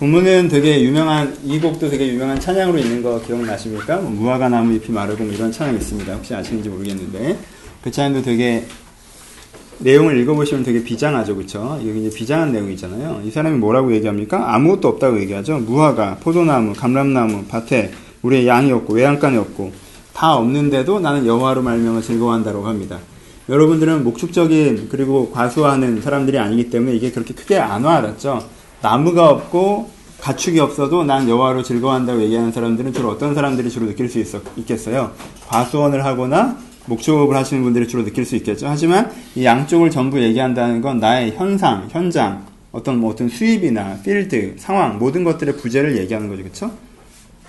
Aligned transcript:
본문은 0.00 0.48
되게 0.48 0.82
유명한 0.82 1.36
이 1.44 1.60
곡도 1.60 1.90
되게 1.90 2.08
유명한 2.08 2.40
찬양으로 2.40 2.78
있는 2.78 3.02
거 3.02 3.20
기억나십니까? 3.20 3.98
뭐 3.98 4.10
무화과 4.10 4.48
나무 4.48 4.72
잎이 4.72 4.90
마르고 4.94 5.24
뭐 5.24 5.30
이런 5.30 5.52
찬양 5.52 5.74
있습니다. 5.74 6.14
혹시 6.14 6.34
아시는지 6.34 6.70
모르겠는데 6.70 7.38
그 7.82 7.90
찬양도 7.90 8.22
되게 8.22 8.64
내용을 9.80 10.18
읽어보시면 10.20 10.64
되게 10.64 10.82
비장하죠, 10.82 11.36
그렇죠? 11.36 11.78
여기 11.86 12.06
이제 12.06 12.16
비장한 12.16 12.50
내용이잖아요. 12.50 13.20
이 13.26 13.30
사람이 13.30 13.58
뭐라고 13.58 13.92
얘기합니까? 13.92 14.54
아무것도 14.54 14.88
없다고 14.88 15.20
얘기하죠. 15.20 15.58
무화과, 15.58 16.16
포도나무, 16.22 16.72
감람나무, 16.72 17.44
밭에 17.44 17.92
우리의 18.22 18.46
양이 18.46 18.72
없고 18.72 18.94
외양간이 18.94 19.36
없고 19.36 19.70
다 20.14 20.34
없는데도 20.34 21.00
나는 21.00 21.26
여호와로 21.26 21.60
말미암아 21.60 22.00
즐거워한다고 22.00 22.66
합니다. 22.66 22.98
여러분들은 23.50 24.02
목축적인 24.04 24.88
그리고 24.90 25.30
과수하는 25.30 26.00
사람들이 26.00 26.38
아니기 26.38 26.70
때문에 26.70 26.96
이게 26.96 27.10
그렇게 27.10 27.34
크게 27.34 27.58
안 27.58 27.84
와닿죠. 27.84 28.59
나무가 28.82 29.28
없고 29.28 29.90
가축이 30.20 30.58
없어도 30.58 31.04
난 31.04 31.28
여호와로 31.28 31.62
즐거워한다고 31.62 32.22
얘기하는 32.22 32.52
사람들은 32.52 32.92
주로 32.92 33.10
어떤 33.10 33.34
사람들이 33.34 33.70
주로 33.70 33.86
느낄 33.86 34.08
수 34.08 34.18
있어, 34.18 34.40
있겠어요? 34.56 35.12
과수원을 35.48 36.04
하거나 36.04 36.58
목축업을 36.86 37.36
하시는 37.36 37.62
분들이 37.62 37.86
주로 37.88 38.04
느낄 38.04 38.24
수 38.24 38.36
있겠죠. 38.36 38.68
하지만 38.68 39.10
이 39.34 39.44
양쪽을 39.44 39.90
전부 39.90 40.22
얘기한다는 40.22 40.80
건 40.80 40.98
나의 40.98 41.32
현상, 41.32 41.88
현장, 41.90 42.46
어떤 42.72 42.98
뭐 42.98 43.10
어떤 43.10 43.28
수입이나 43.28 43.98
필드, 44.02 44.56
상황 44.58 44.98
모든 44.98 45.24
것들의 45.24 45.56
부재를 45.56 45.96
얘기하는 45.98 46.28
거죠. 46.28 46.42
그렇죠? 46.42 46.70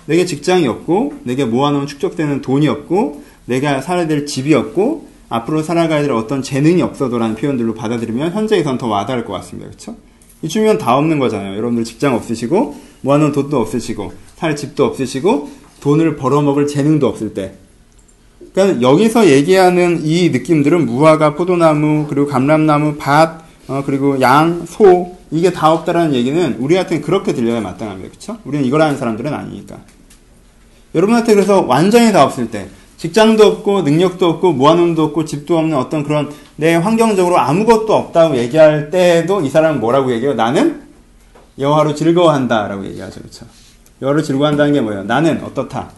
내게 0.06 0.26
직장이 0.26 0.66
없고 0.66 1.14
내게 1.24 1.44
모아놓은 1.44 1.86
축적되는 1.86 2.42
돈이 2.42 2.68
없고 2.68 3.22
내가 3.46 3.80
살아야 3.80 4.06
될 4.06 4.26
집이 4.26 4.54
없고 4.54 5.08
앞으로 5.28 5.62
살아가야 5.62 6.02
될 6.02 6.12
어떤 6.12 6.42
재능이 6.42 6.82
없어도라는 6.82 7.36
표현들로 7.36 7.74
받아들이면 7.74 8.32
현재에선 8.32 8.78
더 8.78 8.88
와닿을 8.88 9.24
것 9.24 9.32
같습니다. 9.34 9.70
그렇죠? 9.70 9.96
이주면 10.42 10.78
다 10.78 10.96
없는 10.96 11.18
거잖아요. 11.18 11.56
여러분들 11.56 11.84
직장 11.84 12.14
없으시고 12.14 12.76
모아놓은 13.02 13.32
돈도 13.32 13.58
없으시고 13.60 14.12
살 14.36 14.56
집도 14.56 14.84
없으시고 14.84 15.50
돈을 15.80 16.16
벌어먹을 16.16 16.66
재능도 16.66 17.06
없을 17.06 17.34
때 17.34 17.54
그러니까 18.52 18.82
여기서 18.82 19.28
얘기하는 19.28 20.04
이 20.04 20.30
느낌들은 20.30 20.84
무화과, 20.84 21.34
포도나무, 21.36 22.06
그리고 22.08 22.26
감람나무, 22.26 22.96
밭, 22.98 23.40
어, 23.68 23.82
그리고 23.86 24.20
양, 24.20 24.66
소 24.66 25.16
이게 25.30 25.50
다 25.50 25.72
없다라는 25.72 26.12
얘기는 26.14 26.56
우리한테는 26.58 27.02
그렇게 27.02 27.32
들려야 27.32 27.60
마땅합니다. 27.60 28.10
그렇죠? 28.10 28.38
우리는 28.44 28.66
이걸 28.66 28.82
하는 28.82 28.98
사람들은 28.98 29.32
아니니까. 29.32 29.78
여러분한테 30.94 31.34
그래서 31.34 31.62
완전히 31.62 32.12
다 32.12 32.24
없을 32.24 32.50
때 32.50 32.68
직장도 33.02 33.44
없고 33.44 33.82
능력도 33.82 34.28
없고 34.28 34.52
모아놓은도 34.52 35.02
없고 35.06 35.24
집도 35.24 35.58
없는 35.58 35.76
어떤 35.76 36.04
그런 36.04 36.32
내 36.54 36.76
환경적으로 36.76 37.36
아무것도 37.36 37.92
없다고 37.92 38.36
얘기할 38.36 38.90
때도 38.90 39.40
이 39.40 39.50
사람은 39.50 39.80
뭐라고 39.80 40.12
얘기해요? 40.12 40.34
나는 40.34 40.82
여호와로 41.58 41.96
즐거워한다라고 41.96 42.86
얘기하죠. 42.86 43.18
그렇죠? 43.18 43.46
여호와로 44.02 44.22
즐거워한다는 44.22 44.72
게 44.74 44.80
뭐예요? 44.80 45.02
나는 45.02 45.42
어떻다? 45.42 45.90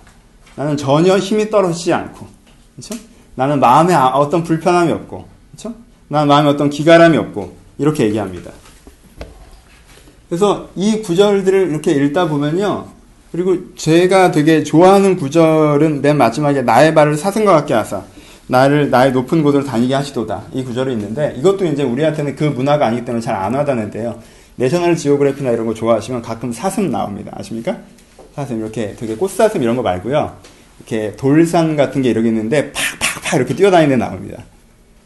나는 0.56 0.78
전혀 0.78 1.18
힘이 1.18 1.50
떨어지지 1.50 1.92
않고 1.92 2.26
그렇죠? 2.74 2.94
나는 3.34 3.60
마음에 3.60 3.92
아, 3.92 4.06
어떤 4.06 4.42
불편함이 4.42 4.90
없고 4.90 5.28
그렇죠? 5.50 5.74
나는 6.08 6.26
마음에 6.26 6.48
어떤 6.48 6.70
기가람이 6.70 7.18
없고 7.18 7.54
이렇게 7.76 8.06
얘기합니다. 8.06 8.50
그래서 10.30 10.70
이 10.74 11.02
구절들을 11.02 11.68
이렇게 11.68 11.92
읽다 11.92 12.28
보면요. 12.28 12.93
그리고 13.34 13.74
제가 13.74 14.30
되게 14.30 14.62
좋아하는 14.62 15.16
구절은 15.16 16.02
맨 16.02 16.16
마지막에 16.16 16.62
나의 16.62 16.94
발을 16.94 17.16
사슴과 17.16 17.50
같게 17.50 17.74
하사 17.74 18.04
나를 18.46 18.90
나의 18.90 19.10
높은 19.10 19.42
곳으로 19.42 19.64
다니게 19.64 19.92
하시도다 19.92 20.44
이 20.52 20.62
구절이 20.62 20.92
있는데 20.92 21.34
이것도 21.38 21.64
이제 21.64 21.82
우리한테는 21.82 22.36
그 22.36 22.44
문화가 22.44 22.86
아니기 22.86 23.04
때문에 23.04 23.20
잘 23.20 23.34
안 23.34 23.52
와닿는데요. 23.52 24.20
내셔널 24.54 24.94
지오그래피나 24.94 25.50
이런 25.50 25.66
거 25.66 25.74
좋아하시면 25.74 26.22
가끔 26.22 26.52
사슴 26.52 26.92
나옵니다. 26.92 27.32
아십니까? 27.34 27.78
사슴 28.36 28.60
이렇게 28.60 28.94
되게 28.96 29.16
꽃사슴 29.16 29.60
이런 29.64 29.74
거 29.74 29.82
말고요. 29.82 30.36
이렇게 30.78 31.16
돌산 31.16 31.74
같은 31.74 32.02
게 32.02 32.10
이렇게 32.10 32.28
있는데 32.28 32.70
팍팍팍 32.70 33.34
이렇게 33.34 33.56
뛰어다니는 33.56 33.98
데 33.98 34.04
나옵니다. 34.04 34.44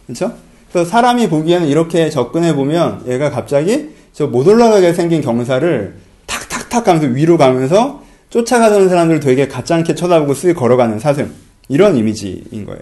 그렇죠? 0.06 0.34
그래서 0.70 0.91
사람이 0.91 1.31
보기에는 1.31 1.66
이렇게 1.66 2.10
접근해 2.10 2.54
보면 2.54 3.04
얘가 3.08 3.31
갑자기 3.31 3.88
저 4.12 4.26
못 4.26 4.47
올라가게 4.47 4.92
생긴 4.92 5.22
경사를 5.22 5.94
탁탁탁 6.26 6.84
가면서 6.84 7.06
위로 7.06 7.38
가면서 7.38 8.06
쫓아가는 8.30 8.88
사람들 8.88 9.20
되게 9.20 9.48
가짜않게 9.48 9.94
쳐다보고 9.94 10.34
쓱 10.34 10.54
걸어가는 10.54 10.98
사슴. 10.98 11.32
이런 11.68 11.96
이미지인 11.96 12.64
거예요. 12.64 12.80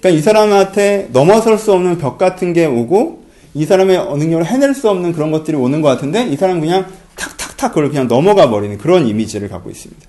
그러니까 0.00 0.18
이 0.18 0.22
사람한테 0.22 1.08
넘어설 1.12 1.58
수 1.58 1.72
없는 1.72 1.98
벽 1.98 2.18
같은 2.18 2.52
게 2.52 2.66
오고 2.66 3.24
이 3.54 3.64
사람의 3.64 3.96
능력을 4.16 4.44
해낼 4.46 4.74
수 4.74 4.88
없는 4.90 5.12
그런 5.12 5.30
것들이 5.30 5.56
오는 5.56 5.80
것 5.80 5.88
같은데 5.88 6.26
이 6.26 6.36
사람은 6.36 6.60
그냥 6.60 6.86
탁탁탁 7.16 7.72
그걸 7.72 7.88
그냥 7.88 8.08
넘어가 8.08 8.50
버리는 8.50 8.76
그런 8.78 9.06
이미지를 9.06 9.48
갖고 9.48 9.70
있습니다. 9.70 10.02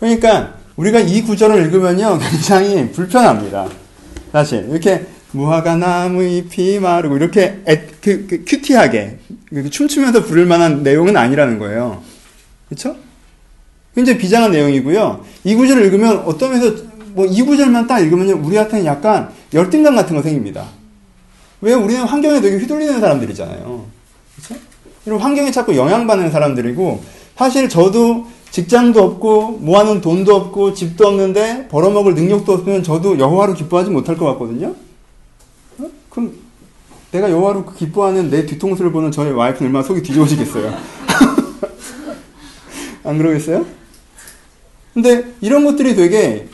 그러니까 0.00 0.54
우리가 0.76 1.00
이 1.00 1.22
구절을 1.22 1.62
읽으면요 1.64 2.18
굉장히 2.18 2.90
불편합니다. 2.90 3.68
사실 4.32 4.66
이렇게 4.70 5.06
무화과 5.32 5.76
나무 5.76 6.22
잎이 6.22 6.78
마르고 6.78 7.16
이렇게 7.16 7.60
애, 7.68 7.86
그, 8.00 8.26
그 8.26 8.44
큐티하게 8.46 9.18
춤추면서 9.70 10.24
부를 10.24 10.46
만한 10.46 10.82
내용은 10.82 11.16
아니라는 11.16 11.58
거예요. 11.58 12.02
그렇죠? 12.68 12.96
굉장히 13.96 14.18
비장한 14.18 14.52
내용이고요. 14.52 15.24
이 15.44 15.54
구절을 15.56 15.84
읽으면 15.86 16.18
어떤 16.26 16.52
면에서 16.52 16.86
뭐 17.16 17.26
이 17.26 17.42
구절만 17.42 17.86
딱 17.86 18.00
읽으면 18.00 18.28
우리한테는 18.28 18.84
약간 18.84 19.30
열등감 19.54 19.96
같은 19.96 20.14
거 20.14 20.22
생깁니다. 20.22 20.66
왜 21.62 21.72
우리는 21.72 22.02
환경에 22.02 22.42
되게 22.42 22.58
휘둘리는 22.58 23.00
사람들이잖아요. 23.00 23.86
그렇죠? 24.36 24.62
이런 25.06 25.18
환경에 25.18 25.50
자꾸 25.50 25.74
영향받는 25.74 26.30
사람들이고 26.30 27.02
사실 27.36 27.70
저도 27.70 28.26
직장도 28.50 29.02
없고 29.02 29.52
모아놓은 29.62 30.02
돈도 30.02 30.34
없고 30.34 30.74
집도 30.74 31.06
없는데 31.08 31.68
벌어먹을 31.68 32.14
능력도 32.14 32.52
없으면 32.52 32.82
저도 32.82 33.18
여호와로 33.18 33.54
기뻐하지 33.54 33.88
못할 33.90 34.18
것 34.18 34.26
같거든요. 34.26 34.74
어? 35.78 35.86
그럼 36.10 36.34
내가 37.12 37.30
여호와로 37.30 37.64
기뻐하는 37.72 38.28
내 38.28 38.44
뒤통수를 38.44 38.92
보는 38.92 39.10
저의 39.10 39.32
와이프는 39.32 39.70
얼마나 39.70 39.82
속이 39.82 40.02
뒤집어지겠어요. 40.02 40.74
안 43.04 43.18
그러겠어요? 43.18 43.85
근데 44.96 45.26
이런 45.42 45.62
것들이 45.66 45.94
되게 45.94 46.48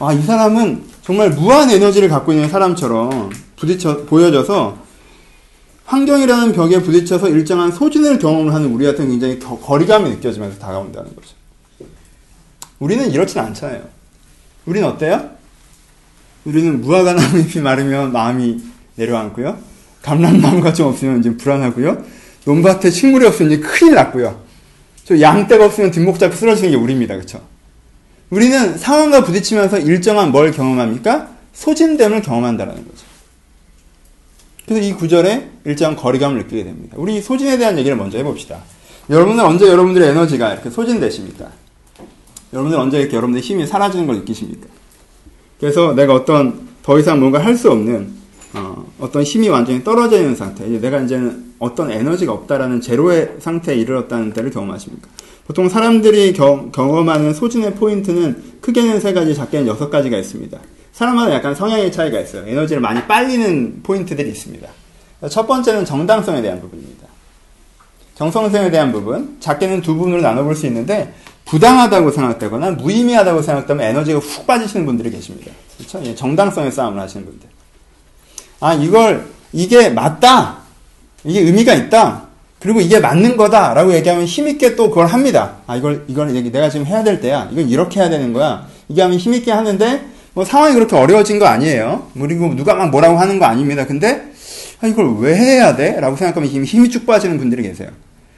아, 0.00 0.12
이 0.12 0.20
사람은 0.20 0.82
정말 1.02 1.30
무한 1.30 1.70
에너지를 1.70 2.08
갖고 2.08 2.32
있는 2.32 2.48
사람처럼 2.48 3.30
부딪혀 3.54 3.98
보여져서 4.06 4.76
환경이라는 5.84 6.54
벽에 6.54 6.82
부딪혀서 6.82 7.28
일정한 7.28 7.70
소진을 7.70 8.18
경험을 8.18 8.52
하는 8.52 8.72
우리한테는 8.72 9.12
굉장히 9.12 9.38
거, 9.38 9.56
거리감이 9.60 10.10
느껴지면서 10.10 10.58
다가온다는 10.58 11.14
거죠. 11.14 11.36
우리는 12.80 13.08
이렇진 13.12 13.38
않잖아요. 13.38 13.84
우리는 14.66 14.88
어때요? 14.88 15.30
우리는 16.44 16.80
무화과 16.80 17.12
나무 17.14 17.38
잎이 17.38 17.62
마르면 17.62 18.10
마음이 18.10 18.60
내려앉고요. 18.96 19.56
감람나무가 20.02 20.72
좀 20.72 20.88
없으면 20.88 21.20
이제 21.20 21.36
불안하고요. 21.36 22.04
논밭에 22.44 22.90
식물이 22.90 23.24
없으면 23.24 23.52
이제 23.52 23.60
큰일 23.60 23.94
났고요. 23.94 24.42
저 25.04 25.20
양떼가 25.20 25.66
없으면 25.66 25.92
뒷목 25.92 26.18
잡고 26.18 26.34
쓰러지는 26.34 26.72
게 26.72 26.76
우리입니다. 26.76 27.14
그렇죠? 27.14 27.53
우리는 28.34 28.76
상황과 28.76 29.22
부딪히면서 29.22 29.78
일정한 29.78 30.32
뭘 30.32 30.50
경험합니까? 30.50 31.28
소진됨을 31.52 32.22
경험한다는 32.22 32.74
거죠. 32.74 33.04
그래서 34.66 34.84
이 34.84 34.92
구절에 34.92 35.50
일정한 35.64 35.94
거리감을 35.94 36.38
느끼게 36.42 36.64
됩니다. 36.64 36.96
우리 36.98 37.22
소진에 37.22 37.58
대한 37.58 37.78
얘기를 37.78 37.96
먼저 37.96 38.18
해봅시다. 38.18 38.58
여러분은 39.08 39.44
언제 39.44 39.68
여러분들의 39.68 40.08
에너지가 40.08 40.52
이렇게 40.52 40.68
소진되십니까? 40.68 41.48
여러분들 42.52 42.76
언제 42.76 42.98
이렇게 42.98 43.14
여러분들의 43.14 43.40
힘이 43.40 43.68
사라지는 43.68 44.08
걸 44.08 44.16
느끼십니까? 44.16 44.66
그래서 45.60 45.92
내가 45.94 46.14
어떤 46.14 46.68
더 46.82 46.98
이상 46.98 47.20
뭔가 47.20 47.38
할 47.38 47.56
수 47.56 47.70
없는 47.70 48.24
어, 48.54 48.84
떤 49.12 49.22
힘이 49.22 49.48
완전히 49.48 49.84
떨어져 49.84 50.16
있는 50.16 50.34
상태, 50.34 50.66
이제 50.66 50.80
내가 50.80 51.00
이제는 51.00 51.54
어떤 51.60 51.90
에너지가 51.92 52.32
없다라는 52.32 52.80
제로의 52.80 53.34
상태에 53.38 53.76
이르렀다는 53.76 54.32
때를 54.32 54.50
경험하십니까? 54.50 55.08
보통 55.46 55.68
사람들이 55.68 56.32
경, 56.32 56.72
경험하는 56.72 57.34
소진의 57.34 57.74
포인트는 57.74 58.58
크게는 58.60 59.00
세 59.00 59.12
가지, 59.12 59.34
작게는 59.34 59.66
여섯 59.66 59.90
가지가 59.90 60.16
있습니다. 60.16 60.58
사람마다 60.92 61.34
약간 61.34 61.54
성향의 61.54 61.92
차이가 61.92 62.20
있어요. 62.20 62.46
에너지를 62.46 62.80
많이 62.80 63.02
빨리는 63.02 63.82
포인트들이 63.82 64.30
있습니다. 64.30 64.68
첫 65.28 65.46
번째는 65.46 65.84
정당성에 65.84 66.40
대한 66.40 66.60
부분입니다. 66.60 67.06
정성성에 68.14 68.70
대한 68.70 68.92
부분, 68.92 69.36
작게는 69.40 69.82
두 69.82 69.94
부분으로 69.94 70.22
나눠볼 70.22 70.54
수 70.54 70.66
있는데, 70.66 71.12
부당하다고 71.44 72.10
생각되거나 72.10 72.70
무의미하다고 72.72 73.42
생각되면 73.42 73.86
에너지가 73.86 74.18
훅 74.20 74.46
빠지시는 74.46 74.86
분들이 74.86 75.10
계십니다. 75.10 75.50
그렇죠? 75.76 76.00
예, 76.04 76.14
정당성의 76.14 76.72
싸움을 76.72 77.00
하시는 77.00 77.26
분들. 77.26 77.48
아, 78.60 78.74
이걸, 78.74 79.26
이게 79.52 79.90
맞다! 79.90 80.58
이게 81.24 81.40
의미가 81.40 81.74
있다! 81.74 82.23
그리고 82.64 82.80
이게 82.80 82.98
맞는 82.98 83.36
거다라고 83.36 83.92
얘기하면 83.92 84.24
힘있게 84.24 84.74
또 84.74 84.88
그걸 84.88 85.04
합니다. 85.06 85.56
아, 85.66 85.76
이걸, 85.76 86.02
이걸 86.08 86.32
내가 86.50 86.70
지금 86.70 86.86
해야 86.86 87.04
될 87.04 87.20
때야. 87.20 87.50
이건 87.52 87.68
이렇게 87.68 88.00
해야 88.00 88.08
되는 88.08 88.32
거야. 88.32 88.66
이게 88.88 89.02
하면 89.02 89.18
힘있게 89.18 89.52
하는데, 89.52 90.00
뭐 90.32 90.46
상황이 90.46 90.72
그렇게 90.72 90.96
어려워진 90.96 91.38
거 91.38 91.44
아니에요. 91.44 92.06
그리고 92.18 92.54
누가 92.56 92.74
막 92.74 92.88
뭐라고 92.88 93.18
하는 93.18 93.38
거 93.38 93.44
아닙니다. 93.44 93.86
근데, 93.86 94.32
아, 94.80 94.86
이걸 94.86 95.14
왜 95.18 95.36
해야 95.36 95.76
돼? 95.76 96.00
라고 96.00 96.16
생각하면 96.16 96.48
힘이, 96.48 96.64
힘이 96.64 96.88
쭉 96.88 97.04
빠지는 97.04 97.36
분들이 97.36 97.62
계세요. 97.64 97.90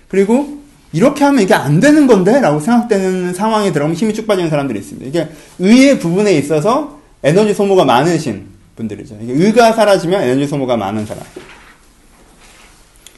그리고 0.08 0.58
이렇게 0.92 1.22
하면 1.22 1.44
이게 1.44 1.54
안 1.54 1.78
되는 1.78 2.08
건데? 2.08 2.40
라고 2.40 2.58
생각되는 2.58 3.32
상황에 3.32 3.70
들어가면 3.70 3.94
힘이 3.94 4.12
쭉 4.12 4.26
빠지는 4.26 4.50
사람들이 4.50 4.80
있습니다. 4.80 5.06
이게 5.06 5.28
의의 5.60 6.00
부분에 6.00 6.32
있어서 6.32 6.98
에너지 7.22 7.54
소모가 7.54 7.84
많으신 7.84 8.46
분들이죠. 8.74 9.18
이게 9.22 9.34
의가 9.34 9.72
사라지면 9.72 10.20
에너지 10.20 10.48
소모가 10.48 10.76
많은 10.76 11.06
사람. 11.06 11.22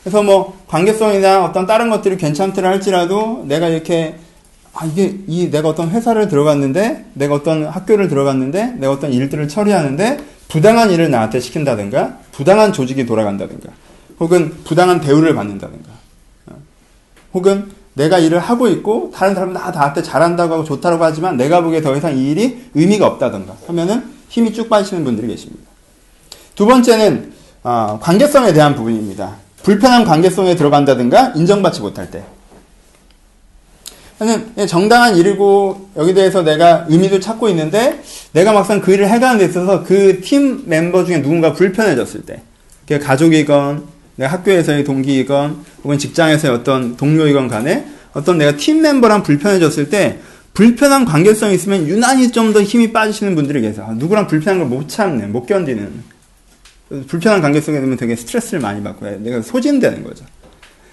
그래서 0.08 0.22
뭐 0.22 0.58
관계성이나 0.68 1.44
어떤 1.44 1.66
다른 1.66 1.90
것들이 1.90 2.16
괜찮더라 2.16 2.70
할지라도 2.70 3.44
내가 3.46 3.68
이렇게 3.68 4.16
아 4.72 4.86
이게 4.86 5.18
이 5.26 5.50
내가 5.50 5.68
어떤 5.68 5.90
회사를 5.90 6.28
들어갔는데 6.28 7.10
내가 7.12 7.34
어떤 7.34 7.66
학교를 7.66 8.08
들어갔는데 8.08 8.76
내가 8.78 8.92
어떤 8.92 9.12
일들을 9.12 9.48
처리하는데 9.48 10.18
부당한 10.48 10.90
일을 10.90 11.10
나한테 11.10 11.40
시킨다든가 11.40 12.20
부당한 12.32 12.72
조직이 12.72 13.04
돌아간다든가 13.04 13.68
혹은 14.18 14.54
부당한 14.64 15.02
대우를 15.02 15.34
받는다든가 15.34 15.90
어. 16.46 16.56
혹은 17.34 17.70
내가 17.92 18.18
일을 18.18 18.38
하고 18.38 18.68
있고 18.68 19.12
다른 19.14 19.34
사람은 19.34 19.52
다 19.52 19.70
나한테 19.70 20.02
잘한다고 20.02 20.54
하고 20.54 20.64
좋다고 20.64 21.04
하지만 21.04 21.36
내가 21.36 21.60
보기에 21.60 21.82
더 21.82 21.94
이상 21.94 22.16
이 22.16 22.30
일이 22.30 22.62
의미가 22.74 23.06
없다든가 23.06 23.56
하면은 23.66 24.10
힘이 24.30 24.54
쭉 24.54 24.70
빠지시는 24.70 25.04
분들이 25.04 25.26
계십니다. 25.26 25.68
두 26.54 26.64
번째는 26.64 27.34
어, 27.62 27.98
관계성에 28.00 28.54
대한 28.54 28.74
부분입니다. 28.74 29.47
불편한 29.68 30.04
관계성에 30.04 30.56
들어간다든가 30.56 31.34
인정받지 31.36 31.82
못할 31.82 32.10
때. 32.10 32.22
예, 34.56 34.64
정당한 34.64 35.14
일이고 35.14 35.90
여기 35.94 36.14
대해서 36.14 36.42
내가 36.42 36.86
의미도 36.88 37.20
찾고 37.20 37.50
있는데 37.50 38.02
내가 38.32 38.54
막상 38.54 38.80
그 38.80 38.94
일을 38.94 39.10
해가는 39.10 39.38
데 39.38 39.44
있어서 39.44 39.84
그 39.84 40.22
팀 40.22 40.62
멤버 40.64 41.04
중에 41.04 41.20
누군가 41.20 41.52
불편해졌을 41.52 42.22
때 42.22 42.40
그게 42.80 42.98
가족이건 42.98 43.84
내가 44.16 44.32
학교에서의 44.32 44.84
동기이건 44.84 45.64
혹은 45.84 45.98
직장에서의 45.98 46.54
어떤 46.54 46.96
동료이건 46.96 47.48
간에 47.48 47.86
어떤 48.14 48.38
내가 48.38 48.56
팀 48.56 48.80
멤버랑 48.80 49.22
불편해졌을 49.22 49.90
때 49.90 50.18
불편한 50.54 51.04
관계성이 51.04 51.54
있으면 51.54 51.86
유난히 51.86 52.32
좀 52.32 52.54
더 52.54 52.62
힘이 52.62 52.90
빠지시는 52.90 53.34
분들이 53.34 53.60
계세요. 53.60 53.84
아, 53.86 53.92
누구랑 53.92 54.28
불편한 54.28 54.60
걸 54.60 54.68
못 54.68 54.88
참네, 54.88 55.26
못 55.26 55.44
견디는. 55.44 56.17
불편한 57.06 57.40
관계성에 57.40 57.80
되면 57.80 57.96
되게 57.96 58.16
스트레스를 58.16 58.60
많이 58.60 58.82
받고 58.82 59.06
내가 59.20 59.42
소진되는 59.42 60.02
거죠. 60.04 60.24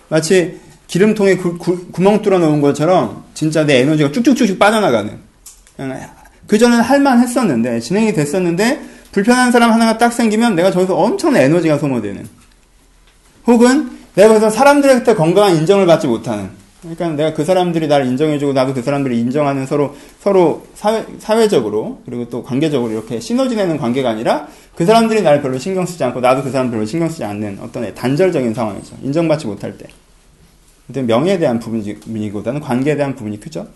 마치 0.10 0.60
기름통에 0.88 1.38
구, 1.38 1.58
구, 1.58 1.88
구멍 1.92 2.22
뚫어 2.22 2.38
놓은 2.40 2.62
것처럼 2.62 3.24
진짜 3.34 3.66
내 3.66 3.80
에너지가 3.80 4.12
쭉쭉쭉쭉 4.12 4.60
빠져나가는. 4.60 5.18
그전에는 6.48 6.84
할만 6.84 7.22
했었는데, 7.22 7.80
진행이 7.80 8.14
됐었는데, 8.14 8.82
불편한 9.12 9.52
사람 9.52 9.72
하나가 9.72 9.98
딱 9.98 10.12
생기면 10.12 10.56
내가 10.56 10.72
저기서 10.72 10.96
엄청난 10.96 11.42
에너지가 11.44 11.78
소모되는. 11.80 12.28
혹은 13.48 13.98
내가 14.14 14.30
그래서 14.30 14.50
사람들한테 14.50 15.16
건강한 15.16 15.56
인정을 15.56 15.86
받지 15.86 16.08
못하는. 16.08 16.50
그러니까 16.94 17.10
내가 17.10 17.34
그 17.34 17.44
사람들이 17.44 17.88
나를 17.88 18.06
인정해주고 18.06 18.54
나도 18.54 18.74
그 18.74 18.82
사람들이 18.82 19.20
인정하는 19.20 19.66
서로 19.66 19.96
서로 20.20 20.66
사회, 20.76 21.04
사회적으로 21.18 22.02
그리고 22.06 22.30
또 22.30 22.44
관계적으로 22.44 22.92
이렇게 22.92 23.20
시너지 23.20 23.56
내는 23.56 23.78
관계가 23.78 24.10
아니라 24.10 24.48
그 24.76 24.86
사람들이 24.86 25.22
나를 25.24 25.42
별로 25.42 25.58
신경 25.58 25.86
쓰지 25.86 26.04
않고 26.04 26.20
나도 26.20 26.44
그 26.44 26.52
사람 26.52 26.70
별로 26.70 26.86
신경 26.86 27.10
쓰지 27.10 27.24
않는 27.24 27.60
어떤 27.62 27.94
단절적인 27.94 28.54
상황이죠. 28.54 28.98
인정받지 29.02 29.48
못할 29.48 29.78
때. 29.78 29.88
근데 30.86 31.02
명예에 31.02 31.40
대한 31.40 31.60
부분이보다는 31.60 32.62
관계에 32.62 32.96
대한 32.96 33.16
부분이 33.16 33.40
크죠. 33.40 33.68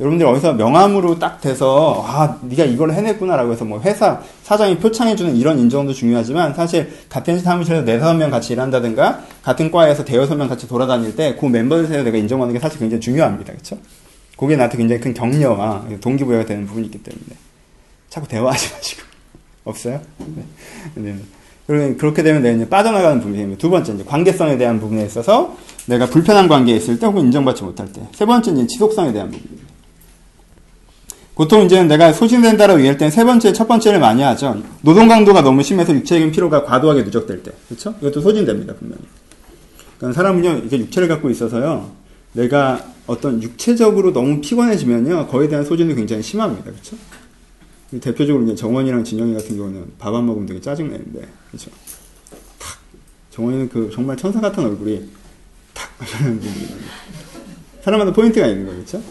여러분들 0.00 0.26
어디서 0.26 0.54
명함으로 0.54 1.20
딱 1.20 1.40
돼서 1.40 2.02
아 2.04 2.38
네가 2.42 2.64
이걸 2.64 2.92
해냈구나라고 2.92 3.52
해서 3.52 3.64
뭐 3.64 3.80
회사 3.82 4.20
사장이 4.42 4.78
표창해주는 4.78 5.36
이런 5.36 5.58
인정도 5.60 5.92
중요하지만 5.92 6.52
사실 6.54 6.90
같은 7.08 7.38
사무실에서 7.38 7.82
네다섯 7.82 8.16
명 8.16 8.30
같이 8.30 8.52
일한다든가 8.54 9.20
같은 9.42 9.70
과에서 9.70 10.04
대여섯 10.04 10.36
명 10.36 10.48
같이 10.48 10.66
돌아다닐 10.66 11.14
때 11.14 11.36
그 11.38 11.46
멤버들 11.46 11.86
사이에 11.86 12.02
내가 12.02 12.18
인정하는 12.18 12.52
게 12.52 12.58
사실 12.58 12.80
굉장히 12.80 13.00
중요합니다 13.00 13.52
그렇죠? 13.52 13.78
그게 14.36 14.56
나한테 14.56 14.78
굉장히 14.78 15.00
큰 15.00 15.14
격려와 15.14 15.84
동기부여가 16.00 16.44
되는 16.44 16.66
부분이 16.66 16.86
있기 16.86 16.98
때문에 17.02 17.24
자꾸 18.10 18.26
대화하지 18.26 18.72
마시고 18.74 19.02
없어요? 19.64 20.00
네. 20.18 20.44
네. 20.96 21.16
그렇게 21.66 22.22
되면 22.24 22.42
내가 22.42 22.56
이제 22.56 22.68
빠져나가는 22.68 23.20
부분이 23.20 23.56
두 23.58 23.70
번째 23.70 23.92
이제 23.94 24.04
관계성에 24.04 24.58
대한 24.58 24.80
부분에 24.80 25.04
있어서 25.06 25.56
내가 25.86 26.06
불편한 26.06 26.48
관계에 26.48 26.74
있을 26.76 26.98
때 26.98 27.06
혹은 27.06 27.22
인정받지 27.26 27.62
못할 27.62 27.92
때 27.92 28.02
세 28.12 28.26
번째 28.26 28.50
이제 28.50 28.66
지속성에 28.66 29.12
대한 29.12 29.30
부분입니다. 29.30 29.63
보통 31.34 31.62
이제 31.62 31.82
내가 31.82 32.12
소진된다라고 32.12 32.78
얘기할 32.78 32.96
때는 32.96 33.10
세 33.10 33.24
번째, 33.24 33.52
첫 33.52 33.66
번째를 33.66 33.98
많이 33.98 34.22
하죠. 34.22 34.62
노동 34.82 35.08
강도가 35.08 35.42
너무 35.42 35.62
심해서 35.62 35.92
육체적인 35.92 36.30
피로가 36.30 36.64
과도하게 36.64 37.02
누적될 37.02 37.42
때. 37.42 37.52
그렇죠? 37.68 37.94
이것도 38.00 38.20
소진됩니다, 38.20 38.74
분명히. 38.74 39.02
그러니까 39.98 40.16
사람은요, 40.16 40.62
이게 40.64 40.78
육체를 40.78 41.08
갖고 41.08 41.30
있어서요, 41.30 41.90
내가 42.34 42.84
어떤 43.06 43.42
육체적으로 43.42 44.12
너무 44.12 44.40
피곤해지면요, 44.40 45.26
거기에 45.26 45.48
대한 45.48 45.64
소진이 45.64 45.94
굉장히 45.96 46.22
심합니다. 46.22 46.70
그렇죠? 46.70 46.96
대표적으로 48.00 48.44
이제 48.44 48.54
정원이랑 48.54 49.04
진영이 49.04 49.34
같은 49.34 49.56
경우는 49.56 49.92
밥 49.98 50.14
안 50.14 50.26
먹으면 50.26 50.46
되게 50.46 50.60
짜증내는데, 50.60 51.20
그렇죠? 51.50 51.70
탁! 52.58 52.78
정원이는 53.30 53.68
그 53.68 53.90
정말 53.92 54.16
천사 54.16 54.40
같은 54.40 54.64
얼굴이 54.64 55.08
탁! 55.72 55.90
이러는 56.20 56.38
부분이 56.40 56.68
사람마다 57.82 58.12
포인트가 58.12 58.46
있는. 58.46 58.66
그렇죠? 58.66 59.02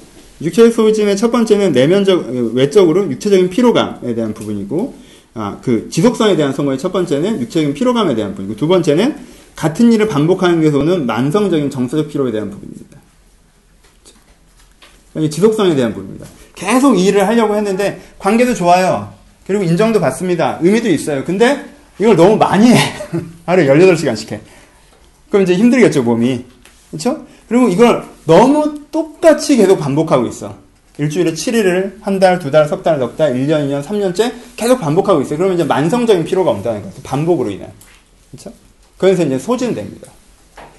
육체 0.41 0.69
소진의 0.69 1.17
첫 1.17 1.31
번째는 1.31 1.71
내면적 1.71 2.27
외적으로 2.53 3.09
육체적인 3.11 3.49
피로감에 3.49 4.15
대한 4.15 4.33
부분이고 4.33 4.95
아, 5.35 5.59
그 5.63 5.89
지속성에 5.89 6.35
대한 6.35 6.53
성공의 6.53 6.77
첫 6.77 6.91
번째는 6.91 7.41
육체적인 7.41 7.73
피로감에 7.73 8.15
대한 8.15 8.31
부분이고 8.31 8.55
두 8.55 8.67
번째는 8.67 9.15
같은 9.55 9.91
일을 9.91 10.07
반복하는 10.07 10.61
데서 10.61 10.79
오는 10.79 11.05
만성적인 11.05 11.69
정서적 11.69 12.09
피로에 12.09 12.31
대한 12.31 12.49
부분입니다. 12.49 12.99
지속성에 15.29 15.75
대한 15.75 15.93
부분입니다. 15.93 16.25
계속 16.55 16.97
이 16.97 17.05
일을 17.05 17.27
하려고 17.27 17.55
했는데 17.55 18.01
관계도 18.17 18.55
좋아요. 18.55 19.13
그리고 19.45 19.63
인정도 19.63 19.99
받습니다. 19.99 20.59
의미도 20.61 20.89
있어요. 20.89 21.23
근데 21.23 21.65
이걸 21.99 22.15
너무 22.15 22.37
많이 22.37 22.71
해. 22.71 22.77
하루에 23.45 23.67
18시간씩 23.67 24.31
해. 24.31 24.41
그럼 25.29 25.43
이제 25.43 25.55
힘들겠죠, 25.55 26.03
몸이. 26.03 26.45
그렇죠? 26.89 27.25
그리고 27.47 27.67
이걸 27.69 28.03
너무 28.25 28.79
똑같이 28.91 29.57
계속 29.57 29.79
반복하고 29.79 30.27
있어. 30.27 30.55
일주일에 30.97 31.33
7일을 31.33 31.93
한 32.01 32.19
달, 32.19 32.37
두 32.39 32.51
달, 32.51 32.67
석 32.67 32.83
달, 32.83 32.99
넉 32.99 33.17
달, 33.17 33.33
1년, 33.33 33.67
2년, 33.67 33.83
3년째 33.83 34.31
계속 34.55 34.79
반복하고 34.79 35.21
있어요. 35.21 35.37
그러면 35.37 35.55
이제 35.55 35.63
만성적인 35.63 36.23
피로가 36.23 36.51
온다는 36.51 36.81
거예요. 36.81 36.93
반복으로 37.03 37.49
인해. 37.49 37.67
그렇죠? 38.31 38.51
그래서 38.97 39.23
이제 39.23 39.39
소진됩니다. 39.39 40.07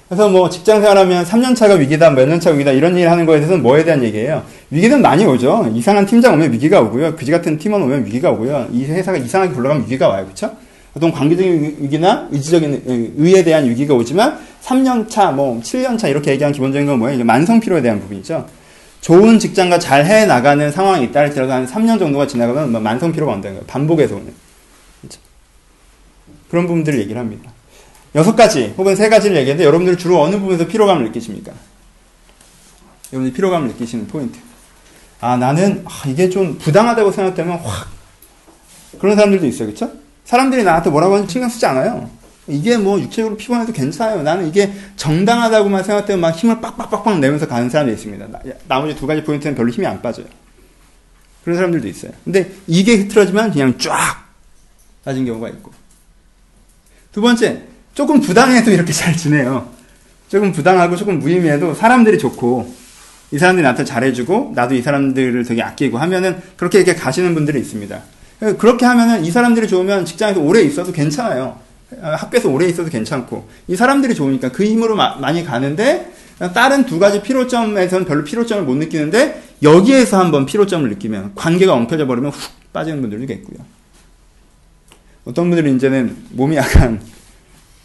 그래서 0.07 0.29
뭐 0.29 0.49
직장 0.49 0.79
생활하면 0.81 1.25
3년 1.25 1.55
차가 1.55 1.73
위기다, 1.73 2.11
몇 2.11 2.27
년 2.29 2.39
차가 2.39 2.53
위기다 2.55 2.71
이런 2.71 2.95
일 2.97 3.09
하는 3.09 3.25
거에 3.25 3.37
대해서는 3.39 3.61
뭐에 3.63 3.83
대한 3.83 4.03
얘기예요? 4.03 4.43
위기는 4.69 5.01
많이 5.01 5.25
오죠. 5.25 5.69
이상한 5.73 6.05
팀장 6.05 6.33
오면 6.35 6.53
위기가 6.53 6.79
오고요. 6.81 7.15
그지 7.15 7.31
같은 7.31 7.57
팀원 7.57 7.81
오면 7.81 8.05
위기가 8.05 8.31
오고요. 8.31 8.67
이 8.71 8.85
회사가 8.85 9.17
이상하게 9.17 9.53
굴러가면 9.53 9.83
위기가 9.83 10.07
와요. 10.07 10.23
그렇죠? 10.25 10.51
어떤 10.95 11.11
관계적인 11.11 11.77
위기나 11.81 12.27
의지적인 12.31 13.13
의에 13.17 13.43
대한 13.43 13.69
위기가 13.69 13.93
오지만 13.93 14.39
3년차, 14.63 15.33
뭐 15.33 15.59
7년차 15.61 16.09
이렇게 16.09 16.31
얘기하는 16.31 16.53
기본적인 16.53 16.87
건 16.87 16.99
뭐예요? 16.99 17.23
만성 17.25 17.59
피로에 17.59 17.81
대한 17.81 17.99
부분이죠. 17.99 18.47
좋은 19.01 19.37
직장과 19.37 19.77
잘 19.77 20.05
해 20.05 20.25
나가는 20.25 20.71
상황이 20.71 21.03
있다 21.05 21.19
할지라도 21.19 21.51
한 21.51 21.67
3년 21.67 21.99
정도가 21.99 22.25
지나가면 22.27 22.71
뭐 22.71 22.81
만성 22.81 23.11
피로가 23.11 23.33
온다는 23.33 23.57
거예요. 23.57 23.67
반복해서 23.67 24.15
오는. 24.15 24.33
그렇죠? 25.01 25.19
그런 26.49 26.65
부분들을 26.65 26.97
얘기를 26.99 27.19
합니다. 27.19 27.51
여섯 28.15 28.35
가지 28.35 28.73
혹은 28.77 28.95
세 28.95 29.09
가지를 29.09 29.35
얘기했는데 29.37 29.67
여러분들 29.67 29.97
주로 29.97 30.21
어느 30.21 30.37
부분에서 30.37 30.65
피로감을 30.65 31.03
느끼십니까? 31.05 31.51
여러분들 33.11 33.35
피로감을 33.35 33.67
느끼시는 33.67 34.07
포인트. 34.07 34.39
아 35.19 35.35
나는 35.35 35.83
아, 35.85 36.07
이게 36.07 36.29
좀 36.29 36.57
부당하다고 36.57 37.11
생각되면 37.11 37.59
확 37.59 37.89
그런 38.97 39.17
사람들도 39.17 39.45
있어요, 39.45 39.67
그렇죠? 39.67 40.04
사람들이 40.25 40.63
나한테 40.63 40.89
뭐라고 40.89 41.15
하는지 41.15 41.31
신경 41.31 41.49
쓰지 41.49 41.65
않아요. 41.67 42.09
이게 42.47 42.77
뭐 42.77 42.99
육체적으로 42.99 43.37
피곤해도 43.37 43.73
괜찮아요. 43.73 44.21
나는 44.21 44.47
이게 44.47 44.71
정당하다고만 44.97 45.83
생각되면 45.83 46.19
막 46.19 46.31
힘을 46.31 46.61
빡빡빡빡 46.61 47.19
내면서 47.19 47.47
가는 47.47 47.69
사람이 47.69 47.91
있습니다. 47.93 48.27
나, 48.67 48.79
머지두 48.79 49.07
가지 49.07 49.23
포인트는 49.23 49.55
별로 49.55 49.69
힘이 49.69 49.87
안 49.87 50.01
빠져요. 50.01 50.27
그런 51.43 51.55
사람들도 51.55 51.87
있어요. 51.87 52.11
근데 52.23 52.51
이게 52.67 52.95
흐트러지면 52.95 53.51
그냥 53.51 53.77
쫙 53.77 54.25
빠진 55.03 55.25
경우가 55.25 55.49
있고. 55.49 55.71
두 57.11 57.21
번째, 57.21 57.63
조금 57.93 58.19
부당해도 58.19 58.71
이렇게 58.71 58.91
잘 58.91 59.15
지내요. 59.15 59.69
조금 60.27 60.51
부당하고 60.51 60.95
조금 60.95 61.19
무의미해도 61.19 61.75
사람들이 61.75 62.19
좋고, 62.19 62.73
이 63.31 63.37
사람들이 63.37 63.63
나한테 63.63 63.85
잘해주고, 63.85 64.53
나도 64.55 64.75
이 64.75 64.81
사람들을 64.81 65.45
되게 65.45 65.61
아끼고 65.61 65.97
하면은 65.97 66.41
그렇게 66.57 66.79
이렇게 66.79 66.95
가시는 66.95 67.33
분들이 67.33 67.59
있습니다. 67.59 68.01
그렇게 68.39 68.85
하면은 68.85 69.23
이 69.25 69.31
사람들이 69.31 69.67
좋으면 69.67 70.05
직장에서 70.05 70.41
오래 70.41 70.61
있어도 70.61 70.91
괜찮아요. 70.91 71.59
학교에서 72.01 72.49
오래 72.49 72.65
있어도 72.67 72.89
괜찮고 72.89 73.47
이 73.67 73.75
사람들이 73.75 74.15
좋으니까 74.15 74.51
그 74.51 74.65
힘으로 74.65 74.95
마, 74.95 75.15
많이 75.15 75.45
가는데 75.45 76.11
다른 76.53 76.85
두 76.85 76.99
가지 76.99 77.21
피로점에서는 77.21 78.05
별로 78.05 78.23
피로점을 78.23 78.63
못 78.63 78.75
느끼는데 78.75 79.41
여기에서 79.63 80.19
한번 80.19 80.45
피로점을 80.45 80.89
느끼면 80.89 81.33
관계가 81.35 81.73
엉켜져 81.73 82.07
버리면 82.07 82.31
훅 82.31 82.73
빠지는 82.73 83.01
분들도 83.01 83.31
있고요. 83.33 83.65
어떤 85.23 85.49
분들은 85.49 85.75
이제는 85.77 86.17
몸이 86.31 86.55
약간 86.57 87.01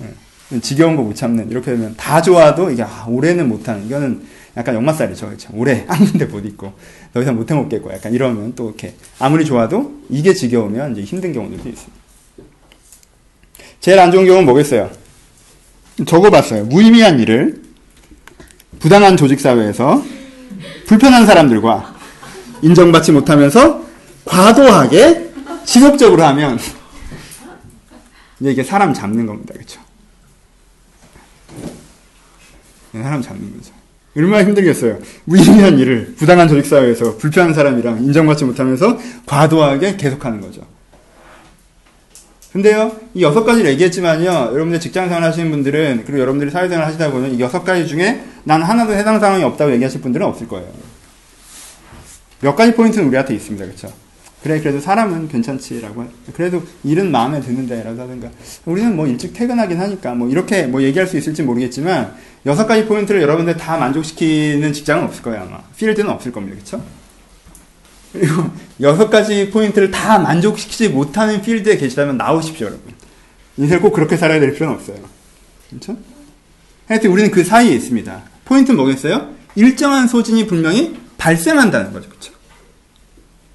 예, 0.03 0.61
지겨운 0.61 0.97
거 0.97 1.03
못 1.03 1.15
참는 1.15 1.49
이렇게 1.51 1.71
되면 1.71 1.95
다 1.97 2.21
좋아도 2.21 2.71
이게 2.71 2.83
아, 2.83 3.07
오래는 3.09 3.49
못하는 3.49 3.87
이거는 3.87 4.23
약간 4.57 4.75
역마살이죠. 4.75 5.27
그렇죠? 5.27 5.49
오래 5.55 5.85
한 5.89 6.05
군데 6.05 6.25
못 6.25 6.45
있고 6.47 6.73
더 7.13 7.23
이상 7.23 7.37
못 7.37 7.51
해먹겠고 7.51 7.93
약간 7.93 8.13
이러면 8.13 8.55
또 8.55 8.69
이렇게 8.69 8.95
아무리 9.19 9.45
좋아도 9.45 10.01
이게 10.09 10.35
지겨우면 10.35 10.93
이제 10.93 11.03
힘든 11.03 11.33
경우들도 11.33 11.69
있습니다. 11.69 12.01
제일 13.81 13.99
안 13.99 14.11
좋은 14.11 14.27
경우는 14.27 14.45
뭐겠어요? 14.47 14.91
적어봤어요. 16.07 16.65
무의미한 16.65 17.19
일을 17.21 17.63
부당한 18.79 19.17
조직사회에서 19.17 20.03
불편한 20.87 21.27
사람들과 21.27 21.95
인정받지 22.63 23.13
못하면서 23.13 23.85
과도하게 24.25 25.31
지속적으로 25.65 26.25
하면 26.25 26.59
이제 28.41 28.51
이게 28.51 28.63
사람 28.63 28.93
잡는 28.93 29.27
겁니다. 29.27 29.55
그렇죠? 29.55 29.81
사람 32.93 33.23
잡는 33.23 33.57
거죠. 33.57 33.80
얼마나 34.17 34.45
힘들겠어요. 34.45 34.99
무의미한 35.25 35.79
일을 35.79 36.15
부당한 36.17 36.49
조직사회에서 36.49 37.17
불편한 37.17 37.55
사람이랑 37.55 38.03
인정받지 38.05 38.45
못하면서 38.45 38.99
과도하게 39.27 39.97
계속하는 39.97 40.41
거죠. 40.41 40.63
근데요, 42.53 42.97
이 43.15 43.23
여섯 43.23 43.45
가지를 43.45 43.71
얘기했지만요, 43.71 44.51
여러분들 44.53 44.81
직장 44.81 45.07
생활 45.07 45.23
하시는 45.23 45.49
분들은, 45.53 46.03
그리고 46.05 46.19
여러분들이 46.19 46.51
사회생활 46.51 46.85
하시다 46.85 47.13
보면 47.13 47.35
이 47.35 47.41
여섯 47.41 47.63
가지 47.63 47.87
중에 47.87 48.25
난 48.43 48.61
하나도 48.61 48.93
해당 48.93 49.21
상황이 49.21 49.45
없다고 49.45 49.71
얘기하실 49.73 50.01
분들은 50.01 50.27
없을 50.27 50.49
거예요. 50.49 50.69
몇 52.41 52.57
가지 52.57 52.75
포인트는 52.75 53.07
우리한테 53.07 53.35
있습니다. 53.35 53.67
그쵸? 53.67 53.93
그래, 54.43 54.59
그래도 54.61 54.81
사람은 54.81 55.29
괜찮지라고. 55.29 56.07
그래도 56.35 56.63
일은 56.83 57.11
마음에 57.11 57.41
드는데, 57.41 57.83
라고 57.83 58.01
하든가. 58.01 58.31
우리는 58.65 58.97
뭐 58.97 59.07
일찍 59.07 59.35
퇴근하긴 59.35 59.79
하니까, 59.79 60.15
뭐 60.15 60.31
이렇게 60.31 60.67
뭐 60.67 60.83
얘기할 60.83 61.07
수 61.07 61.19
있을지 61.19 61.43
모르겠지만, 61.43 62.15
여섯 62.47 62.67
가지 62.67 62.87
포인트를 62.87 63.21
여러분들 63.21 63.57
다 63.59 63.77
만족시키는 63.77 64.73
직장은 64.73 65.05
없을 65.05 65.23
거예요, 65.23 65.43
아마. 65.43 65.59
필드는 65.77 66.09
없을 66.11 66.33
겁니다. 66.33 66.57
그쵸? 66.59 66.83
그리고 68.13 68.45
여섯 68.81 69.11
가지 69.11 69.51
포인트를 69.51 69.91
다 69.91 70.19
만족시키지 70.19 70.89
못하는 70.89 71.43
필드에 71.43 71.77
계시다면 71.77 72.17
나오십시오, 72.17 72.69
여러분. 72.69 72.95
인생을 73.59 73.83
꼭 73.83 73.93
그렇게 73.93 74.17
살아야 74.17 74.41
될 74.41 74.55
필요는 74.55 74.75
없어요. 74.75 74.97
그렇죠? 75.69 75.99
하여튼 76.89 77.11
우리는 77.11 77.31
그 77.31 77.45
사이에 77.45 77.75
있습니다. 77.75 78.23
포인트는 78.47 78.79
뭐겠어요? 78.79 79.35
일정한 79.55 80.09
소진이 80.09 80.47
분명히 80.47 80.97
발생한다는 81.19 81.93
거죠. 81.93 82.09
그렇죠? 82.09 82.33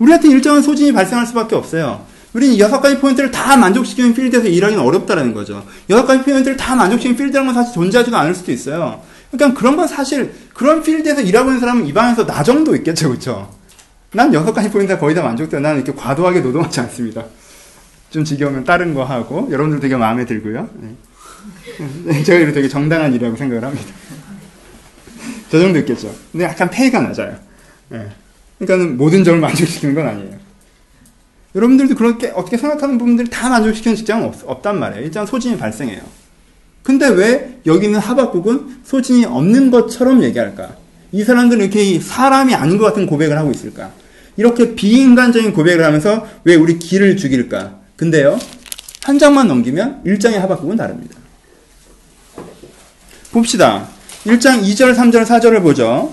우리한테 0.06 0.30
일정한 0.30 0.62
소진이 0.62 0.94
발생할 0.94 1.26
수밖에 1.26 1.56
없어요. 1.56 2.06
우리는 2.34 2.60
여섯 2.60 2.80
가지 2.82 3.00
포인트를 3.00 3.32
다 3.32 3.58
만족시키는 3.58 4.14
필드에서 4.14 4.48
일하기는 4.48 4.82
어렵다라는 4.84 5.34
거죠. 5.34 5.66
여섯 5.90 6.06
가지 6.06 6.24
포인트를 6.24 6.58
다 6.58 6.76
만족시키는 6.76 7.18
필드라는 7.18 7.54
건 7.54 7.56
사실 7.56 7.74
존재하지도 7.74 8.16
않을 8.16 8.36
수도 8.36 8.52
있어요. 8.52 9.02
그러니까 9.32 9.60
그런 9.60 9.76
건 9.76 9.88
사실 9.88 10.34
그런 10.54 10.84
필드에서 10.84 11.22
일하고 11.22 11.50
있는 11.50 11.60
사람은 11.60 11.88
이 11.88 11.94
방에서 11.94 12.26
나 12.26 12.44
정도 12.44 12.76
있겠죠, 12.76 13.10
그렇죠? 13.10 13.52
난 14.12 14.34
여섯 14.34 14.54
가지 14.54 14.70
포인트가 14.70 15.00
거의 15.00 15.16
다 15.16 15.24
만족돼요. 15.24 15.62
나는 15.62 15.82
이렇게 15.82 15.98
과도하게 16.00 16.42
노동하지 16.42 16.82
않습니다. 16.82 17.24
좀 18.12 18.24
지겨우면 18.24 18.64
다른 18.64 18.94
거 18.94 19.04
하고 19.04 19.48
여러분들 19.52 19.80
되게 19.80 19.96
마음에 19.96 20.26
들고요. 20.26 20.70
네. 20.76 22.24
제가 22.24 22.40
이렇게 22.40 22.54
되게 22.54 22.68
정당한 22.68 23.14
일이라고 23.14 23.36
생각을 23.36 23.64
합니다. 23.64 23.88
저 25.50 25.60
정도 25.60 25.80
있겠죠. 25.80 26.14
근데 26.32 26.46
약간 26.46 26.70
페이가 26.70 27.02
낮아요. 27.02 27.36
네. 27.90 28.08
그러니까는 28.58 28.98
모든 28.98 29.24
점을 29.24 29.40
만족시키는 29.40 29.96
건 29.96 30.08
아니에요. 30.08 30.46
여러분들도 31.56 31.96
그렇게 31.96 32.32
어떻게 32.36 32.58
생각하는 32.58 32.98
부분들을 32.98 33.30
다 33.30 33.50
만족시키는 33.50 33.96
직장은 33.96 34.32
없, 34.46 34.62
단 34.62 34.80
말이에요. 34.80 35.04
일단 35.04 35.26
소진이 35.26 35.58
발생해요. 35.58 36.02
근데 36.84 37.08
왜 37.08 37.60
여기 37.66 37.88
는 37.88 38.00
하박국은 38.00 38.82
소진이 38.84 39.26
없는 39.26 39.72
것처럼 39.72 40.22
얘기할까? 40.24 40.76
이 41.12 41.24
사람들은 41.24 41.64
이렇게 41.64 42.00
사람이 42.00 42.54
아닌 42.54 42.78
것 42.78 42.86
같은 42.86 43.08
고백을 43.08 43.38
하고 43.38 43.52
있을까? 43.52 43.92
이렇게 44.38 44.76
비인간적인 44.76 45.54
고백을 45.54 45.84
하면서 45.84 46.28
왜 46.44 46.56
우리 46.56 46.78
길을 46.78 47.16
죽일까? 47.18 47.80
근데요, 47.96 48.38
한 49.04 49.18
장만 49.18 49.48
넘기면 49.48 50.04
1장의 50.06 50.34
하박국은 50.34 50.76
다릅니다. 50.76 51.16
봅시다. 53.32 53.88
1장 54.26 54.62
2절, 54.64 54.96
3절, 54.96 55.26
4절을 55.26 55.62
보죠. 55.62 56.12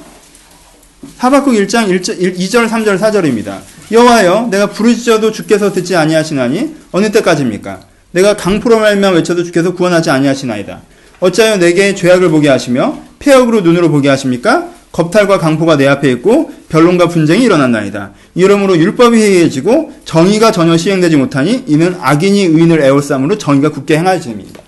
하박국 1.19 1.55
1장 1.55 1.89
1절, 1.89 2.37
2절, 2.37 2.69
3절, 2.69 2.99
4절입니다. 2.99 3.59
여호와여, 3.91 4.49
내가 4.51 4.67
부르짖어도 4.71 5.33
주께서 5.33 5.73
듣지 5.73 5.97
아니하시나니 5.97 6.75
어느 6.93 7.11
때까지입니까? 7.11 7.81
내가 8.13 8.37
강포로 8.37 8.79
말면 8.79 9.15
외쳐도 9.15 9.43
주께서 9.45 9.75
구원하지 9.75 10.11
아니하시나이다. 10.11 10.81
어찌하여 11.21 11.59
내게 11.59 11.95
죄악을 11.95 12.29
보게 12.31 12.49
하시며 12.49 12.99
폐역으로 13.19 13.63
눈으로 13.63 13.91
보게 13.91 14.09
하십니까? 14.09 14.69
겁탈과 14.93 15.39
강포가 15.39 15.77
내 15.77 15.87
앞에 15.87 16.11
있고 16.13 16.53
변론과 16.69 17.09
분쟁이 17.09 17.45
일어난나이다. 17.45 18.13
이러므로 18.35 18.77
율법이 18.77 19.17
해이해지고 19.17 19.93
정의가 20.05 20.53
전혀 20.53 20.77
시행되지 20.77 21.17
못하니 21.17 21.65
이는 21.67 21.97
악인이 22.01 22.43
의인을 22.45 22.83
애월삼으로 22.83 23.39
정의가 23.39 23.71
굳게 23.71 23.97
행하지입니다. 23.99 24.61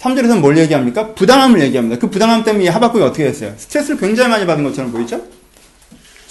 3절에서는 0.00 0.40
뭘 0.40 0.58
얘기합니까? 0.58 1.14
부당함을 1.14 1.60
얘기합니다. 1.62 1.98
그 1.98 2.10
부당함 2.10 2.44
때문에 2.44 2.68
하박국이 2.68 3.04
어떻게 3.04 3.24
됐어요? 3.24 3.52
스트레스를 3.56 3.98
굉장히 3.98 4.30
많이 4.30 4.44
받은 4.44 4.64
것처럼 4.64 4.92
보이죠? 4.92 5.20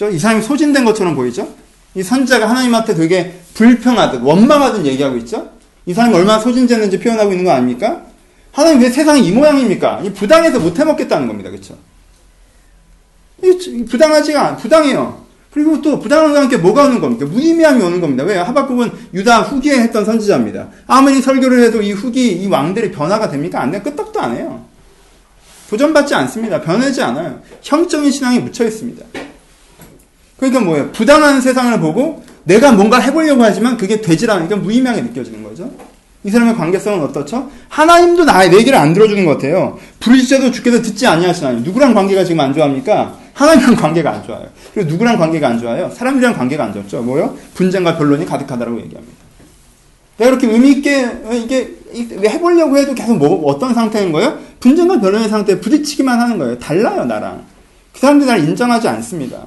이 0.09 0.19
사람이 0.19 0.41
소진된 0.41 0.85
것처럼 0.85 1.15
보이죠? 1.15 1.47
이 1.95 2.03
선자가 2.03 2.49
하나님한테 2.49 2.95
되게 2.95 3.39
불평하듯 3.53 4.21
원망하듯 4.23 4.85
얘기하고 4.85 5.17
있죠? 5.17 5.49
이 5.85 5.93
사람이 5.93 6.15
얼마나 6.15 6.39
소진됐는지 6.39 6.99
표현하고 6.99 7.31
있는 7.31 7.45
거 7.45 7.51
아닙니까? 7.51 8.03
하나님 8.51 8.81
왜 8.81 8.89
세상이 8.89 9.25
이 9.25 9.31
모양입니까? 9.31 10.01
이 10.03 10.13
부당해서 10.13 10.59
못 10.59 10.79
해먹겠다는 10.79 11.27
겁니다. 11.27 11.49
그렇죠? 11.49 11.77
부당하지가 13.89 14.57
부당해요. 14.57 15.23
그리고 15.51 15.81
또 15.81 15.99
부당함과 15.99 16.41
함께 16.41 16.57
뭐가 16.57 16.85
오는 16.85 16.99
겁니까? 16.99 17.25
무의미함이 17.25 17.83
오는 17.83 18.01
겁니다. 18.01 18.23
왜요? 18.23 18.41
하박국은 18.41 18.91
유다 19.13 19.41
후기에 19.43 19.81
했던 19.81 20.03
선지자입니다. 20.03 20.69
아무리 20.87 21.21
설교를 21.21 21.61
해도 21.61 21.81
이 21.81 21.91
후기, 21.91 22.31
이 22.31 22.47
왕들이 22.47 22.91
변화가 22.91 23.29
됩니까? 23.29 23.61
안 23.61 23.69
돼. 23.69 23.81
끄떡도 23.81 24.19
안 24.19 24.35
해요. 24.35 24.65
도전받지 25.69 26.15
않습니다. 26.15 26.61
변하지 26.61 27.03
않아요. 27.03 27.41
형적인 27.61 28.09
신앙이 28.11 28.39
묻혀 28.39 28.65
있습니다. 28.65 29.05
그러니까 30.43 30.59
뭐예요? 30.59 30.91
부당한 30.91 31.39
세상을 31.39 31.79
보고 31.79 32.21
내가 32.43 32.73
뭔가 32.73 32.99
해보려고 32.99 33.43
하지만 33.43 33.77
그게 33.77 34.01
되질 34.01 34.29
않으니까 34.29 34.57
무의미하게 34.57 35.01
느껴지는 35.03 35.41
거죠. 35.41 35.71
이 36.25 36.29
사람의 36.29 36.55
관계성은 36.55 37.01
어떻죠? 37.01 37.49
하나님도 37.69 38.25
나의 38.25 38.49
내 38.49 38.57
얘기를 38.57 38.77
안 38.77 38.93
들어주는 38.93 39.23
것 39.25 39.35
같아요. 39.35 39.77
부르짖어도 40.01 40.51
주께서 40.51 40.81
듣지 40.81 41.07
아니하시나요? 41.07 41.59
누구랑 41.59 41.93
관계가 41.93 42.25
지금 42.25 42.41
안 42.41 42.53
좋아합니까? 42.53 43.17
하나님이랑 43.33 43.75
관계가 43.75 44.11
안 44.11 44.23
좋아요. 44.25 44.45
그리고 44.73 44.89
누구랑 44.89 45.17
관계가 45.17 45.47
안 45.47 45.59
좋아요? 45.59 45.89
사람들이랑 45.89 46.37
관계가 46.37 46.65
안 46.65 46.73
좋죠. 46.73 47.01
뭐요? 47.03 47.37
분쟁과 47.53 47.97
변론이 47.97 48.25
가득하다고 48.25 48.81
얘기합니다. 48.81 49.23
내가 50.17 50.29
이렇게 50.29 50.47
의미 50.47 50.71
있게, 50.71 51.09
이게, 51.31 52.29
해보려고 52.29 52.77
해도 52.77 52.93
계속 52.93 53.17
뭐, 53.17 53.45
어떤 53.45 53.73
상태인 53.73 54.11
거예요? 54.11 54.37
분쟁과 54.59 54.99
변론의 54.99 55.29
상태에 55.29 55.59
부딪히기만 55.59 56.19
하는 56.19 56.37
거예요. 56.37 56.59
달라요, 56.59 57.05
나랑. 57.05 57.43
그 57.93 57.99
사람들이 57.99 58.29
나를 58.29 58.43
인정하지 58.43 58.87
않습니다. 58.89 59.37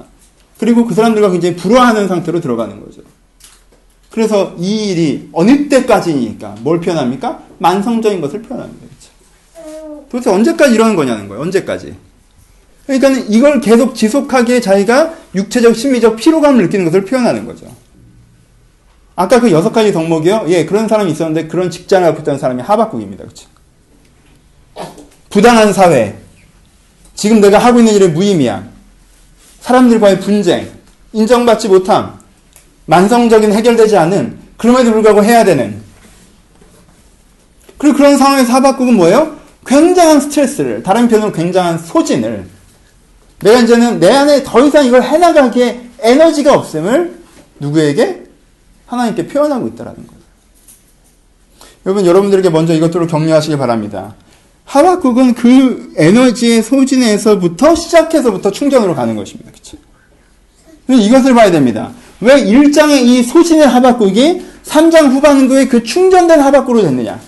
그리고 0.59 0.85
그 0.85 0.93
사람들과 0.93 1.31
굉장히 1.31 1.55
불화하는 1.55 2.07
상태로 2.07 2.41
들어가는 2.41 2.79
거죠. 2.83 3.01
그래서 4.09 4.55
이 4.57 4.89
일이 4.91 5.29
어느 5.31 5.69
때까지니까 5.69 6.55
뭘 6.61 6.79
표현합니까? 6.79 7.43
만성적인 7.59 8.21
것을 8.21 8.41
표현합니다. 8.41 8.87
그렇죠? 8.87 10.05
도대체 10.09 10.29
언제까지 10.31 10.73
이러는 10.73 10.95
거냐는 10.95 11.27
거예요. 11.27 11.43
언제까지. 11.43 11.95
그러니까 12.87 13.09
이걸 13.27 13.59
계속 13.59 13.93
지속하기에 13.93 14.61
자기가 14.61 15.13
육체적, 15.35 15.75
심리적 15.75 16.15
피로감을 16.15 16.63
느끼는 16.63 16.85
것을 16.85 17.05
표현하는 17.05 17.45
거죠. 17.45 17.67
아까 19.15 19.39
그 19.39 19.51
여섯 19.51 19.71
가지 19.71 19.91
덕목이요. 19.91 20.45
예, 20.47 20.65
그런 20.65 20.87
사람이 20.87 21.11
있었는데 21.11 21.47
그런 21.47 21.69
직장을 21.69 22.07
갖고 22.07 22.21
있던 22.21 22.39
사람이 22.39 22.61
하박국입니다. 22.61 23.23
그렇죠? 23.23 23.47
부당한 25.29 25.73
사회. 25.73 26.17
지금 27.13 27.41
내가 27.41 27.57
하고 27.57 27.79
있는 27.79 27.93
일의 27.93 28.09
무의미함. 28.09 28.76
사람들과의 29.67 30.21
분쟁. 30.21 30.69
인정받지 31.11 31.67
못함. 31.67 32.17
만성적인 32.85 33.51
해결되지 33.51 33.97
않은 33.97 34.39
그럼에도 34.55 34.93
불구하고 34.93 35.23
해야 35.23 35.43
되는 35.43 35.81
그리고 37.77 37.97
그런 37.97 38.17
상황에서 38.17 38.53
하박국은 38.53 38.95
뭐예요? 38.95 39.35
굉장한 39.65 40.21
스트레스를 40.21 40.83
다른 40.83 41.09
편으로 41.09 41.33
굉장한 41.33 41.79
소진을 41.79 42.47
내가 43.41 43.59
이제는 43.59 43.99
내 43.99 44.09
안에 44.09 44.43
더 44.43 44.65
이상 44.65 44.85
이걸 44.85 45.03
해나가기에 45.03 45.89
에너지가 45.99 46.53
없음을 46.53 47.19
누구에게? 47.59 48.23
하나님께 48.85 49.27
표현하고 49.27 49.67
있다라는 49.67 50.07
거예요. 50.07 50.21
여러분, 51.85 52.05
여러분들에게 52.05 52.49
먼저 52.49 52.73
이것들을 52.73 53.07
격려하시기 53.07 53.57
바랍니다. 53.57 54.15
하박국은 54.67 55.33
그 55.33 55.93
에너지의 55.95 56.61
소진에서부터 56.61 57.73
시작해서부터 57.73 58.51
충전으로 58.51 58.95
가는 58.95 59.15
것입니다. 59.15 59.49
그렇죠? 59.51 59.77
이것을 60.89 61.33
봐야 61.33 61.49
됩니다. 61.49 61.91
왜 62.19 62.43
1장의 62.43 63.01
이 63.01 63.23
소진의 63.23 63.65
하박국이 63.65 64.41
3장 64.65 65.09
후반부에 65.11 65.67
그 65.67 65.83
충전된 65.83 66.41
하박국으로 66.41 66.83
됐느냐? 66.83 67.19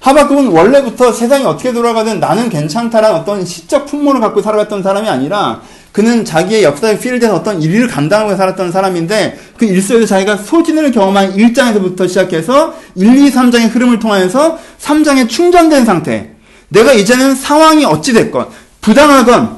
하박국은 0.00 0.48
원래부터 0.48 1.12
세상이 1.12 1.44
어떻게 1.44 1.72
돌아가든 1.72 2.20
나는 2.20 2.48
괜찮다라는 2.48 3.20
어떤 3.20 3.44
시적 3.44 3.86
풍모를 3.86 4.20
갖고 4.20 4.40
살아갔던 4.40 4.82
사람이 4.82 5.08
아니라 5.08 5.62
그는 5.94 6.24
자기의 6.24 6.64
역사의 6.64 6.98
필드에서 6.98 7.36
어떤 7.36 7.62
일을 7.62 7.86
감당하고 7.86 8.36
살았던 8.36 8.72
사람인데 8.72 9.38
그일 9.56 9.80
속에서 9.80 10.06
자기가 10.06 10.38
소진을 10.38 10.90
경험한 10.90 11.36
1장에서부터 11.36 12.08
시작해서 12.08 12.74
1, 12.96 13.16
2, 13.16 13.30
3장의 13.30 13.72
흐름을 13.72 14.00
통하여서 14.00 14.58
3장에 14.82 15.28
충전된 15.28 15.84
상태. 15.84 16.32
내가 16.68 16.92
이제는 16.92 17.36
상황이 17.36 17.84
어찌됐건 17.84 18.48
부당하건 18.80 19.56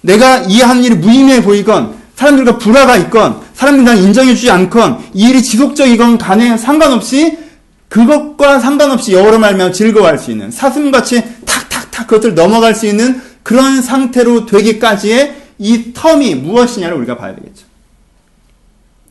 내가 0.00 0.38
이한 0.48 0.82
일이 0.82 0.94
무의미해 0.94 1.42
보이건 1.42 1.94
사람들과 2.14 2.56
불화가 2.56 2.96
있건 2.96 3.42
사람들이 3.52 3.84
난 3.84 3.98
인정해주지 3.98 4.50
않건 4.50 5.10
이 5.12 5.28
일이 5.28 5.42
지속적이건 5.42 6.16
간에 6.16 6.56
상관없이 6.56 7.36
그것과 7.90 8.60
상관없이 8.60 9.12
여호로 9.12 9.38
말며 9.38 9.72
즐거워할 9.72 10.18
수 10.18 10.30
있는 10.30 10.50
사슴같이 10.50 11.22
탁탁탁 11.44 12.06
그것을 12.06 12.34
넘어갈 12.34 12.74
수 12.74 12.86
있는 12.86 13.20
그런 13.42 13.82
상태로 13.82 14.46
되기까지의 14.46 15.45
이 15.58 15.92
텀이 15.92 16.36
무엇이냐를 16.36 16.96
우리가 16.98 17.16
봐야 17.16 17.34
되겠죠. 17.34 17.66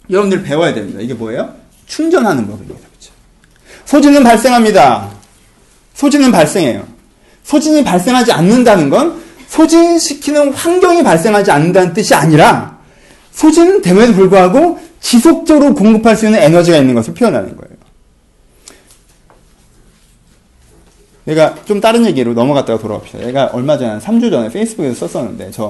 여러분들 0.10 0.44
배워야 0.44 0.74
됩니다. 0.74 1.00
이게 1.02 1.14
뭐예요? 1.14 1.56
충전하는 1.88 2.48
법입니다. 2.48 2.80
그렇죠? 2.88 3.12
소진은 3.86 4.24
발생합니다. 4.24 5.10
소진은 5.94 6.32
발생해요. 6.32 6.88
소진이 7.44 7.84
발생하지 7.84 8.32
않는다는 8.32 8.90
건 8.90 9.24
소진시키는 9.48 10.54
환경이 10.54 11.04
발생하지 11.04 11.52
않는다는 11.52 11.94
뜻이 11.94 12.14
아니라 12.14 12.80
소진은 13.32 13.82
됨에도 13.82 14.14
불구하고 14.14 14.80
지속적으로 15.00 15.74
공급할 15.74 16.16
수 16.16 16.26
있는 16.26 16.40
에너지가 16.40 16.78
있는 16.78 16.96
것을 16.96 17.14
표현하는 17.14 17.56
거예요. 17.56 17.76
내가 21.26 21.56
좀 21.66 21.82
다른 21.82 22.06
얘기로 22.06 22.34
넘어갔다가 22.34 22.80
돌아옵시다. 22.80 23.20
내가 23.20 23.46
얼마 23.54 23.78
전에, 23.78 24.00
3주 24.00 24.30
전에 24.32 24.50
페이스북에서 24.50 25.08
썼었는데, 25.08 25.52
저 25.52 25.70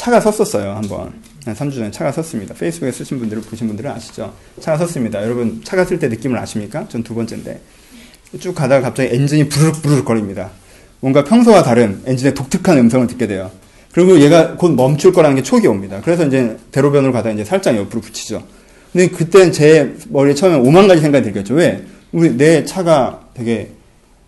차가 0.00 0.18
섰었어요, 0.18 0.70
한번. 0.70 1.12
한 1.44 1.54
3주 1.54 1.74
전에 1.74 1.90
차가 1.90 2.10
섰습니다. 2.10 2.54
페이스북에 2.54 2.90
쓰신 2.90 3.18
분들을 3.18 3.42
보신 3.42 3.66
분들은 3.66 3.90
아시죠? 3.90 4.32
차가 4.58 4.78
섰습니다. 4.78 5.22
여러분, 5.22 5.60
차가 5.62 5.84
쓸 5.84 5.98
때 5.98 6.08
느낌을 6.08 6.38
아십니까? 6.38 6.88
전 6.88 7.02
두 7.02 7.14
번째인데. 7.14 7.60
쭉 8.38 8.54
가다가 8.54 8.80
갑자기 8.80 9.14
엔진이 9.14 9.50
부르륵 9.50 9.82
부르륵 9.82 10.06
거립니다. 10.06 10.52
뭔가 11.00 11.22
평소와 11.22 11.62
다른 11.62 12.00
엔진의 12.06 12.32
독특한 12.32 12.78
음성을 12.78 13.08
듣게 13.08 13.26
돼요. 13.26 13.50
그리고 13.92 14.18
얘가 14.20 14.56
곧 14.56 14.70
멈출 14.70 15.12
거라는 15.12 15.36
게 15.36 15.42
촉이 15.42 15.66
옵니다. 15.66 16.00
그래서 16.02 16.26
이제 16.26 16.56
대로변으로 16.72 17.12
가다 17.12 17.32
이제 17.32 17.44
살짝 17.44 17.76
옆으로 17.76 18.00
붙이죠. 18.00 18.42
근데 18.94 19.08
그때 19.08 19.50
제 19.50 19.96
머리에 20.08 20.32
처음에 20.32 20.56
오만 20.56 20.88
가지 20.88 21.02
생각이 21.02 21.24
들겠죠. 21.24 21.52
왜? 21.52 21.84
우리 22.12 22.34
내 22.38 22.64
차가 22.64 23.28
되게 23.34 23.72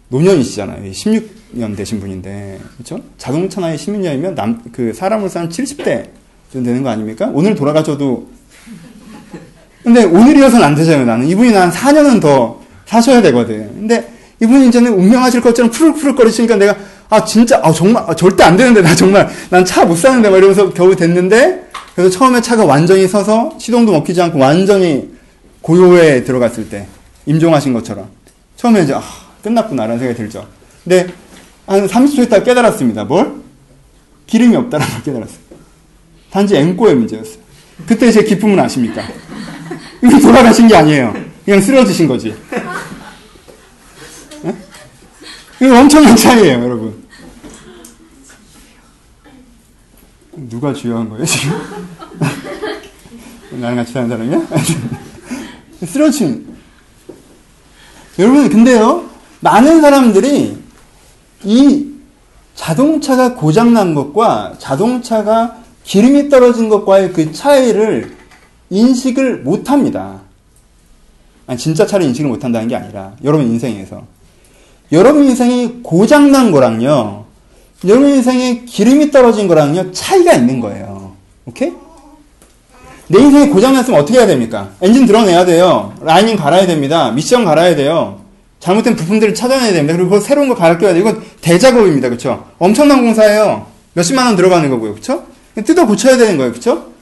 노년이시잖아요. 0.09 0.93
16 0.93 1.42
년 1.53 1.77
되신 1.77 2.01
분인데, 2.01 2.59
그렇죠? 2.77 3.01
자동차 3.19 3.61
나이 3.61 3.77
16년이면 3.77 4.35
남 4.35 4.63
그 4.73 4.93
사람으로서 4.93 5.41
한 5.41 5.49
70대 5.49 6.09
정도 6.53 6.67
되는 6.69 6.83
거 6.83 6.91
아닙니까? 6.91 7.31
오늘 7.33 7.55
돌아가셔도 7.55 8.29
근데 9.83 10.05
오늘이어서는 10.05 10.65
안 10.65 10.75
되잖아요. 10.75 11.05
나는 11.05 11.27
이분이 11.27 11.53
난 11.53 11.71
4년은 11.71 12.21
더 12.21 12.61
사셔야 12.87 13.21
되거든. 13.23 13.69
근데 13.75 14.09
이분이 14.41 14.69
이제는 14.69 14.93
운명하실 14.93 15.41
것처럼 15.41 15.71
푸르푸르 15.71 16.15
거리시니까 16.15 16.57
내가 16.57 16.77
아 17.11 17.25
진짜 17.25 17.61
아 17.63 17.73
정말 17.73 18.05
아, 18.07 18.15
절대 18.15 18.45
안 18.45 18.57
되는데 18.57 18.81
나 18.81 18.95
정말 18.95 19.29
난 19.51 19.65
차 19.65 19.85
못 19.85 19.97
사는데 19.97 20.31
막 20.31 20.37
이러면서 20.39 20.73
겨우 20.73 20.95
됐는데 20.95 21.69
그래서 21.95 22.11
처음에 22.17 22.41
차가 22.41 22.65
완전히 22.65 23.07
서서 23.09 23.57
시동도 23.59 23.93
먹히지 23.93 24.21
않고 24.23 24.39
완전히 24.39 25.11
고요에 25.63 26.25
들어갔을 26.25 26.69
때 26.69 26.87
임종하신 27.27 27.73
것처럼 27.73 28.09
처음에 28.57 28.83
이제 28.83 28.95
아 28.95 29.03
끝났구나라는 29.43 29.99
생각이 29.99 30.17
들죠. 30.17 30.47
근데 30.85 31.09
한 31.73 31.87
30초 31.87 32.25
있다 32.25 32.43
깨달았습니다. 32.43 33.05
뭘? 33.05 33.33
기름이 34.27 34.55
없다라는 34.57 34.93
걸 34.93 35.03
깨달았어요. 35.03 35.39
단지 36.31 36.57
앵꼬의 36.57 36.95
문제였어요. 36.97 37.39
그때 37.87 38.13
제 38.13 38.23
기쁨은 38.23 38.59
아십니까? 38.61 39.03
이미 40.03 40.21
돌아가신 40.21 40.69
게 40.69 40.77
아니에요. 40.77 41.15
그냥 41.45 41.61
쓰러지신 41.63 42.09
거지. 42.09 42.37
네? 44.43 44.57
이거 45.63 45.81
엄청난 45.81 46.15
차이예요, 46.15 46.63
여러분. 46.63 47.03
누가 50.35 50.75
주요한 50.75 51.09
거예요, 51.09 51.25
지금? 51.25 51.59
나랑 53.53 53.77
같이 53.77 53.93
사는 53.93 54.09
사람이야? 54.09 54.47
쓰러진. 55.87 56.55
여러분, 58.19 58.49
근데요, 58.51 59.09
많은 59.41 59.81
사람들이 59.81 60.62
이 61.45 61.87
자동차가 62.55 63.35
고장난 63.35 63.95
것과 63.95 64.55
자동차가 64.59 65.57
기름이 65.85 66.29
떨어진 66.29 66.69
것과의 66.69 67.13
그 67.13 67.33
차이를 67.33 68.17
인식을 68.71 69.39
못 69.39 69.71
합니다. 69.71 70.21
아니, 71.47 71.59
진짜 71.59 71.87
차를 71.87 72.07
인식을 72.07 72.31
못 72.31 72.45
한다는 72.45 72.69
게 72.69 72.77
아니라, 72.77 73.13
여러분 73.25 73.47
인생에서. 73.47 74.03
여러분 74.93 75.25
인생이 75.25 75.81
고장난 75.83 76.53
거랑요, 76.53 77.25
여러분 77.87 78.11
인생에 78.11 78.65
기름이 78.67 79.11
떨어진 79.11 79.49
거랑요, 79.49 79.91
차이가 79.93 80.35
있는 80.35 80.61
거예요. 80.61 81.13
오케이? 81.47 81.73
내 83.09 83.19
인생이 83.19 83.49
고장났으면 83.51 84.01
어떻게 84.01 84.19
해야 84.19 84.27
됩니까? 84.27 84.71
엔진 84.81 85.05
드러내야 85.07 85.45
돼요. 85.45 85.93
라이닝 86.01 86.37
갈아야 86.37 86.67
됩니다. 86.67 87.11
미션 87.11 87.45
갈아야 87.45 87.75
돼요. 87.75 88.22
잘못된 88.63 88.95
부품들을 88.95 89.35
찾아내야 89.35 89.73
됩니다. 89.73 89.99
그리고 89.99 90.21
새로운 90.21 90.49
거 90.49 90.55
갈아 90.55 90.79
껴야 90.79 90.93
돼요. 90.93 91.01
이건 91.01 91.23
대작업입니다. 91.41 92.09
그쵸? 92.09 92.49
엄청난 92.59 93.03
공사예요. 93.03 93.67
몇십만 93.95 94.25
원 94.27 94.37
들어가는 94.37 94.71
거고요. 94.71 94.95
그쵸? 94.95 95.27
뜯어 95.65 95.85
고쳐야 95.85 96.17
되는 96.17 96.37
거예요. 96.37 96.53
그쵸? 96.53 96.93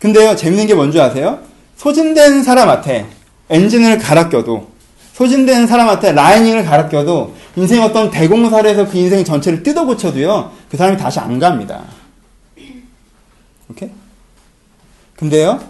근데요, 0.00 0.34
재밌는 0.34 0.66
게 0.66 0.74
뭔지 0.74 1.00
아세요? 1.00 1.38
소진된 1.76 2.42
사람한테 2.42 3.06
엔진을 3.48 3.98
갈아 3.98 4.28
껴도, 4.28 4.70
소진된 5.14 5.68
사람한테 5.68 6.12
라이닝을 6.12 6.64
갈아 6.64 6.88
껴도, 6.88 7.34
인생 7.54 7.82
어떤 7.82 8.10
대공사를 8.10 8.68
해서 8.68 8.88
그 8.88 8.98
인생 8.98 9.24
전체를 9.24 9.62
뜯어 9.62 9.86
고쳐도요, 9.86 10.52
그 10.68 10.76
사람이 10.76 10.98
다시 10.98 11.20
안 11.20 11.38
갑니다. 11.38 11.84
오케이? 13.70 13.90
근데요, 15.16 15.60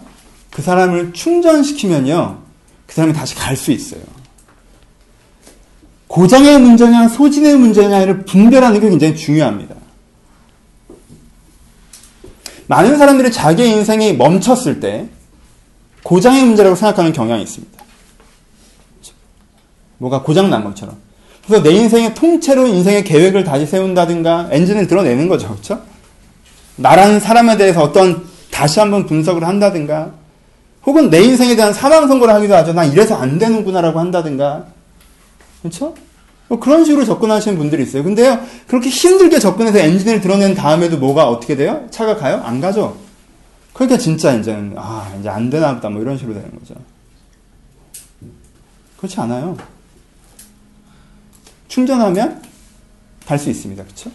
그 0.49 0.61
사람을 0.63 1.13
충전시키면요, 1.13 2.39
그 2.87 2.95
사람이 2.95 3.13
다시 3.13 3.35
갈 3.35 3.55
수 3.55 3.71
있어요. 3.71 4.01
고장의 6.09 6.59
문제냐, 6.59 7.07
소진의 7.07 7.55
문제냐를 7.55 8.25
분별하는 8.25 8.81
게 8.81 8.89
굉장히 8.89 9.15
중요합니다. 9.15 9.75
많은 12.65 12.97
사람들이 12.97 13.31
자기의 13.31 13.71
인생이 13.71 14.13
멈췄을 14.13 14.79
때 14.79 15.07
고장의 16.03 16.43
문제라고 16.45 16.75
생각하는 16.75 17.13
경향이 17.13 17.43
있습니다. 17.43 17.79
뭐가 19.99 20.23
고장난 20.23 20.63
것처럼. 20.63 20.97
그래서 21.45 21.63
내 21.63 21.71
인생의 21.71 22.15
통째로 22.15 22.67
인생의 22.67 23.03
계획을 23.03 23.43
다시 23.43 23.67
세운다든가 23.67 24.49
엔진을 24.51 24.87
드러내는 24.87 25.27
거죠. 25.27 25.49
그렇죠? 25.49 25.81
나라는 26.75 27.19
사람에 27.19 27.57
대해서 27.57 27.83
어떤 27.83 28.23
다시 28.49 28.79
한번 28.79 29.05
분석을 29.05 29.45
한다든가 29.45 30.13
혹은 30.85 31.11
내 31.11 31.21
인생에 31.21 31.55
대한 31.55 31.71
사망 31.71 32.07
선고를 32.07 32.33
하기도 32.33 32.55
하죠. 32.55 32.73
난 32.73 32.91
이래서 32.91 33.15
안 33.15 33.37
되는구나라고 33.37 33.99
한다든가. 33.99 34.78
그렇죠? 35.61 35.95
뭐 36.47 36.59
그런 36.59 36.83
식으로 36.83 37.05
접근하시는 37.05 37.57
분들이 37.57 37.83
있어요. 37.83 38.03
근데요, 38.03 38.39
그렇게 38.67 38.89
힘들게 38.89 39.39
접근해서 39.39 39.77
엔진을 39.79 40.21
드러낸 40.21 40.55
다음에도 40.55 40.97
뭐가 40.97 41.29
어떻게 41.29 41.55
돼요? 41.55 41.85
차가 41.91 42.15
가요? 42.15 42.41
안 42.43 42.59
가죠? 42.59 42.97
그러니까 43.73 43.97
진짜 43.97 44.33
이제는, 44.33 44.73
아, 44.77 45.13
이제 45.19 45.29
안 45.29 45.49
되나 45.49 45.75
보다, 45.75 45.89
뭐 45.89 46.01
이런 46.01 46.17
식으로 46.17 46.33
되는 46.33 46.49
거죠. 46.59 46.75
그렇지 48.97 49.19
않아요. 49.21 49.55
충전하면 51.67 52.41
갈 53.25 53.37
수 53.37 53.49
있습니다. 53.49 53.83
그렇죠? 53.83 54.11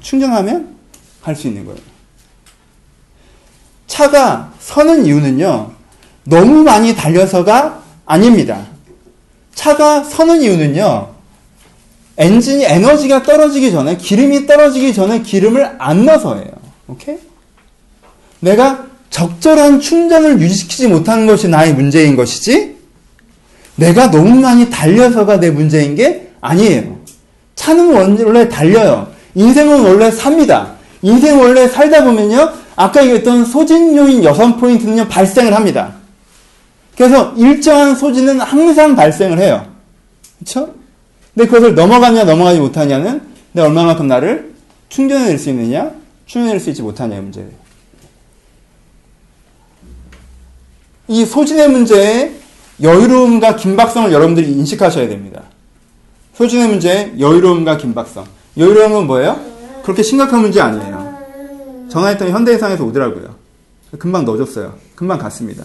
충전하면 0.00 0.74
갈 1.22 1.36
수 1.36 1.46
있는 1.46 1.66
거예요. 1.66 1.78
차가 3.86 4.52
서는 4.58 5.04
이유는요, 5.04 5.72
너무 6.24 6.64
많이 6.64 6.96
달려서가 6.96 7.82
아닙니다. 8.06 8.66
차가 9.54 10.02
서는 10.04 10.42
이유는요, 10.42 11.08
엔진이 12.16 12.64
에너지가 12.64 13.22
떨어지기 13.22 13.72
전에, 13.72 13.96
기름이 13.96 14.46
떨어지기 14.46 14.94
전에 14.94 15.22
기름을 15.22 15.76
안 15.78 16.04
넣어서예요. 16.04 16.50
오케이? 16.88 17.16
내가 18.40 18.86
적절한 19.10 19.80
충전을 19.80 20.40
유지시키지 20.40 20.88
못하는 20.88 21.26
것이 21.26 21.48
나의 21.48 21.74
문제인 21.74 22.16
것이지, 22.16 22.76
내가 23.76 24.10
너무 24.10 24.40
많이 24.40 24.70
달려서가 24.70 25.40
내 25.40 25.50
문제인 25.50 25.94
게 25.94 26.28
아니에요. 26.40 26.98
차는 27.54 27.94
원래 28.24 28.48
달려요. 28.48 29.08
인생은 29.34 29.84
원래 29.84 30.10
삽니다. 30.10 30.74
인생 31.02 31.40
원래 31.40 31.66
살다 31.68 32.04
보면요, 32.04 32.52
아까 32.76 33.02
얘기했던 33.02 33.44
소진 33.44 33.96
요인 33.96 34.22
여섯 34.24 34.56
포인트는요, 34.56 35.08
발생을 35.08 35.54
합니다. 35.54 35.94
그래서 36.96 37.32
일정한 37.36 37.94
소진은 37.94 38.40
항상 38.40 38.94
발생을 38.94 39.38
해요. 39.38 39.66
그쵸? 40.38 40.74
근데 41.34 41.48
그것을 41.48 41.74
넘어가냐 41.74 42.24
넘어가지 42.24 42.60
못하냐는 42.60 43.22
내가 43.52 43.68
얼마만큼 43.68 44.06
나를 44.06 44.54
충전해낼 44.88 45.38
수 45.38 45.50
있느냐 45.50 45.90
충전해낼 46.26 46.60
수 46.60 46.70
있지 46.70 46.82
못하냐의 46.82 47.22
문제예요. 47.22 47.50
이 51.08 51.24
소진의 51.24 51.68
문제에 51.68 52.32
여유로움과 52.80 53.56
긴박성을 53.56 54.10
여러분들이 54.12 54.50
인식하셔야 54.52 55.08
됩니다. 55.08 55.42
소진의 56.34 56.68
문제에 56.68 57.14
여유로움과 57.18 57.76
긴박성. 57.76 58.24
여유로움은 58.56 59.06
뭐예요? 59.06 59.40
그렇게 59.82 60.02
심각한 60.02 60.40
문제 60.40 60.60
아니에요. 60.60 61.14
전화했더니 61.90 62.32
현대해상에서 62.32 62.84
오더라고요. 62.84 63.34
금방 63.98 64.24
넣어줬어요. 64.24 64.74
금방 64.96 65.18
갔습니다. 65.18 65.64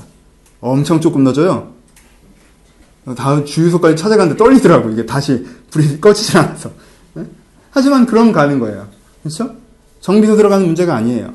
엄청 0.61 0.99
조금 0.99 1.23
넣어줘요. 1.23 1.73
다음 3.15 3.45
주유소까지 3.45 3.95
찾아가는데 3.95 4.37
떨리더라고. 4.37 4.89
이게 4.89 5.05
다시 5.05 5.45
불이 5.71 5.99
꺼지질 5.99 6.37
않아서. 6.37 6.71
네? 7.13 7.23
하지만 7.71 8.05
그럼 8.05 8.31
가는 8.31 8.59
거예요. 8.59 8.87
그렇죠? 9.23 9.55
정비소 10.01 10.35
들어가는 10.35 10.65
문제가 10.65 10.95
아니에요. 10.95 11.33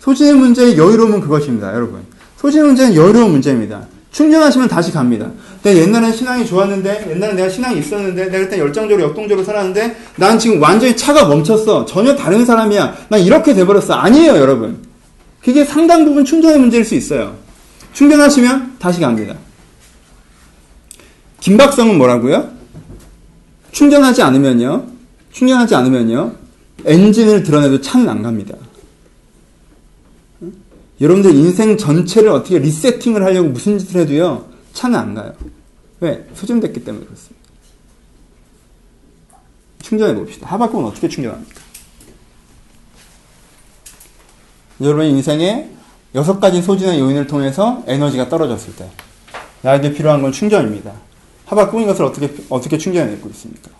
소진의 0.00 0.34
문제의 0.34 0.78
여유로움은 0.78 1.20
그것입니다, 1.20 1.74
여러분. 1.74 2.00
소진의 2.38 2.66
문제는 2.66 2.94
여유로운 2.94 3.32
문제입니다. 3.32 3.86
충전하시면 4.12 4.68
다시 4.68 4.92
갑니다. 4.92 5.30
내가 5.62 5.78
옛날엔 5.78 6.12
신앙이 6.12 6.46
좋았는데, 6.46 7.10
옛날에 7.10 7.34
내가 7.34 7.48
신앙이 7.48 7.80
있었는데, 7.80 8.26
내가 8.26 8.44
그때 8.44 8.58
열정적으로 8.58 9.08
역동적으로 9.08 9.44
살았는데, 9.44 9.96
난 10.16 10.38
지금 10.38 10.62
완전히 10.62 10.96
차가 10.96 11.26
멈췄어. 11.26 11.84
전혀 11.84 12.14
다른 12.16 12.46
사람이야. 12.46 12.96
난 13.08 13.20
이렇게 13.20 13.52
돼버렸어. 13.52 13.94
아니에요, 13.94 14.36
여러분. 14.36 14.78
그게 15.42 15.64
상당 15.64 16.04
부분 16.04 16.24
충전의 16.24 16.58
문제일 16.58 16.84
수 16.84 16.94
있어요. 16.94 17.34
충전하시면 17.96 18.76
다시 18.78 19.00
갑니다. 19.00 19.34
긴박성은 21.40 21.96
뭐라고요? 21.96 22.54
충전하지 23.72 24.20
않으면요. 24.20 24.86
충전하지 25.32 25.74
않으면요. 25.76 26.36
엔진을 26.84 27.42
드러내도 27.42 27.80
차는 27.80 28.06
안 28.06 28.22
갑니다. 28.22 28.54
여러분들 31.00 31.34
인생 31.34 31.78
전체를 31.78 32.28
어떻게 32.28 32.58
리세팅을 32.58 33.24
하려고 33.24 33.48
무슨 33.48 33.78
짓을 33.78 34.02
해도요. 34.02 34.46
차는 34.74 34.98
안 34.98 35.14
가요. 35.14 35.32
왜? 36.00 36.28
소진됐기 36.34 36.84
때문에 36.84 37.06
그렇습니다. 37.06 37.46
충전해 39.80 40.14
봅시다. 40.14 40.46
하박국은 40.48 40.84
어떻게 40.84 41.08
충전합니까? 41.08 41.62
여러분 44.82 45.06
인생에 45.06 45.75
여섯 46.16 46.40
가지 46.40 46.62
소진의 46.62 46.98
요인을 46.98 47.26
통해서 47.26 47.82
에너지가 47.86 48.30
떨어졌을 48.30 48.74
때 48.74 48.88
나에게 49.60 49.92
필요한 49.92 50.22
건 50.22 50.32
충전입니다. 50.32 50.92
하박국은 51.44 51.84
이것을 51.84 52.06
어떻게 52.06 52.34
어떻게 52.48 52.78
충전해내고 52.78 53.28
있습니까? 53.28 53.70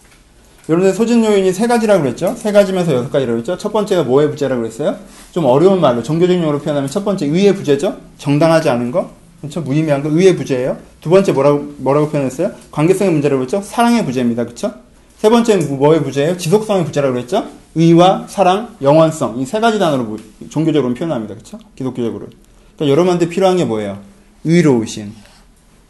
여러분들 0.68 0.94
소진 0.94 1.25
요인이 1.25 1.51
세 1.55 1.66
가지라고 1.66 2.03
그랬죠? 2.03 2.35
세 2.37 2.53
가지면서 2.53 2.92
여섯 2.92 3.11
가지라고 3.11 3.37
그랬죠? 3.37 3.57
첫 3.57 3.72
번째가 3.72 4.03
뭐의 4.03 4.31
부재라고 4.31 4.61
그랬어요? 4.61 4.96
좀 5.33 5.46
어려운 5.46 5.81
말로 5.81 6.03
종교적인 6.03 6.42
용어로 6.42 6.59
표현하면 6.59 6.90
첫 6.90 7.05
번째 7.05 7.27
의의 7.27 7.55
부재죠? 7.55 7.96
정당하지 8.18 8.68
않은 8.68 8.90
거, 8.90 9.11
그렇죠? 9.40 9.62
무의미한 9.62 10.03
거 10.03 10.11
의의 10.11 10.37
부재예요. 10.37 10.77
두 11.01 11.09
번째 11.09 11.33
뭐라고 11.33 11.72
뭐라고 11.79 12.11
표현했어요? 12.11 12.51
관계성의 12.70 13.12
문제라고 13.14 13.38
그랬죠? 13.38 13.62
사랑의 13.62 14.05
부재입니다, 14.05 14.44
그렇죠? 14.44 14.75
세 15.16 15.31
번째는 15.31 15.79
뭐의 15.79 16.03
부재예요? 16.03 16.37
지속성의 16.37 16.85
부재라고 16.85 17.14
그랬죠? 17.14 17.46
의와 17.77 18.27
사랑, 18.27 18.75
영원성 18.81 19.39
이 19.39 19.45
세 19.45 19.61
가지 19.61 19.79
단어로 19.79 20.17
종교적으로 20.51 20.95
표현합니다, 20.95 21.35
그렇죠? 21.35 21.59
기독교적으로. 21.77 22.27
그러니까 22.75 22.91
여러분한테 22.93 23.29
필요한 23.29 23.59
게 23.59 23.65
뭐예요? 23.65 24.01
의로우신, 24.45 25.12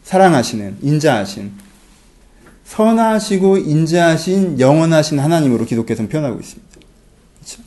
사랑하시는, 0.03 0.79
인자하신, 0.81 1.53
선하시고 2.65 3.57
인자하신 3.59 4.59
영원하신 4.59 5.19
하나님으로 5.19 5.65
기독교에서는 5.65 6.09
표현하고 6.09 6.39
있습니다. 6.39 6.67
그렇죠? 7.39 7.61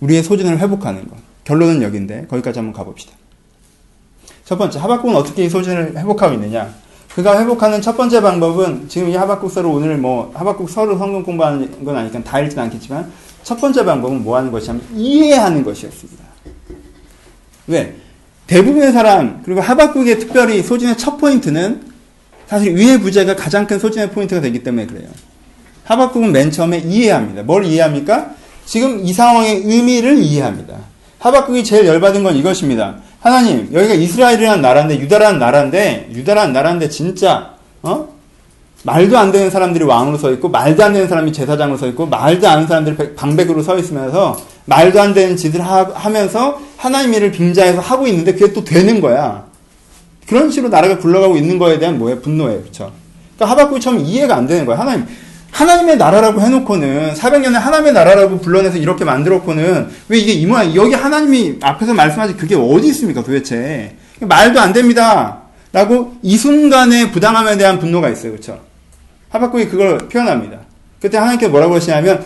우리의 0.00 0.22
소진을 0.22 0.58
회복하는 0.58 1.08
것. 1.08 1.16
결론은 1.44 1.80
여기인데 1.82 2.26
거기까지 2.26 2.58
한번 2.58 2.74
가봅시다. 2.74 3.14
첫 4.44 4.58
번째 4.58 4.78
하박국은 4.78 5.16
어떻게 5.16 5.44
이 5.44 5.48
소진을 5.48 5.96
회복하고 5.96 6.34
있느냐? 6.34 6.74
그가 7.14 7.40
회복하는 7.40 7.82
첫 7.82 7.96
번째 7.96 8.20
방법은 8.20 8.88
지금 8.88 9.08
이 9.08 9.16
하박국서를 9.16 9.68
오늘 9.68 9.96
뭐 9.96 10.30
하박국서를 10.34 10.96
성경 10.96 11.22
공부하는 11.22 11.84
건 11.84 11.96
아니니까 11.96 12.22
다 12.22 12.40
읽진 12.40 12.58
않겠지만 12.58 13.10
첫 13.42 13.60
번째 13.60 13.84
방법은 13.84 14.22
뭐 14.22 14.36
하는 14.36 14.52
것이냐면 14.52 14.82
이해하는 14.94 15.64
것이었습니다. 15.64 16.24
왜? 17.66 17.96
대부분의 18.46 18.92
사람 18.92 19.42
그리고 19.44 19.60
하박국의 19.60 20.18
특별히 20.18 20.62
소진의 20.62 20.96
첫 20.98 21.16
포인트는 21.18 21.82
사실 22.46 22.74
위의 22.74 22.98
부재가 22.98 23.36
가장 23.36 23.66
큰 23.66 23.78
소진의 23.78 24.10
포인트가 24.10 24.40
되기 24.40 24.62
때문에 24.62 24.86
그래요. 24.86 25.08
하박국은 25.84 26.32
맨 26.32 26.50
처음에 26.50 26.78
이해합니다. 26.78 27.42
뭘 27.42 27.64
이해합니까? 27.64 28.34
지금 28.66 29.04
이 29.04 29.12
상황의 29.12 29.62
의미를 29.64 30.18
이해합니다. 30.18 30.76
하박국이 31.18 31.64
제일 31.64 31.86
열받은 31.86 32.22
건 32.22 32.36
이것입니다. 32.36 32.96
하나님, 33.20 33.68
여기가 33.72 33.94
이스라엘이라는 33.94 34.62
나라인데, 34.62 34.98
유다라는 34.98 35.38
나라인데, 35.38 36.08
유다라는 36.12 36.52
나라인데, 36.54 36.88
진짜, 36.88 37.54
어? 37.82 38.08
말도 38.82 39.18
안 39.18 39.30
되는 39.30 39.50
사람들이 39.50 39.84
왕으로 39.84 40.16
서 40.16 40.32
있고, 40.32 40.48
말도 40.48 40.82
안 40.82 40.94
되는 40.94 41.06
사람이 41.06 41.32
제사장으로 41.32 41.76
서 41.76 41.86
있고, 41.88 42.06
말도 42.06 42.48
안 42.48 42.66
되는 42.66 42.66
사람들이 42.66 43.14
방백으로 43.14 43.62
서 43.62 43.78
있으면서, 43.78 44.38
말도 44.64 45.02
안 45.02 45.12
되는 45.12 45.36
짓을 45.36 45.60
하, 45.60 46.08
면서 46.08 46.58
하나님 46.78 47.12
일을 47.12 47.30
빙자해서 47.30 47.80
하고 47.80 48.06
있는데, 48.06 48.32
그게 48.32 48.54
또 48.54 48.64
되는 48.64 49.02
거야. 49.02 49.44
그런 50.26 50.50
식으로 50.50 50.70
나라가 50.70 50.96
굴러가고 50.96 51.36
있는 51.36 51.58
거에 51.58 51.78
대한 51.78 51.98
뭐예요? 51.98 52.20
분노예요. 52.20 52.60
그렇죠? 52.60 52.92
그러니까 53.36 53.50
하박국이 53.50 53.80
처음 53.80 53.98
이해가 53.98 54.36
안 54.36 54.46
되는 54.46 54.64
거예요. 54.64 54.80
하나님 54.80 55.06
하나님의 55.52 55.96
나라라고 55.96 56.40
해놓고는 56.40 57.14
400년에 57.14 57.54
하나님의 57.54 57.92
나라라고 57.92 58.38
불러내서 58.38 58.78
이렇게 58.78 59.04
만들었고는 59.04 59.88
왜 60.08 60.18
이게 60.18 60.32
이 60.32 60.46
모양 60.46 60.74
여기 60.74 60.94
하나님이 60.94 61.56
앞에서 61.60 61.94
말씀하신 61.94 62.36
그게 62.36 62.54
어디 62.54 62.88
있습니까 62.88 63.22
도대체 63.22 63.96
말도 64.20 64.60
안 64.60 64.72
됩니다 64.72 65.42
라고 65.72 66.14
이 66.22 66.36
순간에 66.36 67.10
부당함에 67.10 67.56
대한 67.56 67.78
분노가 67.78 68.08
있어요 68.08 68.32
그렇죠 68.32 68.60
하박국이 69.30 69.68
그걸 69.68 69.98
표현합니다 69.98 70.58
그때 71.00 71.18
하나님께서 71.18 71.50
뭐라고 71.50 71.74
하시냐면 71.76 72.24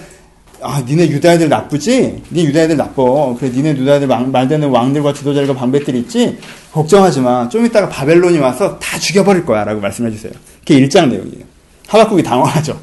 아, 0.63 0.83
니네 0.87 1.09
유다애들 1.11 1.51
나쁘지? 1.51 2.23
니 2.33 2.47
유다애들 2.47 2.79
나빠. 2.79 3.03
그래, 3.39 3.51
니네 3.51 3.77
유다애들 3.77 4.07
말되는 4.07 4.71
왕들과 4.71 5.13
지도자들과 5.13 5.53
방백들이 5.53 5.99
있지? 6.01 6.39
걱정하지 6.73 7.21
마. 7.21 7.49
좀 7.51 7.67
이따가 7.67 7.89
바벨론이 7.91 8.39
와서 8.39 8.79
다 8.79 8.99
죽여버릴 8.99 9.45
거야. 9.45 9.65
라고 9.65 9.81
말씀해 9.83 10.11
주세요. 10.11 10.33
그게 10.61 10.81
1장 10.81 11.11
내용이에요. 11.11 11.45
하박국이 11.87 12.23
당황하죠. 12.23 12.81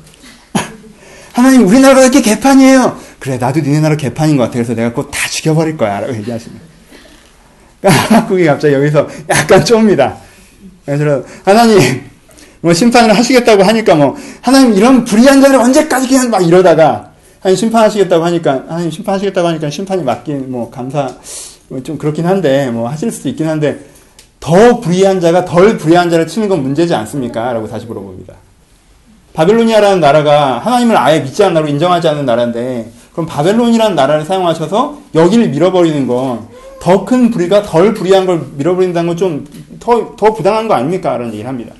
하나님, 1.41 1.67
우리나라가 1.67 2.01
이렇게 2.01 2.21
개판이에요. 2.21 2.99
그래, 3.19 3.38
나도 3.38 3.62
니네 3.62 3.82
나라 3.82 3.95
개판인 3.95 4.38
것 4.38 4.43
같아. 4.43 4.54
그래서 4.54 4.73
내가 4.75 4.93
꼭다 4.93 5.27
죽여버릴 5.30 5.75
거야. 5.75 5.99
라고 6.01 6.15
얘기하시면. 6.15 6.60
하박국이 7.84 8.45
갑자기 8.47 8.75
여기서 8.75 9.08
약간 9.27 9.63
쫍니다. 9.63 10.13
그래서, 10.86 11.23
하나님, 11.43 12.04
뭐 12.62 12.73
심판을 12.73 13.17
하시겠다고 13.17 13.63
하니까 13.63 13.95
뭐, 13.95 14.15
하나님 14.41 14.73
이런 14.73 15.04
불의한 15.04 15.41
자를 15.41 15.60
언제까지 15.60 16.08
그냥 16.08 16.30
막 16.30 16.45
이러다가, 16.45 17.12
하나님 17.39 17.58
심판하시겠다고 17.58 18.23
하니까 18.23 18.65
하나님 18.67 18.91
심판하시겠다고 18.91 19.47
하니까 19.47 19.69
심판이 19.71 20.04
맞긴 20.04 20.51
뭐 20.51 20.69
감사 20.69 21.10
뭐좀 21.69 21.97
그렇긴 21.97 22.27
한데 22.27 22.69
뭐 22.69 22.88
하실 22.88 23.12
수도 23.12 23.30
있긴 23.30 23.47
한데 23.47 23.80
더 24.39 24.80
불의한 24.80 25.19
자가 25.19 25.43
덜 25.45 25.75
불의한 25.80 26.12
자를 26.12 26.27
치는 26.27 26.47
건 26.47 26.62
문제지 26.62 26.93
않습니까? 26.93 27.51
라고 27.51 27.67
다시 27.67 27.88
물어봅니다. 27.88 28.36
바벨로니아라는 29.33 29.99
나라가 29.99 30.59
하나님을 30.59 30.97
아예 30.97 31.19
믿지 31.21 31.43
않는 31.43 31.53
나라로 31.53 31.69
인정하지 31.71 32.07
않는 32.09 32.25
나라인데 32.25 32.91
그럼 33.13 33.25
바벨론이라는 33.25 33.95
나라를 33.95 34.25
사용하셔서 34.25 34.97
여기를 35.15 35.49
밀어버리는 35.49 36.07
건 36.07 36.49
더 36.81 37.05
큰 37.05 37.29
불의가 37.29 37.61
덜 37.61 37.93
불의한 37.93 38.25
걸 38.25 38.41
밀어버린다는 38.57 39.07
건 39.09 39.15
좀 39.17 39.45
더 39.79 40.15
더 40.17 40.33
부당한 40.33 40.67
거 40.67 40.73
아닙니까? 40.73 41.11
라는 41.11 41.27
얘기를 41.31 41.47
합니다. 41.47 41.73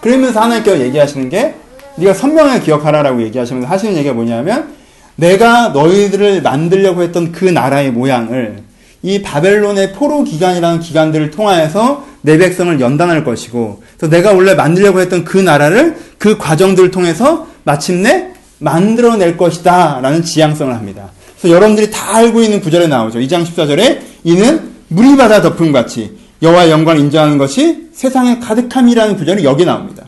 그러면서 0.00 0.40
하나님께서 0.40 0.78
얘기하시는 0.80 1.28
게 1.28 1.54
네가 1.96 2.14
선명하게 2.14 2.60
기억하라라고 2.60 3.22
얘기하시면서 3.22 3.68
하시는 3.68 3.96
얘기가 3.96 4.14
뭐냐면 4.14 4.72
내가 5.16 5.70
너희들을 5.70 6.42
만들려고 6.42 7.02
했던 7.02 7.32
그 7.32 7.44
나라의 7.44 7.90
모양을 7.90 8.62
이 9.02 9.20
바벨론의 9.22 9.92
포로 9.94 10.22
기간이라는 10.22 10.78
기간들을 10.78 11.30
통하여서 11.32 12.04
내 12.28 12.36
백성을 12.36 12.78
연단할 12.78 13.24
것이고 13.24 13.82
또 13.98 14.10
내가 14.10 14.32
원래 14.32 14.52
만들려고 14.54 15.00
했던 15.00 15.24
그 15.24 15.38
나라를 15.38 15.96
그 16.18 16.36
과정들을 16.36 16.90
통해서 16.90 17.46
마침내 17.64 18.32
만들어낼 18.58 19.38
것이다 19.38 20.00
라는 20.02 20.22
지향성을 20.22 20.74
합니다. 20.74 21.08
그래서 21.40 21.56
여러분들이 21.56 21.90
다 21.90 22.16
알고 22.16 22.42
있는 22.42 22.60
구절에 22.60 22.86
나오죠. 22.86 23.20
2장 23.20 23.46
14절에 23.46 24.00
이는 24.24 24.72
물이 24.88 25.16
바다 25.16 25.40
덮음 25.40 25.72
같이 25.72 26.18
여호와 26.42 26.68
영광을 26.68 27.00
인정하는 27.00 27.38
것이 27.38 27.88
세상에 27.94 28.38
가득함이라는 28.40 29.16
구절이 29.16 29.42
여기 29.44 29.64
나옵니다. 29.64 30.04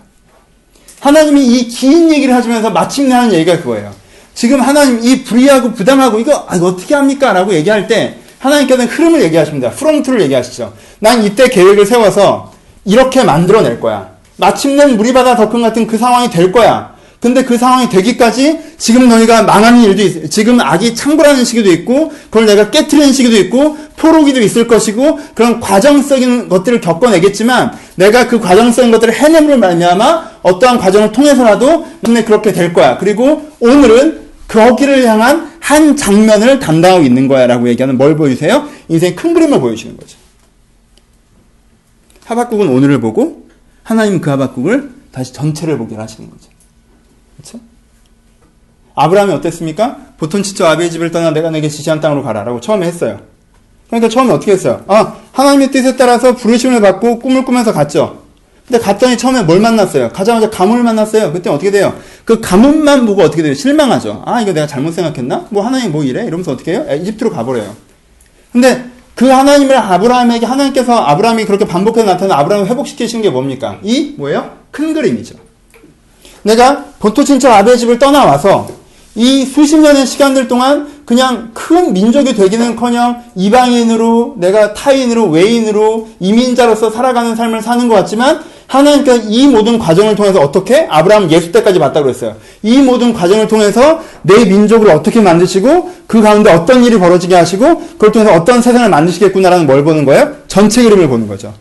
하나님이 1.00 1.46
이 1.46 1.68
긴 1.68 2.12
얘기를 2.12 2.34
하시면서 2.34 2.68
마침내 2.68 3.14
하는 3.14 3.32
얘기가 3.32 3.56
그거예요. 3.62 3.92
지금 4.34 4.60
하나님 4.60 5.00
이 5.02 5.24
불의하고 5.24 5.72
부당하고 5.72 6.20
이거, 6.20 6.44
아, 6.48 6.56
이거 6.56 6.66
어떻게 6.66 6.94
합니까? 6.94 7.32
라고 7.32 7.54
얘기할 7.54 7.86
때 7.86 8.16
하나님께서는 8.40 8.90
흐름을 8.90 9.22
얘기하십니다. 9.22 9.70
프롬트를 9.70 10.20
얘기하시죠. 10.22 10.72
난 10.98 11.22
이때 11.22 11.48
계획을 11.48 11.86
세워서 11.86 12.52
이렇게 12.84 13.22
만들어낼 13.22 13.80
거야. 13.80 14.08
마침내 14.36 14.86
물이 14.86 15.12
바다 15.12 15.36
덮음 15.36 15.62
같은 15.62 15.86
그 15.86 15.98
상황이 15.98 16.30
될 16.30 16.50
거야. 16.50 16.98
근데 17.20 17.44
그 17.44 17.58
상황이 17.58 17.90
되기까지 17.90 18.58
지금 18.78 19.10
너희가 19.10 19.42
망하는 19.42 19.82
일도 19.82 20.02
있, 20.02 20.30
지금 20.30 20.58
악이 20.58 20.94
창궐하는 20.94 21.44
시기도 21.44 21.70
있고, 21.70 22.10
그걸 22.30 22.46
내가 22.46 22.70
깨트리는 22.70 23.12
시기도 23.12 23.36
있고, 23.36 23.76
포로기도 23.98 24.40
있을 24.40 24.66
것이고, 24.66 25.18
그런 25.34 25.60
과정적인 25.60 26.48
것들을 26.48 26.80
겪어내겠지만, 26.80 27.72
내가 27.96 28.26
그 28.26 28.40
과정적인 28.40 28.90
것들을 28.90 29.12
해냄으로 29.12 29.58
말미암아 29.58 30.30
어떠한 30.42 30.78
과정을 30.78 31.12
통해서라도 31.12 31.86
근데 32.02 32.24
그렇게 32.24 32.52
될 32.52 32.72
거야. 32.72 32.96
그리고 32.96 33.50
오늘은 33.60 34.20
거기를 34.48 35.06
향한 35.06 35.49
한 35.60 35.96
장면을 35.96 36.58
담당하고 36.58 37.04
있는 37.04 37.28
거야 37.28 37.46
라고 37.46 37.68
얘기하는 37.68 37.96
뭘 37.96 38.16
보여주세요? 38.16 38.68
인생의 38.88 39.14
큰 39.14 39.34
그림을 39.34 39.60
보여주는 39.60 39.96
거죠. 39.96 40.18
하박국은 42.24 42.68
오늘을 42.68 43.00
보고 43.00 43.48
하나님 43.82 44.20
그 44.20 44.30
하박국을 44.30 44.92
다시 45.12 45.32
전체를 45.32 45.78
보게 45.78 45.96
하시는 45.96 46.28
거죠. 46.30 46.48
그렇죠? 47.36 47.60
아브라함이 48.94 49.32
어땠습니까? 49.32 49.98
보통 50.18 50.42
지쳐 50.42 50.66
아비의 50.66 50.90
집을 50.90 51.10
떠나 51.10 51.30
내가 51.30 51.50
내게 51.50 51.68
지시한 51.68 52.00
땅으로 52.00 52.22
가라라고 52.22 52.60
처음에 52.60 52.86
했어요. 52.86 53.20
그러니까 53.88 54.08
처음에 54.08 54.32
어떻게 54.32 54.52
했어요? 54.52 54.84
아 54.86 55.16
하나님의 55.32 55.70
뜻에 55.70 55.96
따라서 55.96 56.34
부르심을 56.34 56.80
받고 56.80 57.18
꿈을 57.18 57.44
꾸면서 57.44 57.72
갔죠. 57.72 58.22
근데 58.70 58.84
갔더니 58.84 59.18
처음에 59.18 59.42
뭘 59.42 59.58
만났어요? 59.58 60.10
가자마자 60.10 60.48
가문을 60.48 60.84
만났어요. 60.84 61.32
그때 61.32 61.50
어떻게 61.50 61.72
돼요? 61.72 61.92
그 62.24 62.40
가문만 62.40 63.04
보고 63.04 63.22
어떻게 63.22 63.42
돼요? 63.42 63.52
실망하죠. 63.52 64.22
아 64.24 64.40
이거 64.40 64.52
내가 64.52 64.68
잘못 64.68 64.94
생각했나? 64.94 65.46
뭐 65.50 65.66
하나님 65.66 65.90
뭐 65.90 66.04
이래? 66.04 66.24
이러면서 66.24 66.52
어떻게 66.52 66.74
해요? 66.74 66.86
이집트로 66.88 67.30
가버려요. 67.30 67.74
근데 68.52 68.84
그 69.16 69.26
하나님을 69.26 69.76
아브라함에게 69.76 70.46
하나님께서 70.46 70.94
아브라함이 70.94 71.46
그렇게 71.46 71.66
반복해서 71.66 72.06
나타나 72.06 72.38
아브라함을 72.38 72.70
회복시키신 72.70 73.22
게 73.22 73.30
뭡니까? 73.30 73.80
이 73.82 74.14
뭐예요? 74.16 74.52
큰 74.70 74.94
그림이죠. 74.94 75.34
내가 76.44 76.84
본토 77.00 77.24
친척 77.24 77.52
아베의 77.52 77.76
집을 77.76 77.98
떠나와서 77.98 78.68
이 79.16 79.44
수십 79.44 79.78
년의 79.78 80.06
시간들 80.06 80.46
동안 80.46 81.02
그냥 81.04 81.50
큰 81.54 81.92
민족이 81.92 82.36
되기는커녕 82.36 83.24
이방인으로 83.34 84.36
내가 84.38 84.74
타인으로 84.74 85.26
외인으로 85.26 86.08
이민자로서 86.20 86.90
살아가는 86.90 87.34
삶을 87.34 87.62
사는 87.62 87.88
것 87.88 87.96
같지만 87.96 88.40
하나님께서 88.70 89.24
이 89.28 89.48
모든 89.48 89.78
과정을 89.80 90.14
통해서 90.14 90.40
어떻게 90.40 90.86
아브라함 90.88 91.30
예수 91.32 91.50
때까지 91.50 91.80
봤다고 91.80 92.04
그랬어요. 92.04 92.36
이 92.62 92.78
모든 92.78 93.12
과정을 93.12 93.48
통해서 93.48 94.00
내 94.22 94.44
민족을 94.44 94.90
어떻게 94.90 95.20
만드시고 95.20 95.90
그 96.06 96.22
가운데 96.22 96.52
어떤 96.52 96.84
일이 96.84 96.96
벌어지게 96.96 97.34
하시고 97.34 97.80
그걸 97.92 98.12
통해서 98.12 98.32
어떤 98.32 98.62
세상을 98.62 98.88
만드시겠구나라는 98.88 99.66
걸 99.66 99.82
보는 99.82 100.04
거예요. 100.04 100.36
전체 100.46 100.84
그림을 100.84 101.08
보는 101.08 101.26
거죠. 101.26 101.52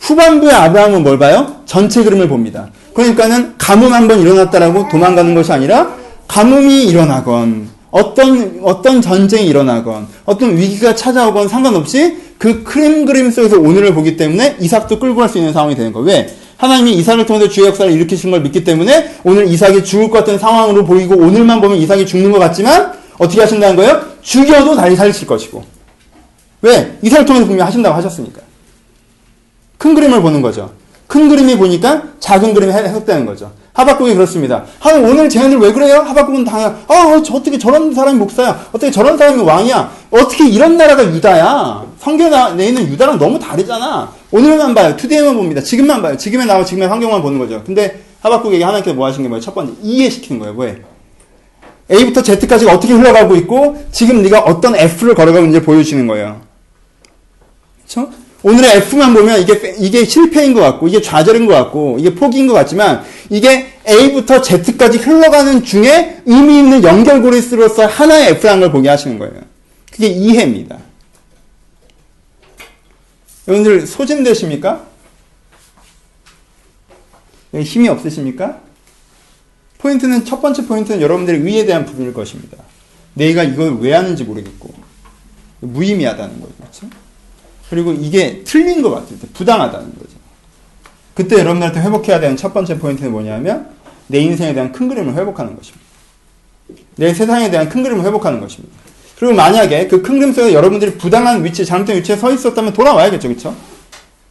후반부의 0.00 0.54
아브라함은 0.54 1.02
뭘 1.02 1.18
봐요? 1.18 1.56
전체 1.66 2.02
그림을 2.02 2.28
봅니다. 2.28 2.68
그러니까는 2.94 3.54
가뭄 3.58 3.92
한 3.92 4.08
번 4.08 4.20
일어났다라고 4.20 4.88
도망가는 4.88 5.34
것이 5.34 5.52
아니라 5.52 5.94
가뭄이 6.28 6.86
일어나건 6.86 7.68
어떤 7.90 8.60
어떤 8.62 9.02
전쟁이 9.02 9.46
일어나건 9.46 10.06
어떤 10.24 10.56
위기가 10.56 10.94
찾아오건 10.94 11.48
상관없이 11.48 12.16
그 12.38 12.62
크림 12.62 13.04
그림 13.04 13.30
속에서 13.30 13.58
오늘을 13.58 13.92
보기 13.94 14.16
때문에 14.16 14.56
이삭도 14.60 14.98
끌고 14.98 15.16
갈 15.16 15.28
수 15.28 15.38
있는 15.38 15.52
상황이 15.52 15.74
되는 15.74 15.92
거예요. 15.92 16.06
왜? 16.06 16.34
하나님이 16.56 16.92
이삭을 16.94 17.26
통해서 17.26 17.48
주의 17.48 17.66
역사를 17.66 17.90
일으키신 17.90 18.30
걸 18.30 18.42
믿기 18.42 18.64
때문에 18.64 19.16
오늘 19.24 19.46
이삭이 19.48 19.82
죽을 19.82 20.10
것 20.10 20.18
같은 20.18 20.38
상황으로 20.38 20.84
보이고 20.84 21.16
오늘만 21.16 21.60
보면 21.60 21.78
이삭이 21.78 22.06
죽는 22.06 22.32
것 22.32 22.38
같지만 22.38 22.92
어떻게 23.18 23.40
하신다는 23.40 23.76
거예요? 23.76 24.02
죽여도 24.22 24.76
다시 24.76 24.94
살리실 24.94 25.26
것이고. 25.26 25.64
왜? 26.62 26.98
이삭을 27.02 27.24
통해서 27.24 27.46
분명히 27.46 27.64
하신다고 27.64 27.96
하셨으니까. 27.96 28.42
큰 29.78 29.94
그림을 29.94 30.20
보는 30.20 30.42
거죠. 30.42 30.70
큰 31.06 31.28
그림이 31.28 31.56
보니까 31.56 32.02
작은 32.20 32.52
그림이 32.52 32.72
해석되는 32.72 33.24
거죠. 33.24 33.52
하박국이 33.80 34.14
그렇습니다. 34.14 34.64
하나님 34.78 35.08
오늘 35.08 35.28
제안을 35.28 35.58
왜 35.58 35.72
그래요? 35.72 36.00
하박국은 36.00 36.44
당연, 36.44 36.76
어, 36.86 37.22
저 37.22 37.34
어떻게 37.34 37.58
저런 37.58 37.94
사람이 37.94 38.18
목사야? 38.18 38.68
어떻게 38.72 38.90
저런 38.90 39.16
사람이 39.16 39.42
왕이야? 39.42 39.90
어떻게 40.10 40.48
이런 40.48 40.76
나라가 40.76 41.04
유다야? 41.04 41.84
성경에 41.98 42.54
내 42.54 42.66
있는 42.66 42.86
유다랑 42.88 43.18
너무 43.18 43.38
다르잖아. 43.38 44.12
오늘만 44.30 44.74
봐요. 44.74 44.96
투데이만 44.96 45.34
봅니다. 45.34 45.62
지금만 45.62 46.02
봐요. 46.02 46.16
지금의 46.16 46.46
나와 46.46 46.64
지금의 46.64 46.88
환경만 46.88 47.22
보는 47.22 47.38
거죠. 47.38 47.62
근데 47.64 48.02
하박국에게 48.20 48.62
하나님께서 48.62 48.94
뭐 48.94 49.06
하신 49.06 49.22
게 49.22 49.28
뭐예요? 49.28 49.42
첫 49.42 49.54
번째, 49.54 49.72
이해시키는 49.82 50.40
거예요. 50.40 50.54
왜? 50.58 50.82
A부터 51.90 52.22
Z까지 52.22 52.68
어떻게 52.68 52.92
흘러가고 52.92 53.34
있고, 53.36 53.82
지금 53.90 54.22
네가 54.22 54.40
어떤 54.40 54.76
F를 54.76 55.14
걸어가고 55.14 55.44
있는지 55.44 55.64
보여주시는 55.64 56.06
거예요. 56.06 56.40
그렇죠? 57.78 58.10
오늘의 58.42 58.76
F만 58.78 59.12
보면 59.12 59.40
이게, 59.40 59.74
이게 59.78 60.04
실패인 60.04 60.54
것 60.54 60.60
같고, 60.60 60.88
이게 60.88 61.02
좌절인 61.02 61.46
것 61.46 61.52
같고, 61.54 61.98
이게 61.98 62.14
포기인 62.14 62.46
것 62.46 62.54
같지만, 62.54 63.04
이게 63.28 63.72
A부터 63.86 64.40
Z까지 64.40 64.98
흘러가는 64.98 65.62
중에 65.62 66.22
의미 66.24 66.58
있는 66.58 66.82
연결고리수로서 66.82 67.86
하나의 67.86 68.30
F라는 68.30 68.60
걸 68.60 68.72
보게 68.72 68.88
하시는 68.88 69.18
거예요. 69.18 69.34
그게 69.90 70.06
이해입니다. 70.06 70.78
여러분들 73.46 73.86
소진되십니까? 73.86 74.86
힘이 77.52 77.88
없으십니까? 77.88 78.60
포인트는, 79.78 80.24
첫 80.24 80.40
번째 80.40 80.66
포인트는 80.66 81.00
여러분들의 81.00 81.40
의에 81.40 81.66
대한 81.66 81.84
부분일 81.84 82.14
것입니다. 82.14 82.56
내가 83.14 83.42
이걸 83.42 83.78
왜 83.80 83.92
하는지 83.92 84.24
모르겠고, 84.24 84.72
무의미하다는 85.60 86.40
거죠. 86.40 86.52
그렇죠? 86.56 86.99
그리고 87.70 87.92
이게 87.92 88.42
틀린 88.44 88.82
것 88.82 88.90
같을 88.90 89.18
때, 89.18 89.28
부당하다는 89.32 89.94
거죠. 89.94 90.10
그때 91.14 91.38
여러분들한테 91.38 91.80
회복해야 91.80 92.18
되는 92.18 92.36
첫 92.36 92.52
번째 92.52 92.78
포인트는 92.78 93.12
뭐냐면, 93.12 93.68
내 94.08 94.18
인생에 94.18 94.52
대한 94.52 94.72
큰 94.72 94.88
그림을 94.88 95.14
회복하는 95.14 95.56
것입니다. 95.56 95.86
내 96.96 97.14
세상에 97.14 97.48
대한 97.50 97.68
큰 97.68 97.82
그림을 97.84 98.04
회복하는 98.04 98.40
것입니다. 98.40 98.76
그리고 99.18 99.34
만약에 99.34 99.86
그 99.86 100.02
큰 100.02 100.18
그림 100.18 100.32
속에 100.32 100.52
여러분들이 100.52 100.98
부당한 100.98 101.44
위치, 101.44 101.64
잘못된 101.64 101.96
위치에 101.98 102.16
서 102.16 102.32
있었다면 102.32 102.72
돌아와야겠죠, 102.72 103.28
그쵸? 103.28 103.54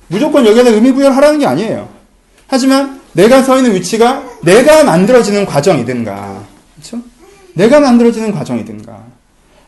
무조건 0.07 0.45
여기에다 0.45 0.71
의미 0.71 0.91
부여하라는 0.91 1.39
게 1.39 1.45
아니에요. 1.45 1.87
하지만 2.47 2.99
내가 3.13 3.41
서 3.41 3.57
있는 3.57 3.73
위치가 3.73 4.23
내가 4.43 4.83
만들어지는 4.83 5.45
과정이든가, 5.45 6.43
그쵸? 6.75 6.97
내가 7.53 7.79
만들어지는 7.79 8.31
과정이든가, 8.31 9.03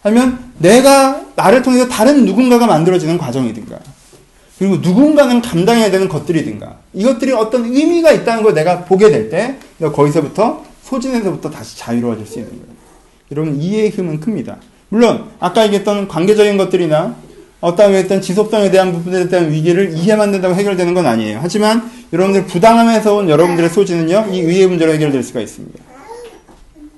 아니면 0.04 0.52
내가 0.58 1.22
나를 1.36 1.62
통해서 1.62 1.88
다른 1.88 2.26
누군가가 2.26 2.66
만들어지는 2.66 3.18
과정이든가, 3.18 3.80
그리고 4.58 4.78
누군가는 4.78 5.42
감당해야 5.42 5.90
되는 5.92 6.08
것들이든가, 6.08 6.78
이것들이 6.94 7.34
어떤 7.34 7.66
의미가 7.66 8.12
있다는 8.12 8.44
걸 8.44 8.54
내가 8.54 8.86
보게 8.86 9.10
될 9.10 9.30
때, 9.30 9.58
거기서부터, 9.80 10.64
소진에서부터 10.84 11.50
다시 11.50 11.78
자유로워질 11.78 12.26
수 12.26 12.40
있는 12.40 12.52
거예요. 12.52 12.66
여러분, 13.32 13.62
이해의 13.62 13.90
힘은 13.92 14.20
큽니다. 14.20 14.58
물론, 14.90 15.26
아까 15.40 15.66
얘기했던 15.66 16.08
관계적인 16.08 16.58
것들이나, 16.58 17.16
어떤 17.60 17.96
어떤 17.96 18.22
지속성에 18.22 18.72
대한 18.72 18.92
부분에 18.92 19.30
대한 19.30 19.52
위기를 19.52 19.94
이해만 19.94 20.32
된다고 20.32 20.56
해결되는 20.56 20.94
건 20.96 21.06
아니에요. 21.06 21.40
하지만, 21.42 21.90
여러분들 22.12 22.46
부당함에서 22.46 23.16
온 23.16 23.30
여러분들의 23.30 23.70
소진은요, 23.70 24.30
이 24.32 24.42
의의 24.42 24.68
문제로 24.68 24.92
해결될 24.92 25.24
수가 25.24 25.42
있습니다. 25.42 25.80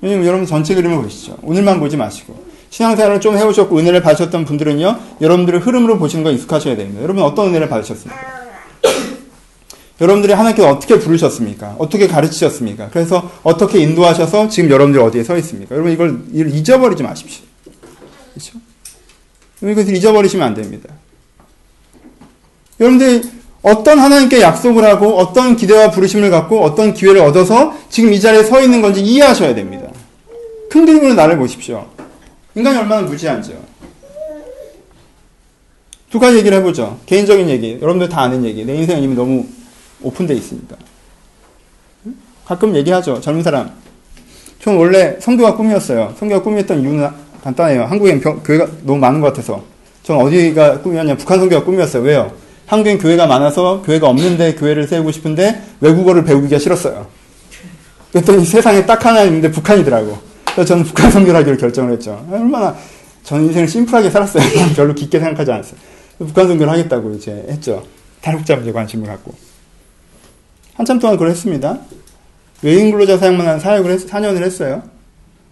왜냐면 0.02 0.26
여러분 0.26 0.46
전체 0.46 0.74
그림을 0.76 1.02
보시죠. 1.02 1.38
오늘만 1.44 1.80
보지 1.80 1.96
마시고. 1.96 2.43
신앙생활을 2.74 3.22
좀 3.22 3.38
해오셨고 3.38 3.78
은혜를 3.78 4.02
받으셨던 4.02 4.46
분들은요, 4.46 5.00
여러분들의 5.22 5.60
흐름으로 5.60 6.00
보시는 6.00 6.24
거 6.24 6.32
익숙하셔야 6.32 6.76
됩니다. 6.76 7.04
여러분 7.04 7.24
어떤 7.24 7.50
은혜를 7.50 7.70
받으셨습니까? 7.70 8.20
여러분들이 10.02 10.34
하나님께서 10.34 10.70
어떻게 10.70 10.98
부르셨습니까? 10.98 11.76
어떻게 11.78 12.08
가르치셨습니까? 12.08 12.90
그래서 12.90 13.30
어떻게 13.44 13.78
인도하셔서 13.78 14.50
지금 14.50 14.72
여러분들 14.72 15.00
어디에 15.02 15.24
서 15.24 15.38
있습니까? 15.38 15.76
여러분 15.76 15.92
이걸 15.92 16.24
잊어버리지 16.34 17.04
마십시오. 17.04 17.46
그렇죠? 18.34 18.58
이것을 19.62 19.96
잊어버리시면 19.96 20.48
안 20.48 20.56
됩니다. 20.56 20.90
여러분들이 22.80 23.22
어떤 23.62 24.00
하나님께 24.00 24.42
약속을 24.42 24.84
하고 24.84 25.16
어떤 25.20 25.56
기대와 25.56 25.92
부르심을 25.92 26.32
갖고 26.32 26.64
어떤 26.64 26.96
기회를 26.96 27.22
얻어서 27.22 27.78
지금 27.90 28.12
이 28.12 28.20
자리에 28.20 28.42
서 28.44 28.60
있는 28.64 28.82
건지 28.82 29.02
이해하셔야 29.02 29.54
됩니다. 29.54 29.90
큰 30.72 30.88
그림으로 30.88 31.14
나를 31.14 31.38
보십시오. 31.38 31.94
인간이 32.56 32.78
얼마나 32.78 33.02
무지한지요. 33.02 33.58
두 36.10 36.20
가지 36.20 36.38
얘기를 36.38 36.58
해보죠. 36.60 37.00
개인적인 37.08 37.50
얘기. 37.50 37.80
여러분들 37.82 38.08
다 38.08 38.22
아는 38.22 38.46
얘기. 38.46 38.64
내 38.64 38.76
인생은 38.76 39.02
이미 39.02 39.16
너무 39.16 39.46
오픈되어 40.02 40.36
있습니다. 40.38 40.76
가끔 42.46 42.76
얘기하죠. 42.76 43.20
젊은 43.20 43.42
사람. 43.42 43.72
전 44.60 44.78
원래 44.78 45.18
성교가 45.20 45.56
꿈이었어요. 45.56 46.14
성교가 46.20 46.44
꿈이었던 46.44 46.82
이유는 46.82 47.10
간단해요. 47.44 47.86
한국엔 47.86 48.22
교회가 48.22 48.68
너무 48.84 49.00
많은 49.00 49.22
것 49.22 49.28
같아서. 49.28 49.64
전 50.04 50.18
어디가 50.18 50.82
꿈이었냐. 50.82 51.18
북한 51.18 51.40
성교가 51.40 51.66
꿈이었어요. 51.66 52.04
왜요? 52.04 52.32
한국엔 52.68 53.00
교회가 53.00 53.26
많아서 53.26 53.82
교회가 53.82 54.08
없는데 54.08 54.56
교회를 54.56 54.88
세우고 54.88 55.12
싶은데 55.12 55.64
외국어를 55.82 56.24
배우기가 56.24 56.60
싫었어요. 56.60 57.08
그랬더니 58.12 58.46
세상에 58.46 58.86
딱 58.86 59.04
하나 59.04 59.24
있는데 59.24 59.50
북한이더라고. 59.50 60.33
그래서 60.54 60.66
저는 60.66 60.84
북한 60.84 61.12
선교를 61.12 61.40
하기로 61.40 61.58
결정을 61.58 61.94
했죠. 61.94 62.26
얼마나 62.32 62.76
전 63.24 63.44
인생을 63.44 63.68
심플하게 63.68 64.10
살았어요. 64.10 64.44
별로 64.76 64.94
깊게 64.94 65.20
생각하지 65.20 65.52
않았어요. 65.52 65.80
북한 66.20 66.48
선교를 66.48 66.72
하겠다고 66.72 67.12
이제 67.16 67.46
했죠. 67.50 67.84
탈북자 68.22 68.56
문제 68.56 68.72
관심을 68.72 69.08
갖고. 69.08 69.34
한참 70.76 71.00
동안 71.00 71.16
그걸 71.16 71.30
했습니다. 71.32 71.80
외인 72.62 72.92
근로자 72.92 73.18
사용만 73.18 73.48
한 73.48 73.60
사역을 73.60 73.92
했, 73.92 74.08
4년을 74.08 74.44
했어요. 74.44 74.84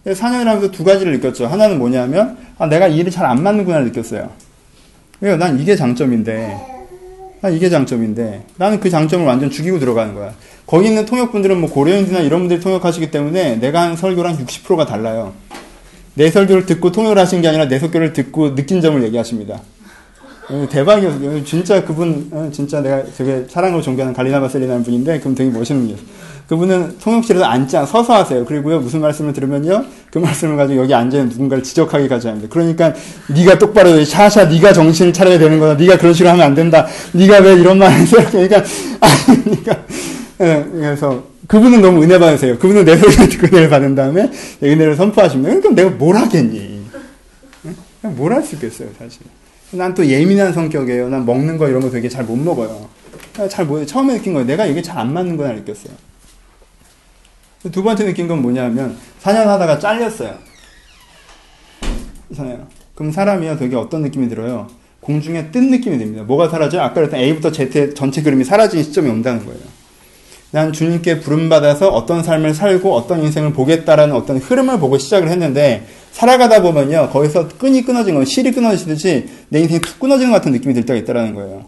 4년을 0.06 0.44
하면서 0.44 0.70
두 0.70 0.82
가지를 0.82 1.12
느꼈죠. 1.12 1.46
하나는 1.46 1.78
뭐냐면, 1.78 2.36
아, 2.58 2.66
내가 2.66 2.88
일이 2.88 3.10
잘 3.10 3.26
안 3.26 3.42
맞는구나 3.42 3.80
느꼈어요. 3.80 4.30
왜요? 5.20 5.36
난 5.36 5.60
이게 5.60 5.76
장점인데, 5.76 6.56
난 7.40 7.52
이게 7.52 7.68
장점인데, 7.68 8.44
나는 8.56 8.80
그 8.80 8.90
장점을 8.90 9.24
완전 9.26 9.50
죽이고 9.50 9.78
들어가는 9.78 10.14
거야. 10.14 10.32
거기 10.66 10.88
있는 10.88 11.04
통역분들은 11.04 11.60
뭐 11.60 11.70
고려인들이나 11.70 12.20
이런 12.20 12.40
분들이 12.40 12.60
통역하시기 12.60 13.10
때문에 13.10 13.56
내가 13.56 13.82
한 13.82 13.96
설교랑 13.96 14.38
60%가 14.38 14.86
달라요. 14.86 15.32
내 16.14 16.30
설교를 16.30 16.66
듣고 16.66 16.92
통역을 16.92 17.18
하신 17.18 17.40
게 17.40 17.48
아니라 17.48 17.68
내 17.68 17.78
설교를 17.78 18.12
듣고 18.12 18.54
느낀 18.54 18.80
점을 18.80 19.02
얘기하십니다. 19.02 19.60
어, 20.50 20.66
대박이었어요. 20.70 21.44
진짜 21.44 21.84
그분, 21.84 22.28
어, 22.32 22.50
진짜 22.52 22.80
내가 22.80 23.02
되게 23.16 23.44
사랑으로 23.48 23.80
존경하는 23.80 24.12
갈리나바 24.12 24.48
셀리라는 24.48 24.82
분인데, 24.82 25.20
그럼 25.20 25.34
되게 25.34 25.50
멋있는 25.50 25.82
분이에요. 25.82 25.98
그분은 26.48 26.98
통역실에서 26.98 27.44
앉지, 27.44 27.76
서서 27.86 28.14
하세요. 28.14 28.44
그리고요, 28.44 28.80
무슨 28.80 29.00
말씀을 29.00 29.32
들으면요, 29.32 29.84
그 30.10 30.18
말씀을 30.18 30.56
가지고 30.56 30.82
여기 30.82 30.92
앉아있는 30.92 31.30
누군가를 31.30 31.62
지적하게 31.62 32.08
가지 32.08 32.26
합니다. 32.26 32.48
그러니까, 32.50 32.92
네가 33.28 33.58
똑바로, 33.58 34.04
샤샤, 34.04 34.46
네가 34.46 34.72
정신을 34.72 35.12
차려야 35.12 35.38
되는 35.38 35.58
거다. 35.58 35.74
네가 35.80 35.96
그런 35.96 36.12
식으로 36.12 36.30
하면 36.30 36.44
안 36.44 36.54
된다. 36.54 36.86
네가 37.12 37.38
왜 37.38 37.54
이런 37.54 37.78
말을 37.78 37.96
했어? 38.00 38.16
그러니까, 38.30 38.64
아니, 39.00 39.44
그러니까, 39.44 39.78
예, 40.42 40.66
그래서, 40.72 41.24
그분은 41.46 41.80
너무 41.80 42.02
은혜 42.02 42.18
받으세요. 42.18 42.58
그분은 42.58 42.84
내 42.84 42.96
소리를 42.96 43.28
듣고 43.28 43.46
은혜를 43.46 43.68
받은 43.68 43.94
다음에 43.94 44.30
은혜를 44.62 44.96
선포하십니다. 44.96 45.54
그럼 45.60 45.74
내가 45.74 45.90
뭘 45.90 46.16
하겠니? 46.16 46.82
뭘 48.02 48.32
할 48.32 48.42
수 48.42 48.56
있겠어요, 48.56 48.88
사실. 48.98 49.22
난 49.70 49.94
또 49.94 50.04
예민한 50.04 50.52
성격이에요. 50.52 51.08
난 51.08 51.24
먹는 51.24 51.56
거 51.58 51.68
이런 51.68 51.80
거 51.80 51.90
되게 51.90 52.08
잘 52.08 52.24
못 52.24 52.36
먹어요. 52.36 52.88
잘 53.48 53.64
못, 53.64 53.86
처음에 53.86 54.14
느낀 54.14 54.32
거예요. 54.34 54.46
내가 54.46 54.66
이게 54.66 54.82
잘 54.82 54.98
안 54.98 55.12
맞는 55.12 55.36
거나 55.36 55.52
느꼈어요. 55.52 55.94
두 57.70 57.82
번째 57.82 58.04
느낀 58.04 58.26
건 58.26 58.42
뭐냐면, 58.42 58.96
4년 59.22 59.44
하다가 59.46 59.78
잘렸어요. 59.78 60.34
이상해요. 62.30 62.66
그럼 62.96 63.12
사람이요, 63.12 63.56
되게 63.58 63.76
어떤 63.76 64.02
느낌이 64.02 64.28
들어요? 64.28 64.66
공중에 65.00 65.50
뜬 65.52 65.70
느낌이 65.70 65.98
듭니다. 65.98 66.24
뭐가 66.24 66.48
사라져요? 66.48 66.82
아까 66.82 66.94
그랬던 66.94 67.18
A부터 67.20 67.52
Z의 67.52 67.94
전체 67.94 68.22
그림이 68.22 68.44
사라지는 68.44 68.82
시점이 68.84 69.08
온다는 69.08 69.44
거예요. 69.44 69.60
난 70.52 70.70
주님께 70.70 71.20
부름받아서 71.20 71.88
어떤 71.88 72.22
삶을 72.22 72.54
살고 72.54 72.94
어떤 72.94 73.22
인생을 73.22 73.54
보겠다라는 73.54 74.14
어떤 74.14 74.36
흐름을 74.36 74.78
보고 74.78 74.98
시작을 74.98 75.30
했는데 75.30 75.86
살아가다 76.12 76.60
보면요 76.60 77.08
거기서 77.10 77.48
끈이 77.56 77.82
끊어진 77.82 78.14
건 78.14 78.26
실이 78.26 78.52
끊어지듯이 78.52 79.28
내 79.48 79.60
인생이 79.60 79.80
툭 79.80 79.98
끊어지는 79.98 80.30
것 80.30 80.36
같은 80.36 80.52
느낌이 80.52 80.74
들 80.74 80.84
때가 80.84 80.98
있다라는 81.00 81.34
거예요. 81.34 81.64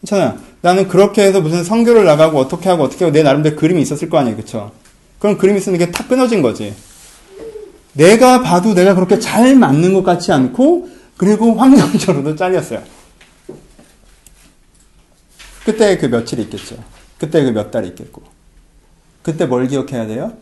괜찮아요. 0.00 0.38
나는 0.60 0.88
그렇게 0.88 1.22
해서 1.22 1.40
무슨 1.40 1.62
성교를 1.62 2.04
나가고 2.04 2.38
어떻게 2.38 2.68
하고 2.68 2.82
어떻게 2.82 3.04
하고 3.04 3.14
내 3.14 3.22
나름대로 3.22 3.54
그림이 3.54 3.80
있었을 3.80 4.10
거 4.10 4.18
아니에요. 4.18 4.36
그쵸? 4.36 4.72
그럼 5.20 5.38
그림이 5.38 5.58
있으면 5.58 5.80
이게 5.80 5.92
탁 5.92 6.08
끊어진 6.08 6.42
거지. 6.42 6.74
내가 7.92 8.42
봐도 8.42 8.74
내가 8.74 8.94
그렇게 8.94 9.20
잘 9.20 9.54
맞는 9.54 9.94
것 9.94 10.02
같지 10.02 10.32
않고 10.32 10.88
그리고 11.16 11.54
환경적으로도 11.54 12.34
잘렸어요. 12.34 12.82
그때 15.64 15.96
그 15.96 16.06
며칠이 16.06 16.42
있겠죠. 16.42 16.76
그때 17.20 17.44
그 17.44 17.52
몇 17.52 17.70
달이 17.70 17.88
있겠고. 17.88 18.22
그때 19.22 19.44
뭘 19.44 19.68
기억해야 19.68 20.06
돼요? 20.06 20.32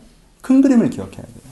큰 0.41 0.61
그림을 0.61 0.89
기억해야 0.89 1.21
돼요. 1.21 1.49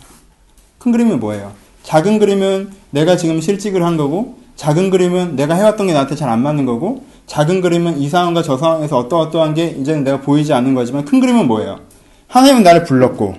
큰 0.79 0.91
그림은 0.93 1.19
뭐예요? 1.19 1.53
작은 1.83 2.17
그림은 2.19 2.71
내가 2.91 3.17
지금 3.17 3.41
실직을 3.41 3.83
한 3.83 3.97
거고, 3.97 4.39
작은 4.55 4.89
그림은 4.89 5.35
내가 5.35 5.53
해왔던 5.55 5.87
게 5.87 5.93
나한테 5.93 6.15
잘 6.15 6.29
안 6.29 6.41
맞는 6.41 6.65
거고, 6.65 7.05
작은 7.27 7.59
그림은 7.59 7.97
이 7.97 8.07
상황과 8.09 8.41
저 8.41 8.57
상황에서 8.57 8.97
어떠어떠한 8.97 9.53
게 9.53 9.67
이제는 9.67 10.05
내가 10.05 10.21
보이지 10.21 10.53
않는 10.53 10.73
거지만, 10.73 11.03
큰 11.03 11.19
그림은 11.19 11.45
뭐예요? 11.47 11.81
하나님은 12.29 12.63
나를 12.63 12.85
불렀고, 12.85 13.35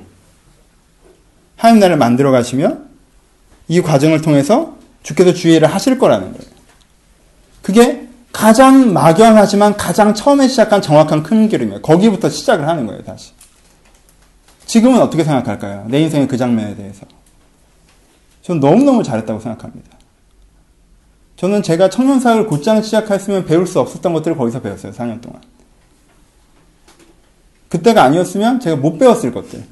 하나님 1.57 1.81
나를 1.81 1.97
만들어 1.97 2.31
가시며, 2.31 2.77
이 3.67 3.81
과정을 3.81 4.21
통해서 4.21 4.77
주께서 5.03 5.33
주의를 5.33 5.69
하실 5.69 5.99
거라는 5.99 6.33
거예요. 6.33 6.53
그게 7.63 8.09
가장 8.33 8.93
막연하지만 8.93 9.77
가장 9.77 10.15
처음에 10.15 10.49
시작한 10.49 10.83
정확한 10.83 11.23
큰 11.23 11.49
그림이에요. 11.49 11.83
거기부터 11.83 12.29
시작을 12.29 12.69
하는 12.69 12.87
거예요, 12.87 13.03
다시. 13.03 13.33
지금은 14.67 15.01
어떻게 15.01 15.25
생각할까요? 15.25 15.87
내 15.89 16.01
인생의 16.01 16.29
그 16.29 16.37
장면에 16.37 16.77
대해서. 16.77 17.07
저는 18.43 18.61
너무너무 18.61 19.03
잘했다고 19.03 19.41
생각합니다. 19.41 19.97
저는 21.37 21.63
제가 21.63 21.89
청년사역을 21.89 22.47
곧장 22.47 22.83
시작했으면 22.83 23.45
배울 23.45 23.67
수 23.67 23.81
없었던 23.81 24.13
것들을 24.13 24.37
거기서 24.37 24.61
배웠어요, 24.61 24.93
4년 24.93 25.21
동안. 25.21 25.41
그때가 27.69 28.03
아니었으면 28.03 28.61
제가 28.61 28.77
못 28.77 28.99
배웠을 28.99 29.33
것들. 29.33 29.65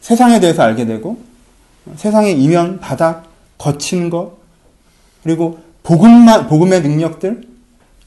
세상에 0.00 0.40
대해서 0.40 0.62
알게 0.62 0.86
되고, 0.86 1.20
세상의 1.96 2.40
이면, 2.42 2.80
바닥, 2.80 3.26
거친 3.58 4.10
것, 4.10 4.38
그리고 5.22 5.58
복음만, 5.82 6.46
복음의 6.48 6.82
능력들, 6.82 7.49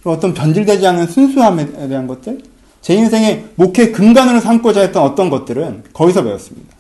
어떤 0.03 0.33
변질되지 0.33 0.85
않은 0.87 1.07
순수함에 1.07 1.87
대한 1.87 2.07
것들, 2.07 2.41
제 2.81 2.93
인생의 2.93 3.45
목회 3.55 3.91
근간으로 3.91 4.41
삼고자 4.41 4.81
했던 4.81 5.03
어떤 5.03 5.29
것들은 5.29 5.85
거기서 5.93 6.23
배웠습니다. 6.23 6.75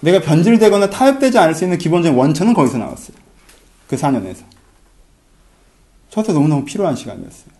내가 0.00 0.20
변질되거나 0.20 0.90
타협되지 0.90 1.38
않을 1.38 1.54
수 1.54 1.64
있는 1.64 1.78
기본적인 1.78 2.16
원천은 2.16 2.54
거기서 2.54 2.78
나왔어요. 2.78 3.16
그 3.88 3.96
4년에서. 3.96 4.42
저한테 6.10 6.32
너무너무 6.32 6.64
필요한 6.64 6.94
시간이었어요. 6.94 7.58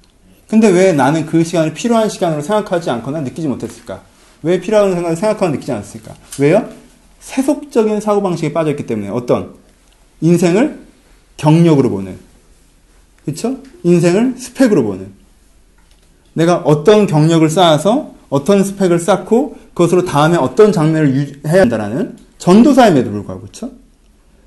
근데 0.49 0.69
왜 0.69 0.93
나는 0.93 1.27
그 1.27 1.45
시간을 1.45 1.75
필요한 1.75 2.09
시간으로 2.09 2.41
생각하지 2.41 2.91
않거나 2.91 3.21
느끼지 3.21 3.49
못했을까? 3.49 4.03
왜 4.43 4.61
필요한 4.61 4.93
생각을 4.95 5.17
생각하고 5.17 5.49
느끼지 5.49 5.73
않았을까? 5.73 6.15
왜요? 6.39 6.69
세속적인 7.21 8.01
사고방식에 8.01 8.53
빠져있기 8.53 8.87
때문에 8.87 9.11
어떤 9.11 9.55
인생을 10.21 10.81
경력으로 11.37 11.91
보는 11.91 12.28
그렇죠? 13.29 13.59
인생을 13.83 14.37
스펙으로 14.39 14.85
보는. 14.85 15.13
내가 16.33 16.57
어떤 16.59 17.07
경력을 17.07 17.49
쌓아서 17.51 18.15
어떤 18.31 18.65
스펙을 18.65 18.99
쌓고 18.99 19.59
그것으로 19.75 20.05
다음에 20.05 20.37
어떤 20.37 20.73
장면을 20.73 21.41
해야 21.47 21.63
한다라는 21.63 22.17
전도사임에도 22.39 23.11
불구하고 23.11 23.43
그렇죠? 23.43 23.73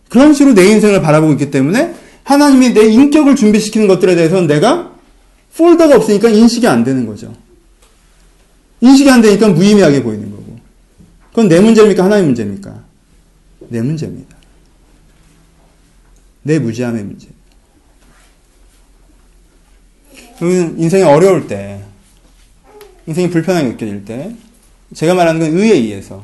그런 0.10 0.34
식으로 0.34 0.56
내 0.56 0.65
인생을 0.65 1.02
바라보고 1.02 1.34
있기 1.34 1.52
때문에 1.52 1.94
하나님이 2.24 2.74
내 2.74 2.86
인격을 2.88 3.36
준비시키는 3.36 3.88
것들에 3.88 4.15
대해서는 4.15 4.48
내가 4.48 4.91
폴더가 5.56 5.96
없으니까 5.98 6.30
인식이 6.30 6.67
안 6.67 6.84
되는 6.84 7.06
거죠. 7.06 7.34
인식이 8.82 9.10
안 9.10 9.22
되니까 9.22 9.50
무의미하게 9.50 10.02
보이는 10.02 10.32
거고. 10.32 10.60
그건 11.30 11.50
내 11.50 11.60
문제입니까? 11.60 12.04
하나님 12.04 12.26
문제입니까? 12.28 12.84
내 13.70 13.82
문제입니다. 13.82 14.36
내 16.44 16.58
무지함의 16.58 17.04
문제. 17.04 17.28
인생이 20.49 21.04
어려울 21.04 21.47
때, 21.47 21.82
인생이 23.08 23.30
불편하게 23.30 23.69
느껴질 23.69 24.06
때, 24.06 24.36
제가 24.93 25.13
말하는 25.13 25.39
건 25.39 25.58
의에 25.58 25.73
의해서 25.73 26.23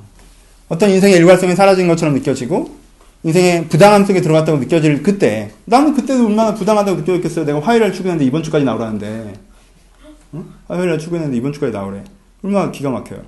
어떤 0.70 0.90
인생의 0.90 1.18
일관성이 1.18 1.56
사라진 1.56 1.88
것처럼 1.88 2.14
느껴지고 2.16 2.76
인생의 3.24 3.68
부당함 3.68 4.06
속에 4.06 4.22
들어갔다고 4.22 4.58
느껴질 4.60 5.02
그때 5.04 5.52
나는 5.66 5.94
그때도 5.96 6.26
얼마나 6.28 6.54
부당하다고 6.54 7.00
느껴졌겠어요. 7.02 7.46
내가 7.46 7.62
화요일날 7.62 7.94
출근했는데 7.94 8.26
이번 8.26 8.44
주까지 8.44 8.66
나오라는데 8.66 9.34
어? 10.34 10.46
화요일날 10.68 11.00
출근했는데 11.00 11.38
이번 11.38 11.54
주까지 11.54 11.72
나오래. 11.72 12.04
얼마나 12.44 12.72
기가 12.72 12.90
막혀요. 12.90 13.22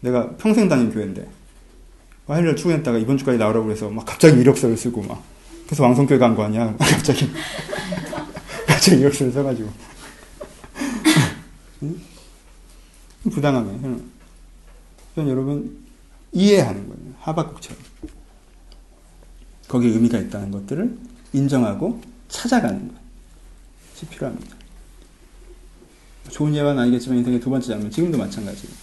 내가 0.00 0.30
평생 0.36 0.68
다닌 0.68 0.92
교회인데 0.92 1.26
화요일날 2.28 2.54
출근했다가 2.56 2.98
이번 2.98 3.18
주까지 3.18 3.38
나오라고 3.38 3.66
그래서 3.66 3.90
막 3.90 4.04
갑자기 4.06 4.40
이력서를 4.40 4.76
쓰고 4.76 5.02
막 5.02 5.22
그래서 5.66 5.82
왕성교회 5.82 6.18
간 6.18 6.36
거 6.36 6.44
아니야. 6.44 6.74
갑자기 6.78 7.28
갑자기 8.66 9.00
이력서를 9.00 9.32
써가지고 9.32 9.68
부당함에 13.30 13.78
그건 15.14 15.28
여러분 15.28 15.84
이해하는 16.32 16.88
거예요. 16.88 17.14
하박국처럼. 17.20 17.82
거기에 19.68 19.90
의미가 19.90 20.18
있다는 20.18 20.50
것들을 20.50 20.96
인정하고 21.32 22.00
찾아가는 22.28 22.90
것이 23.94 24.06
필요합니다. 24.06 24.56
좋은 26.30 26.54
예화는 26.54 26.82
아니겠지만 26.82 27.18
인생의 27.18 27.40
두 27.40 27.50
번째 27.50 27.68
장면 27.68 27.90
지금도 27.90 28.18
마찬가지예요. 28.18 28.74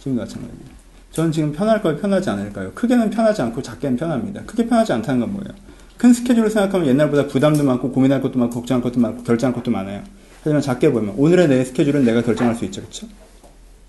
지금도 0.00 0.22
마찬가지예요. 0.22 0.78
저는 1.12 1.32
지금 1.32 1.52
편할까요? 1.52 1.96
편하지 1.96 2.30
않을까요? 2.30 2.72
크게는 2.74 3.10
편하지 3.10 3.42
않고 3.42 3.62
작게는 3.62 3.96
편합니다. 3.96 4.42
크게 4.44 4.66
편하지 4.66 4.92
않다는 4.92 5.20
건 5.20 5.32
뭐예요? 5.32 5.54
큰 5.96 6.12
스케줄을 6.12 6.50
생각하면 6.50 6.86
옛날보다 6.88 7.26
부담도 7.26 7.64
많고 7.64 7.90
고민할 7.92 8.20
것도 8.20 8.38
많고 8.38 8.56
걱정할 8.56 8.82
것도 8.82 9.00
많고 9.00 9.22
결정할 9.24 9.54
것도 9.54 9.70
많아요. 9.70 10.04
하지만 10.42 10.62
작게 10.62 10.92
보면 10.92 11.14
오늘의 11.16 11.48
내 11.48 11.64
스케줄은 11.64 12.04
내가 12.04 12.22
결정할 12.22 12.54
수 12.54 12.64
있죠. 12.66 12.80
그렇죠? 12.80 13.06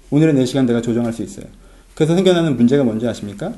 오늘의 0.09 0.33
내 0.33 0.45
시간 0.45 0.65
내가 0.65 0.81
조정할 0.81 1.13
수 1.13 1.21
있어요. 1.21 1.45
그래서 1.93 2.15
생겨나는 2.15 2.57
문제가 2.57 2.83
뭔지 2.83 3.07
아십니까? 3.07 3.53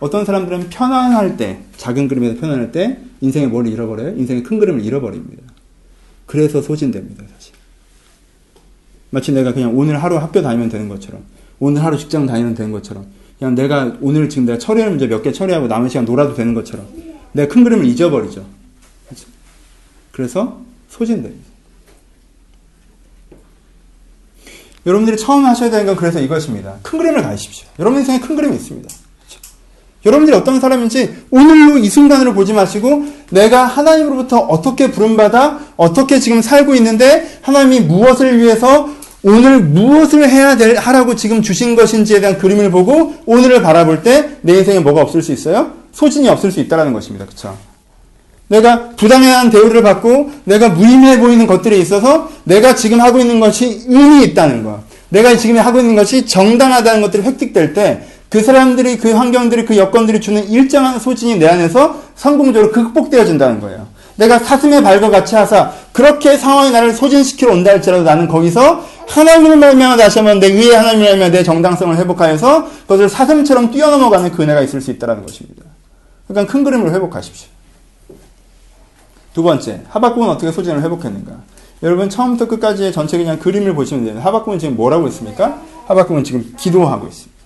어떤 0.00 0.24
사람들은 0.24 0.70
편안할 0.70 1.36
때, 1.36 1.60
작은 1.76 2.08
그림에서 2.08 2.40
편안할 2.40 2.72
때 2.72 2.98
인생의 3.20 3.48
뭘 3.48 3.66
잃어버려요? 3.66 4.16
인생의 4.16 4.42
큰 4.42 4.58
그림을 4.58 4.84
잃어버립니다. 4.84 5.42
그래서 6.26 6.62
소진됩니다, 6.62 7.24
사실. 7.34 7.54
마치 9.10 9.32
내가 9.32 9.52
그냥 9.52 9.76
오늘 9.76 10.02
하루 10.02 10.16
학교 10.18 10.42
다니면 10.42 10.68
되는 10.68 10.88
것처럼, 10.88 11.22
오늘 11.58 11.82
하루 11.82 11.98
직장 11.98 12.26
다니면 12.26 12.54
되는 12.54 12.70
것처럼, 12.70 13.06
그냥 13.38 13.54
내가 13.54 13.96
오늘 14.00 14.28
지금 14.28 14.44
내가 14.46 14.58
처리할 14.58 14.90
문제 14.90 15.06
몇 15.06 15.22
개 15.22 15.32
처리하고 15.32 15.66
남은 15.66 15.88
시간 15.88 16.04
놀아도 16.04 16.34
되는 16.34 16.54
것처럼, 16.54 16.86
내가 17.32 17.52
큰 17.52 17.64
그림을 17.64 17.84
잊어버리죠. 17.86 18.44
그렇죠? 19.06 19.26
그래서 20.12 20.62
소진됩니다. 20.88 21.48
여러분들이 24.86 25.16
처음 25.18 25.44
하셔야 25.44 25.70
되는 25.70 25.86
건 25.86 25.96
그래서 25.96 26.20
이것입니다. 26.20 26.76
큰 26.82 26.98
그림을 26.98 27.22
가십시오. 27.22 27.66
여러분 27.78 28.00
인생에 28.00 28.20
큰 28.20 28.36
그림이 28.36 28.56
있습니다. 28.56 28.88
그렇죠? 28.88 29.40
여러분들이 30.06 30.36
어떤 30.36 30.60
사람인지 30.60 31.24
오늘로 31.30 31.76
이 31.78 31.90
순간으로 31.90 32.32
보지 32.32 32.54
마시고 32.54 33.04
내가 33.30 33.64
하나님으로부터 33.66 34.38
어떻게 34.38 34.90
부름받아 34.90 35.60
어떻게 35.76 36.18
지금 36.20 36.40
살고 36.40 36.74
있는데 36.76 37.38
하나님이 37.42 37.80
무엇을 37.80 38.38
위해서 38.38 38.88
오늘 39.22 39.60
무엇을 39.60 40.28
해야 40.30 40.56
될 40.56 40.76
하라고 40.76 41.16
지금 41.16 41.42
주신 41.42 41.74
것인지에 41.76 42.20
대한 42.20 42.38
그림을 42.38 42.70
보고 42.70 43.14
오늘을 43.26 43.60
바라볼 43.62 44.02
때 44.02 44.38
내 44.42 44.54
인생에 44.58 44.78
뭐가 44.78 45.02
없을 45.02 45.22
수 45.22 45.32
있어요? 45.32 45.72
소진이 45.92 46.28
없을 46.28 46.50
수 46.52 46.60
있다라는 46.60 46.92
것입니다. 46.94 47.26
그렇죠? 47.26 47.58
내가 48.48 48.90
부당한 48.90 49.50
대우를 49.50 49.82
받고 49.82 50.30
내가 50.44 50.70
무의미해 50.70 51.20
보이는 51.20 51.46
것들에 51.46 51.76
있어서 51.78 52.28
내가 52.44 52.74
지금 52.74 53.00
하고 53.00 53.18
있는 53.18 53.40
것이 53.40 53.84
의미 53.86 54.24
있다는 54.24 54.64
거. 54.64 54.80
내가 55.10 55.36
지금 55.36 55.58
하고 55.58 55.78
있는 55.78 55.94
것이 55.94 56.26
정당하다는 56.26 57.02
것들이 57.02 57.22
획득될 57.22 57.72
때 57.74 58.18
그 58.28 58.42
사람들이 58.42 58.98
그 58.98 59.12
환경들이 59.12 59.64
그 59.64 59.76
여건들이 59.76 60.20
주는 60.20 60.46
일정한 60.48 60.98
소진이 60.98 61.38
내 61.38 61.48
안에서 61.48 62.02
성공적으로 62.14 62.72
극복되어진다는 62.72 63.60
거예요. 63.60 63.86
내가 64.16 64.38
사슴의 64.38 64.82
발과 64.82 65.10
같이 65.10 65.36
하사 65.36 65.72
그렇게 65.92 66.36
상황이 66.36 66.70
나를 66.70 66.92
소진시키러 66.92 67.52
온다 67.52 67.70
할지라도 67.70 68.02
나는 68.02 68.26
거기서 68.26 68.84
하나님을 69.06 69.56
말미암아 69.56 69.96
다시 69.96 70.18
한번 70.18 70.40
내 70.40 70.52
위에 70.52 70.74
하나님을 70.74 71.08
말미암아 71.10 71.30
내 71.30 71.42
정당성을 71.42 71.96
회복하여서 71.96 72.68
그것을 72.82 73.08
사슴처럼 73.08 73.70
뛰어넘어가는 73.70 74.32
그 74.32 74.42
은혜가 74.42 74.60
있을 74.62 74.80
수 74.80 74.90
있다는 74.90 75.24
것입니다. 75.24 75.62
그러니까 76.26 76.52
큰 76.52 76.64
그림으로 76.64 76.92
회복하십시오. 76.92 77.48
두 79.38 79.44
번째, 79.44 79.82
하박국은 79.90 80.30
어떻게 80.30 80.50
소진을 80.50 80.82
회복했는가? 80.82 81.30
여러분 81.84 82.10
처음부터 82.10 82.48
끝까지 82.48 82.90
전체 82.90 83.16
그냥 83.16 83.38
그림을 83.38 83.72
보시면 83.72 84.04
돼요. 84.04 84.18
하박국은 84.20 84.58
지금 84.58 84.74
뭐라고 84.74 85.06
있습니까? 85.06 85.62
하박국은 85.86 86.24
지금 86.24 86.52
기도하고 86.58 87.06
있습니다. 87.06 87.38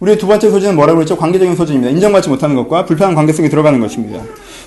우리의 0.00 0.18
두 0.18 0.26
번째 0.26 0.50
소진은 0.50 0.76
뭐라고 0.76 1.00
했죠? 1.00 1.16
관계적인 1.16 1.56
소진입니다. 1.56 1.90
인정받지 1.90 2.28
못하는 2.28 2.54
것과 2.54 2.84
불편한 2.84 3.14
관계 3.14 3.32
속에 3.32 3.48
들어가는 3.48 3.80
것입니다. 3.80 4.22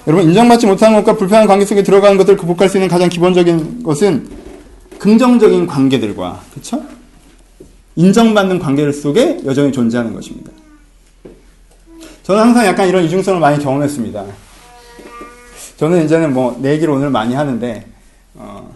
여러분 0.07 0.27
인정받지 0.27 0.65
못하는 0.65 0.97
것과 0.97 1.17
불편한 1.17 1.45
관계 1.45 1.65
속에 1.65 1.83
들어가는 1.83 2.17
것들을 2.17 2.39
극복할 2.39 2.67
수 2.67 2.77
있는 2.77 2.87
가장 2.87 3.09
기본적인 3.09 3.83
것은 3.83 4.27
긍정적인 4.97 5.67
관계들과 5.67 6.41
그렇죠? 6.49 6.81
인정받는 7.95 8.57
관계들 8.57 8.91
속에 8.91 9.41
여전히 9.45 9.71
존재하는 9.71 10.15
것입니다. 10.15 10.51
저는 12.23 12.41
항상 12.41 12.65
약간 12.65 12.89
이런 12.89 13.03
이중성을 13.03 13.39
많이 13.39 13.63
경험했습니다. 13.63 14.48
저는 15.79 16.03
이제는 16.03 16.33
뭐내 16.33 16.71
얘기를 16.73 16.93
오늘 16.93 17.09
많이 17.09 17.33
하는데 17.33 17.85
어, 18.35 18.69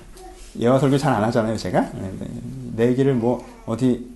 예화 0.58 0.80
설교 0.80 0.98
잘 0.98 1.14
안 1.14 1.22
하잖아요, 1.26 1.58
제가. 1.58 1.82
네, 1.82 2.12
네. 2.20 2.28
내 2.78 2.88
얘기를 2.88 3.14
뭐 3.14 3.46
어디 3.66 4.08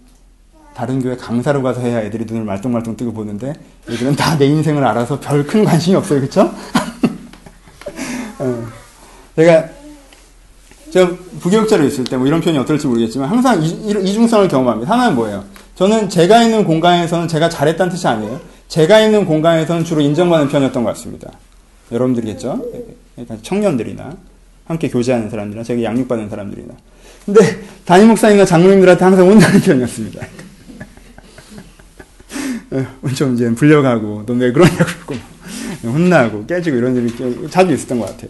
다른 0.74 1.02
교회 1.02 1.18
강사로 1.18 1.62
가서 1.64 1.82
해야 1.82 2.00
애들이 2.02 2.24
눈을 2.26 2.44
말똥말똥 2.46 2.96
뜨고 2.96 3.12
보는데 3.12 3.54
애들은 3.90 4.16
다 4.16 4.38
내 4.38 4.46
인생을 4.46 4.86
알아서 4.86 5.20
별 5.20 5.46
큰 5.46 5.66
관심이 5.66 5.96
없어요, 5.98 6.22
그렇죠? 6.22 6.44
어, 8.40 8.68
제가 9.36 9.66
제가 10.92 11.12
부교육자로 11.42 11.84
있을 11.86 12.06
때 12.06 12.16
뭐 12.16 12.26
이런 12.26 12.40
표현이 12.40 12.58
어떨지 12.60 12.88
모르겠지만 12.88 13.28
항상 13.28 13.62
이, 13.62 13.68
이중성을 13.68 14.48
경험합니다. 14.48 14.90
하나는 14.94 15.16
뭐예요? 15.16 15.44
저는 15.76 16.08
제가 16.10 16.42
있는 16.44 16.64
공간에서는 16.64 17.28
제가 17.28 17.50
잘했다는 17.50 17.92
뜻이 17.92 18.08
아니에요. 18.08 18.40
제가 18.70 19.02
있는 19.02 19.26
공간에서는 19.26 19.84
주로 19.84 20.00
인정받는 20.00 20.48
편이었던 20.48 20.84
것 20.86 20.90
같습니다. 20.92 21.30
여러분들이겠죠? 21.92 22.66
청년들이나 23.42 24.16
함께 24.66 24.90
교제하는 24.90 25.30
사람들이나 25.30 25.64
제가 25.64 25.82
양육받는 25.84 26.30
사람들이나. 26.30 26.74
근데 27.26 27.62
담임 27.86 28.10
목사님과 28.10 28.46
장로님들한테 28.46 29.04
항상 29.04 29.28
혼나는 29.28 29.62
편이었습니다. 29.62 30.22
어, 32.72 32.86
좀 33.16 33.34
이제 33.36 33.50
불려가고 33.54 34.26
너 34.26 34.34
왜 34.34 34.52
그러냐고 34.52 35.16
혼나고 35.84 36.46
깨지고 36.46 36.78
이런 36.78 36.96
일이 36.96 37.14
자주 37.50 37.74
있었던 37.74 38.00
것 38.00 38.08
같아요. 38.08 38.30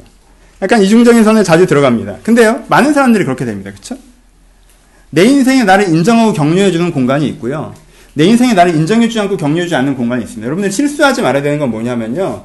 약간 0.62 0.82
이중적인 0.82 1.24
선에 1.24 1.44
자주 1.44 1.66
들어갑니다. 1.66 2.18
근데요, 2.24 2.64
많은 2.68 2.94
사람들이 2.94 3.24
그렇게 3.24 3.46
됩니다. 3.46 3.72
그쵸? 3.72 3.98
내 5.10 5.24
인생에 5.24 5.64
나를 5.64 5.88
인정하고 5.90 6.34
격려해주는 6.34 6.92
공간이 6.92 7.28
있고요. 7.30 7.74
내 8.14 8.26
인생에 8.26 8.54
나를 8.54 8.76
인정해주지 8.76 9.20
않고 9.20 9.38
격려해주지 9.38 9.76
않는 9.76 9.96
공간이 9.96 10.24
있습니다. 10.24 10.46
여러분들 10.46 10.72
실수하지 10.72 11.22
말아야 11.22 11.42
되는 11.44 11.60
건 11.60 11.70
뭐냐면요. 11.72 12.44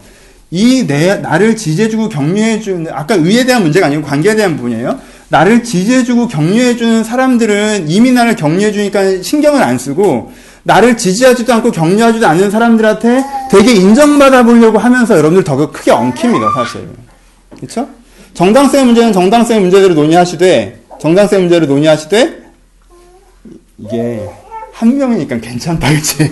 이 0.55 0.87
내, 0.87 1.17
나를 1.17 1.57
지지해주고 1.57 2.11
격려해주는, 2.11 2.93
아까 2.93 3.15
의에 3.15 3.47
대한 3.47 3.63
문제가 3.63 3.87
아니고 3.87 4.03
관계에 4.03 4.37
대한 4.37 4.57
부분이에요. 4.57 5.01
나를 5.31 5.65
지지해주고 5.65 6.29
격려해주는 6.29 7.05
사람들은 7.05 7.89
이미 7.89 8.13
나를 8.13 8.37
격려해주니까 8.37 9.23
신경을 9.23 9.63
안 9.63 9.79
쓰고, 9.79 10.31
나를 10.65 10.99
지지하지도 10.99 11.55
않고 11.55 11.71
격려하지도 11.71 12.27
않는 12.27 12.51
사람들한테 12.51 13.25
되게 13.51 13.73
인정받아 13.73 14.43
보려고 14.43 14.77
하면서 14.77 15.17
여러분들 15.17 15.43
더 15.43 15.57
크게 15.73 15.91
엉킵니다, 15.91 16.55
사실. 16.55 16.87
그쵸? 17.59 17.89
정당성의 18.35 18.85
문제는 18.85 19.15
정당성의 19.15 19.63
문제대로 19.63 19.95
논의하시되, 19.95 20.81
정당성의 21.01 21.45
문제를 21.45 21.67
논의하시되, 21.67 22.43
이게 23.79 24.29
한 24.75 24.99
명이니까 24.99 25.39
괜찮다, 25.39 25.89
그치? 25.95 26.31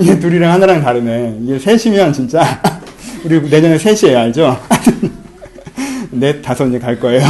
이게 0.00 0.18
둘이랑 0.18 0.52
하나랑 0.52 0.82
다르네. 0.82 1.38
이게 1.42 1.58
셋이면 1.58 2.14
진짜, 2.14 2.40
우리 3.22 3.38
내년에 3.48 3.78
셋이에요, 3.78 4.18
알죠? 4.18 4.58
넷, 6.10 6.40
다섯 6.40 6.66
이제 6.66 6.78
갈 6.78 6.98
거예요. 6.98 7.22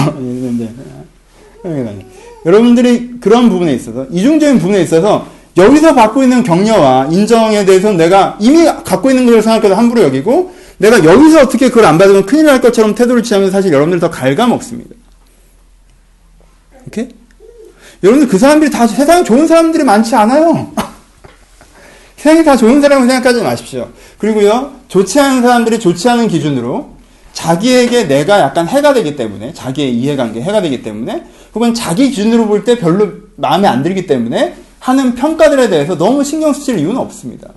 여러분들이 2.46 3.18
그런 3.20 3.50
부분에 3.50 3.74
있어서, 3.74 4.06
이중적인 4.10 4.60
부분에 4.60 4.82
있어서, 4.82 5.26
여기서 5.56 5.94
받고 5.94 6.22
있는 6.22 6.44
격려와 6.44 7.08
인정에 7.10 7.64
대해서 7.64 7.92
내가 7.92 8.38
이미 8.40 8.64
갖고 8.64 9.10
있는 9.10 9.26
걸 9.26 9.42
생각해도 9.42 9.74
함부로 9.74 10.02
여기고, 10.04 10.54
내가 10.78 11.04
여기서 11.04 11.40
어떻게 11.42 11.68
그걸 11.68 11.86
안 11.86 11.98
받으면 11.98 12.24
큰일 12.24 12.46
날 12.46 12.60
것처럼 12.60 12.94
태도를 12.94 13.24
취하면 13.24 13.50
사실 13.50 13.72
여러분들 13.72 13.98
더 13.98 14.08
갉아먹습니다. 14.10 14.94
오케이? 16.86 17.08
여러분들 18.02 18.28
그 18.28 18.38
사람들이 18.38 18.70
다 18.70 18.86
세상에 18.86 19.24
좋은 19.24 19.46
사람들이 19.46 19.84
많지 19.84 20.14
않아요. 20.14 20.72
세상에 22.20 22.44
다 22.44 22.54
좋은 22.54 22.82
사람을 22.82 23.08
생각하지 23.08 23.42
마십시오. 23.42 23.88
그리고요, 24.18 24.72
좋지 24.88 25.18
않은 25.18 25.40
사람들이 25.40 25.80
좋지 25.80 26.06
않은 26.10 26.28
기준으로 26.28 26.90
자기에게 27.32 28.08
내가 28.08 28.40
약간 28.40 28.68
해가 28.68 28.92
되기 28.92 29.16
때문에, 29.16 29.54
자기의 29.54 29.94
이해관계 29.96 30.42
해가 30.42 30.60
되기 30.60 30.82
때문에, 30.82 31.24
혹은 31.54 31.72
자기 31.72 32.10
기준으로 32.10 32.46
볼 32.46 32.64
때 32.66 32.78
별로 32.78 33.08
마음에 33.36 33.66
안 33.66 33.82
들기 33.82 34.06
때문에 34.06 34.54
하는 34.80 35.14
평가들에 35.14 35.70
대해서 35.70 35.96
너무 35.96 36.22
신경 36.22 36.52
쓰실 36.52 36.78
이유는 36.78 36.98
없습니다. 36.98 37.48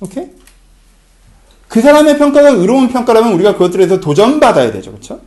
오케이? 0.00 0.24
그 1.68 1.82
사람의 1.82 2.16
평가가 2.16 2.48
의로운 2.48 2.88
평가라면 2.88 3.34
우리가 3.34 3.52
그것들에 3.52 3.86
서 3.88 4.00
도전받아야 4.00 4.72
되죠. 4.72 4.90
그렇죠? 4.92 5.20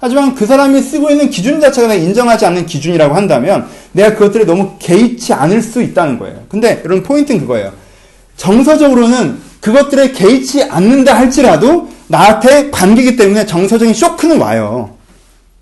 하지만 0.00 0.34
그 0.34 0.46
사람이 0.46 0.80
쓰고 0.80 1.10
있는 1.10 1.28
기준 1.28 1.60
자체가 1.60 1.86
내가 1.86 2.02
인정하지 2.02 2.46
않는 2.46 2.64
기준이라고 2.64 3.14
한다면 3.14 3.66
내가 3.92 4.14
그것들에 4.14 4.46
너무 4.46 4.72
개의치 4.78 5.34
않을 5.34 5.60
수 5.60 5.82
있다는 5.82 6.18
거예요. 6.18 6.40
근데 6.48 6.80
여러분 6.84 7.02
포인트는 7.02 7.42
그거예요. 7.42 7.72
정서적으로는 8.36 9.38
그것들에 9.60 10.12
개의치 10.12 10.64
않는다 10.64 11.14
할지라도 11.14 11.88
나한테 12.08 12.70
관계이기 12.70 13.16
때문에 13.16 13.44
정서적인 13.44 13.92
쇼크는 13.92 14.38
와요. 14.38 14.96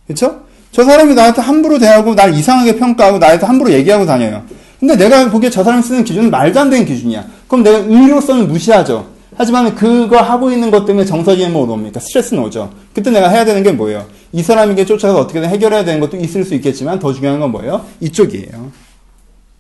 그렇죠? 0.07 0.43
저 0.71 0.85
사람이 0.85 1.15
나한테 1.15 1.43
함부로 1.43 1.81
대하고 1.81 2.15
날 2.15 2.33
이상하게 2.33 2.77
평가하고 2.77 3.19
나한테 3.19 3.45
함부로 3.45 3.73
얘기하고 3.73 4.07
다녀요. 4.07 4.45
근데 4.79 4.95
내가 4.95 5.29
보기에 5.29 5.51
저 5.51 5.65
사람이 5.65 5.83
쓰는 5.83 6.05
기준은 6.05 6.31
말도 6.31 6.61
안 6.61 6.71
되는 6.71 6.87
기준이야. 6.87 7.25
그럼 7.49 7.65
내가 7.65 7.79
의로서는 7.79 8.47
무시하죠. 8.47 9.18
하지만 9.39 9.73
그거 9.77 10.21
하고 10.21 10.51
있는 10.51 10.73
것 10.73 10.85
때문에 10.85 11.07
정서적인 11.07 11.53
뭐 11.53 11.63
옵니까? 11.73 12.01
스트레스는 12.01 12.43
오죠. 12.43 12.75
그때 12.93 13.13
내가 13.13 13.29
해야 13.29 13.45
되는 13.45 13.63
게 13.63 13.71
뭐예요? 13.71 14.05
이 14.33 14.43
사람에게 14.43 14.85
쫓아가서 14.85 15.21
어떻게든 15.21 15.49
해결해야 15.49 15.85
되는 15.85 16.01
것도 16.01 16.17
있을 16.17 16.45
수 16.45 16.57
있겠지만 16.57 16.99
더 16.99 17.13
중요한 17.13 17.39
건 17.39 17.53
뭐예요? 17.53 17.87
이쪽이에요. 18.01 18.73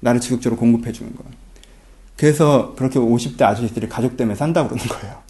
나를 0.01 0.20
지속적으로 0.20 0.59
공급해 0.59 0.91
주는 0.91 1.14
거. 1.14 1.22
그래서 2.16 2.74
그렇게 2.76 2.99
50대 2.99 3.43
아저씨들이 3.43 3.89
가족 3.89 4.16
때문에 4.16 4.35
산다 4.35 4.64
고 4.64 4.70
그러는 4.70 4.89
거예요. 4.89 5.29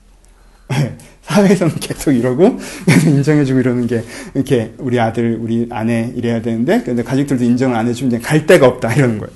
사회에서는 1.23 1.75
계속 1.77 2.13
이러고 2.13 2.59
인정해주고 3.07 3.61
이러는 3.61 3.87
게 3.87 4.03
이렇게 4.35 4.73
우리 4.79 4.99
아들, 4.99 5.39
우리 5.39 5.69
아내 5.71 6.11
이래야 6.17 6.41
되는데 6.41 6.83
근데 6.83 7.03
가족들도 7.03 7.45
인정을 7.45 7.77
안 7.77 7.87
해주면 7.87 8.23
갈 8.23 8.47
데가 8.47 8.67
없다 8.67 8.95
이러는 8.95 9.19
거예요. 9.19 9.33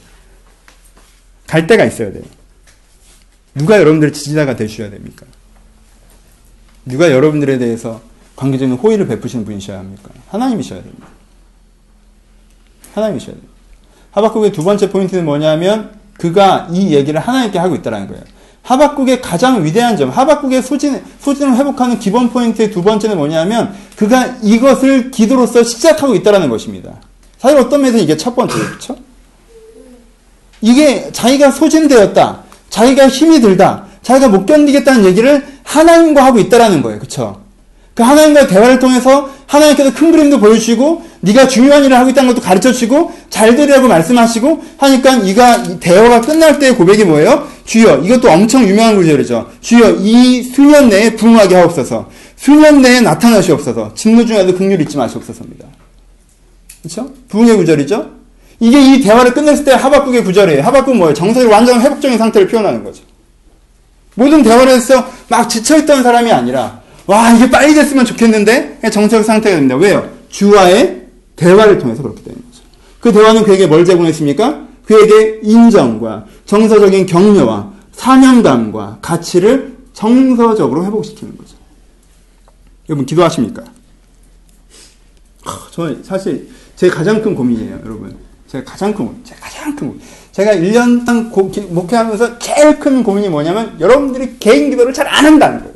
갈 1.47 1.67
데가 1.67 1.85
있어야 1.85 2.11
돼요. 2.13 2.23
누가 3.55 3.79
여러분들의 3.79 4.13
지지자가 4.13 4.57
되셔야 4.57 4.91
됩니까? 4.91 5.27
누가 6.85 7.11
여러분들에 7.11 7.59
대해서 7.59 8.01
관계적인 8.37 8.77
호의를 8.77 9.07
베푸시는 9.09 9.45
분이셔야 9.45 9.79
합니까? 9.79 10.11
하나님이셔야 10.29 10.83
됩니다. 10.83 11.07
하나님이셔야 12.95 13.33
됩니다. 13.33 13.53
하박국의 14.13 14.53
두 14.53 14.63
번째 14.65 14.91
포인트는 14.91 15.25
뭐냐면 15.25 15.93
그가 16.19 16.69
이 16.73 16.95
얘기를 16.95 17.21
하나님께 17.21 17.59
하고 17.59 17.75
있다는 17.75 18.09
거예요. 18.09 18.23
하박국의 18.63 19.21
가장 19.21 19.65
위대한 19.65 19.97
점, 19.97 20.11
하박국의 20.11 20.63
소진, 20.63 21.03
소진을 21.21 21.57
회복하는 21.57 21.99
기본 21.99 22.31
포인트의 22.31 22.71
두 22.71 22.83
번째는 22.83 23.17
뭐냐면 23.17 23.75
그가 23.97 24.39
이것을 24.43 25.11
기도로서 25.11 25.65
시작하고 25.65 26.15
있다는 26.15 26.49
것입니다. 26.49 27.01
사실 27.39 27.59
어떤 27.59 27.83
면에서 27.83 27.99
이게 27.99 28.17
첫 28.17 28.37
번째예요. 28.37 28.65
그렇죠? 28.65 28.97
이게 30.61 31.11
자기가 31.11 31.51
소진되었다. 31.51 32.42
자기가 32.73 33.09
힘이 33.09 33.41
들다. 33.41 33.85
자기가 34.03 34.29
못 34.29 34.47
견디겠다는 34.47 35.05
얘기를 35.05 35.45
하나님과 35.63 36.25
하고 36.25 36.39
있다라는 36.39 36.83
거예요. 36.83 36.99
그렇죠? 36.99 37.43
그 37.95 38.03
하나님과의 38.03 38.49
대화를 38.49 38.79
통해서 38.79 39.29
하나님께서 39.47 39.93
큰 39.93 40.11
그림도 40.11 40.41
보여주시고 40.41 41.05
네가 41.21 41.47
중요한 41.47 41.85
일을 41.85 41.97
하고 41.99 42.09
있다는 42.09 42.33
것도 42.33 42.43
가르쳐주시고 42.43 43.13
잘 43.29 43.55
되리라고 43.55 43.87
말씀하시고 43.87 44.65
하니까 44.79 45.17
이가 45.17 45.79
대화가 45.79 46.23
끝날 46.23 46.59
때의 46.59 46.75
고백이 46.75 47.05
뭐예요? 47.05 47.47
주여 47.67 47.99
이것도 47.99 48.31
엄청 48.31 48.67
유명한 48.67 48.97
구절이죠. 48.97 49.51
주여 49.61 49.97
이 50.01 50.43
수년 50.43 50.89
내에 50.89 51.15
부흥하게 51.15 51.55
하옵소서. 51.55 52.09
수년 52.37 52.81
내에 52.81 53.03
나타나시옵소서. 53.03 53.93
진노 53.95 54.25
중에도 54.25 54.57
극률 54.57 54.81
잊지 54.81 54.97
마시옵소서입니다. 54.97 55.67
그렇죠? 56.83 57.11
부흥의 57.29 57.57
구절이죠. 57.59 58.22
이게 58.63 58.81
이 58.81 59.01
대화를 59.01 59.35
끝냈을 59.35 59.65
때 59.65 59.73
하박국의 59.73 60.23
구절이에요. 60.23 60.63
하박국 60.63 60.97
뭐예요? 60.97 61.13
정서를 61.15 61.49
완전 61.49 61.81
회복적인 61.81 62.17
상태를 62.17 62.47
표현하는 62.47 62.85
거죠. 62.85 63.03
모든 64.15 64.45
대화를 64.45 64.75
해서 64.75 65.05
막 65.29 65.49
지쳐있던 65.49 66.05
사람이 66.05 66.31
아니라 66.31 66.81
와 67.07 67.33
이게 67.33 67.51
빨리 67.51 67.75
됐으면 67.75 68.05
좋겠는데 68.05 68.79
정서적 68.83 69.25
상태가 69.25 69.57
됩니다. 69.57 69.75
왜요? 69.75 70.09
주와의 70.29 71.09
대화를 71.35 71.81
통해서 71.81 72.05
그렇게 72.05 72.23
되는 72.23 72.41
거죠. 72.41 72.63
그 73.01 73.13
대화는 73.13 73.43
그에게 73.43 73.67
뭘 73.67 73.85
제공했습니까? 73.85 74.69
그에게 74.85 75.41
인정과 75.43 76.27
정서적인 76.47 77.07
격려와 77.07 77.73
사명감과 77.91 78.99
가치를 79.03 79.77
정서적으로 79.93 80.87
회복시키는 80.87 81.37
거죠. 81.37 81.57
여러분 82.89 83.07
기도하십니까? 83.07 83.65
저 85.73 85.97
사실 86.05 86.49
제 86.77 86.89
가장 86.89 87.21
큰 87.23 87.35
고민이에요, 87.35 87.81
여러분. 87.85 88.17
제 88.53 88.63
가장 88.63 88.93
큰 88.93 89.07
고민, 89.07 89.25
제 89.25 89.35
가장 89.37 89.75
큰 89.75 89.89
고민. 89.89 90.03
제가 90.33 90.53
1년간 90.53 91.73
목회하면서 91.73 92.39
제일 92.39 92.79
큰 92.79 93.03
고민이 93.03 93.31
뭐냐면 93.31 93.81
여러분들이 93.81 94.37
개인 94.39 94.69
기도를 94.69 94.93
잘 94.93 95.07
안 95.07 95.25
한다는 95.25 95.61
거예요. 95.61 95.75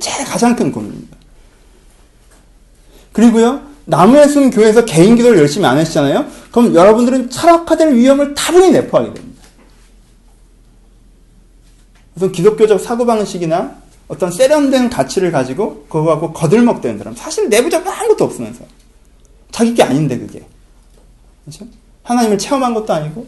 제일 0.00 0.26
가장 0.26 0.56
큰 0.56 0.72
고민입니다. 0.72 1.16
그리고요, 3.12 3.62
나무의 3.84 4.28
숨 4.28 4.50
교회에서 4.50 4.84
개인 4.86 5.14
기도를 5.14 5.38
열심히 5.38 5.66
안 5.66 5.78
하시잖아요? 5.78 6.26
그럼 6.50 6.74
여러분들은 6.74 7.30
철학화될 7.30 7.94
위험을 7.94 8.34
다분히 8.34 8.72
내포하게 8.72 9.14
됩니다. 9.14 9.42
그래서 12.16 12.32
기독교적 12.32 12.80
사고방식이나 12.80 13.76
어떤 14.08 14.32
세련된 14.32 14.90
가치를 14.90 15.30
가지고 15.30 15.86
그거 15.88 16.06
갖고 16.06 16.32
거들먹대는 16.32 16.98
사람. 16.98 17.14
사실 17.14 17.48
내부적으로 17.48 17.92
아무것도 17.92 18.24
없으면서. 18.24 18.77
자기 19.58 19.74
게 19.74 19.82
아닌데, 19.82 20.16
그게. 20.16 20.40
그렇죠? 21.44 21.66
하나님을 22.04 22.38
체험한 22.38 22.74
것도 22.74 22.92
아니고, 22.92 23.26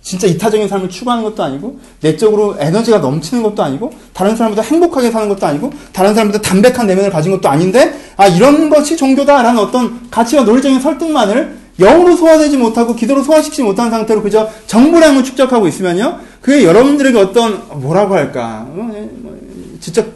진짜 0.00 0.26
이타적인 0.26 0.68
삶을 0.68 0.88
추구하는 0.88 1.22
것도 1.24 1.42
아니고 1.42 1.78
내적으로 2.00 2.56
에너지가 2.58 2.98
넘치는 2.98 3.42
것도 3.42 3.62
아니고 3.62 3.92
다른 4.14 4.36
사람보다 4.36 4.62
행복하게 4.62 5.10
사는 5.10 5.28
것도 5.28 5.44
아니고 5.44 5.70
다른 5.92 6.14
사람보다 6.14 6.40
담백한 6.40 6.86
내면을 6.86 7.10
가진 7.10 7.32
것도 7.32 7.48
아닌데 7.48 7.92
아 8.16 8.26
이런 8.26 8.70
것이 8.70 8.96
종교다라는 8.96 9.60
어떤 9.60 10.08
가치와 10.08 10.44
논리적인 10.44 10.80
설득만을 10.80 11.58
영으로 11.78 12.16
소화되지 12.16 12.56
못하고 12.56 12.94
기도로 12.94 13.22
소화시키지 13.22 13.62
못한 13.64 13.90
상태로 13.90 14.22
그저 14.22 14.48
정보량을 14.66 15.24
축적하고 15.24 15.66
있으면요 15.68 16.20
그게 16.40 16.64
여러분들에게 16.64 17.18
어떤 17.18 17.62
뭐라고 17.80 18.14
할까 18.14 18.66
어, 18.70 18.90
예, 18.94 19.00
뭐, 19.00 19.36
지적 19.80 20.06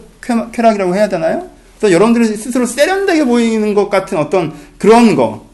쾌락이라고 0.52 0.94
해야 0.94 1.08
되나요? 1.08 1.48
그래서 1.78 1.94
여러분들이 1.94 2.36
스스로 2.36 2.64
세련되게 2.64 3.24
보이는 3.24 3.74
것 3.74 3.90
같은 3.90 4.16
어떤 4.16 4.54
그런 4.78 5.16
거 5.16 5.51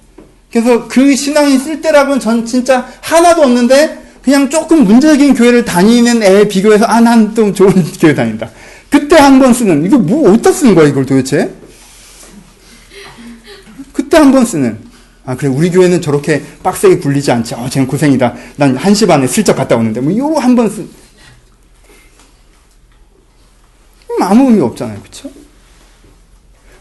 그래서 0.52 0.88
그 0.88 1.14
신앙이 1.14 1.58
쓸데라고는 1.58 2.20
전 2.20 2.46
진짜 2.46 2.88
하나도 3.02 3.42
없는데 3.42 4.02
그냥 4.22 4.48
조금 4.50 4.84
문제적인 4.84 5.34
교회를 5.34 5.64
다니는 5.64 6.22
애에 6.22 6.48
비교해서 6.48 6.84
아, 6.86 7.00
난 7.00 7.34
좀 7.34 7.54
좋은 7.54 7.72
교회 8.00 8.14
다닌다. 8.14 8.50
그때 8.90 9.16
한 9.16 9.38
번 9.38 9.52
쓰는, 9.52 9.84
이거 9.84 9.98
뭐, 9.98 10.30
어디다 10.30 10.50
쓰는 10.52 10.74
거야, 10.74 10.88
이걸 10.88 11.04
도대체? 11.04 11.52
그때 13.92 14.16
한 14.16 14.32
번 14.32 14.46
쓰는. 14.46 14.78
아, 15.26 15.36
그래, 15.36 15.48
우리 15.50 15.70
교회는 15.70 16.00
저렇게 16.00 16.42
빡세게 16.62 16.98
굴리지 16.98 17.30
않지. 17.30 17.54
어, 17.54 17.68
쟤는 17.68 17.86
고생이다. 17.86 18.34
난 18.56 18.76
1시 18.78 19.06
반에 19.06 19.26
슬쩍 19.26 19.56
갔다 19.56 19.76
오는데, 19.76 20.00
뭐, 20.00 20.14
요거 20.16 20.40
한 20.40 20.56
번 20.56 20.70
쓰. 20.70 20.86
아무 24.20 24.50
의미 24.50 24.60
없잖아요. 24.62 25.00
그쵸? 25.02 25.30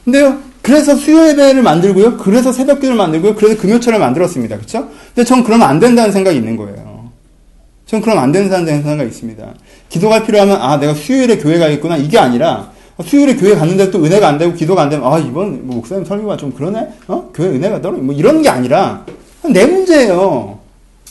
근데요, 0.06 0.42
그래서 0.68 0.98
수요 0.98 1.30
예배를 1.30 1.64
만들고요. 1.64 2.18
그래서 2.18 2.52
새벽 2.52 2.82
기도를 2.82 2.98
만들고요. 2.98 3.36
그래서 3.36 3.56
금요철을 3.56 4.00
만들었습니다. 4.00 4.58
그쵸? 4.58 4.90
근데 5.16 5.24
전 5.24 5.42
그러면 5.42 5.66
안 5.66 5.80
된다는 5.80 6.12
생각이 6.12 6.38
있는 6.38 6.58
거예요. 6.58 7.10
전 7.86 8.02
그럼 8.02 8.20
안 8.20 8.34
사람들이 8.34 8.84
생각이 8.84 9.10
있습니다. 9.10 9.54
기도가 9.88 10.24
필요하면 10.26 10.62
아 10.62 10.78
내가 10.78 10.94
수요일에 10.94 11.38
교회 11.38 11.58
가겠구나 11.58 11.96
이게 11.96 12.20
아니라 12.20 12.70
수요일에 13.02 13.38
교회 13.38 13.56
갔는데 13.56 13.92
또 13.92 14.04
은혜가 14.04 14.28
안 14.28 14.38
되고 14.38 14.54
기도가 14.54 14.82
안 14.82 14.90
되면 14.90 15.10
아 15.10 15.18
이번 15.18 15.66
뭐 15.66 15.78
목사님 15.78 16.04
설교가 16.04 16.36
좀 16.36 16.52
그러네 16.52 16.86
어 17.08 17.32
교회 17.34 17.48
은혜가 17.48 17.82
떨어 17.82 17.96
뭐 17.96 18.14
이런 18.14 18.42
게 18.42 18.50
아니라 18.50 19.06
내 19.50 19.66
문제예요. 19.66 20.60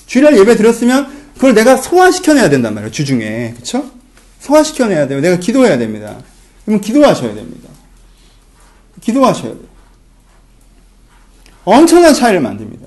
주일날 0.04 0.36
예배 0.36 0.56
드렸으면 0.56 1.06
그걸 1.36 1.54
내가 1.54 1.78
소화시켜내야 1.78 2.50
된단 2.50 2.74
말이에요 2.74 2.90
주중에 2.90 3.52
그렇죠? 3.54 3.86
소화시켜내야 4.40 5.08
돼요. 5.08 5.22
내가 5.22 5.38
기도해야 5.38 5.78
됩니다. 5.78 6.14
그러면 6.66 6.82
기도하셔야 6.82 7.34
됩니다. 7.34 7.70
기도하셔야 9.06 9.52
돼요. 9.52 9.62
엄청난 11.64 12.12
차이를 12.12 12.40
만듭니다. 12.40 12.86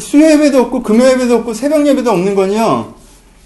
수요 0.00 0.30
예배도 0.32 0.62
없고 0.62 0.82
금요 0.82 1.08
예배도 1.10 1.36
없고 1.36 1.54
새벽 1.54 1.86
예배도 1.86 2.10
없는 2.10 2.34
건요. 2.34 2.94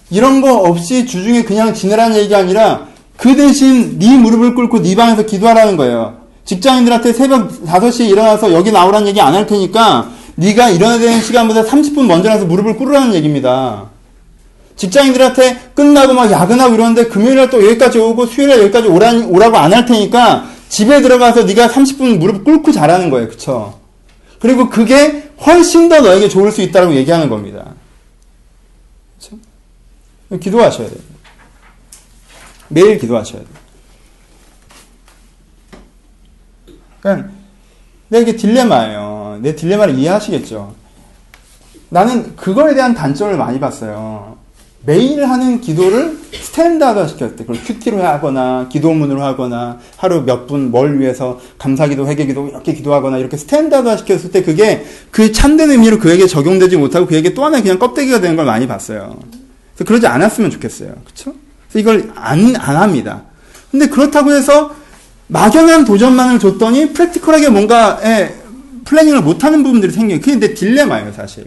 이런 0.09 0.41
거 0.41 0.57
없이 0.57 1.05
주중에 1.05 1.43
그냥 1.43 1.73
지내라는 1.73 2.17
얘기가 2.17 2.39
아니라 2.39 2.87
그 3.17 3.35
대신 3.35 3.99
네 3.99 4.17
무릎을 4.17 4.55
꿇고 4.55 4.81
네 4.81 4.95
방에서 4.95 5.23
기도하라는 5.23 5.77
거예요. 5.77 6.17
직장인들한테 6.45 7.13
새벽 7.13 7.63
5시에 7.65 8.09
일어나서 8.09 8.51
여기 8.51 8.71
나오라는 8.71 9.07
얘기 9.07 9.21
안 9.21 9.35
할 9.35 9.45
테니까 9.45 10.09
네가 10.35 10.69
일어나야 10.71 10.97
되는 10.97 11.21
시간보다 11.21 11.63
30분 11.63 12.07
먼저 12.07 12.29
나서 12.29 12.45
무릎을 12.45 12.77
꿇으라는 12.77 13.13
얘기입니다. 13.13 13.89
직장인들한테 14.81 15.73
끝나고 15.75 16.13
막 16.13 16.31
야근하고 16.31 16.73
이러는데 16.73 17.05
금요일날 17.07 17.51
또 17.51 17.63
여기까지 17.63 17.99
오고 17.99 18.25
수요일날 18.25 18.61
여기까지 18.61 18.87
오라, 18.87 19.11
오라고 19.27 19.57
안 19.57 19.71
할 19.73 19.85
테니까 19.85 20.49
집에 20.69 21.01
들어가서 21.01 21.43
네가 21.43 21.67
30분 21.67 22.17
무릎 22.17 22.43
꿇고 22.43 22.71
자라는 22.71 23.11
거예요. 23.11 23.27
그쵸? 23.29 23.79
그리고 24.39 24.69
그게 24.69 25.29
훨씬 25.45 25.87
더 25.87 26.01
너에게 26.01 26.27
좋을 26.27 26.51
수 26.51 26.63
있다고 26.63 26.95
얘기하는 26.95 27.29
겁니다. 27.29 27.75
그렇죠? 29.19 29.37
기도하셔야 30.39 30.89
돼요. 30.89 30.99
매일 32.69 32.97
기도하셔야 32.97 33.41
돼요. 33.41 33.61
그러니까 37.01 37.29
이게 38.13 38.35
딜레마예요. 38.35 39.39
내 39.41 39.55
딜레마를 39.55 39.93
이해하시겠죠? 39.99 40.73
나는 41.89 42.35
그거에 42.35 42.73
대한 42.73 42.95
단점을 42.95 43.37
많이 43.37 43.59
봤어요. 43.59 44.40
매일 44.83 45.23
하는 45.25 45.61
기도를 45.61 46.17
standard 46.33 47.07
시켰대. 47.07 47.45
그걸 47.45 47.57
QT로 47.63 48.01
하거나 48.01 48.67
기도문으로 48.69 49.21
하거나 49.23 49.77
하루 49.97 50.23
몇 50.23 50.47
분 50.47 50.71
뭘 50.71 50.99
위해서 50.99 51.39
감사기도 51.59 52.07
회개기도 52.07 52.47
이렇게 52.49 52.73
기도하거나 52.73 53.19
이렇게 53.19 53.37
standard 53.37 53.95
시켰을 53.97 54.31
때 54.31 54.41
그게 54.41 54.83
그 55.11 55.31
참된 55.31 55.69
의미로 55.69 55.99
그에게 55.99 56.25
적용되지 56.25 56.77
못하고 56.77 57.05
그에게 57.05 57.33
또 57.35 57.45
하나의 57.45 57.61
그냥 57.61 57.77
껍데기가 57.77 58.19
되는 58.21 58.35
걸 58.35 58.45
많이 58.45 58.67
봤어요. 58.67 59.19
그래서 59.75 59.87
그러지 59.87 60.07
않았으면 60.07 60.49
좋겠어요. 60.49 60.95
그쵸? 61.05 61.33
그래서 61.71 61.79
이걸 61.79 62.11
안, 62.15 62.55
안 62.55 62.75
합니다. 62.77 63.23
근데 63.69 63.87
그렇다고 63.87 64.31
해서 64.31 64.73
막연한 65.27 65.85
도전만을 65.85 66.39
줬더니 66.39 66.91
프랙티컬하게 66.93 67.49
뭔가 67.49 67.99
에 68.03 68.33
플래닝을 68.83 69.21
못하는 69.21 69.61
부분들이 69.63 69.91
생겨요. 69.93 70.19
그게 70.19 70.35
내 70.37 70.53
딜레마예요, 70.55 71.13
사실. 71.13 71.45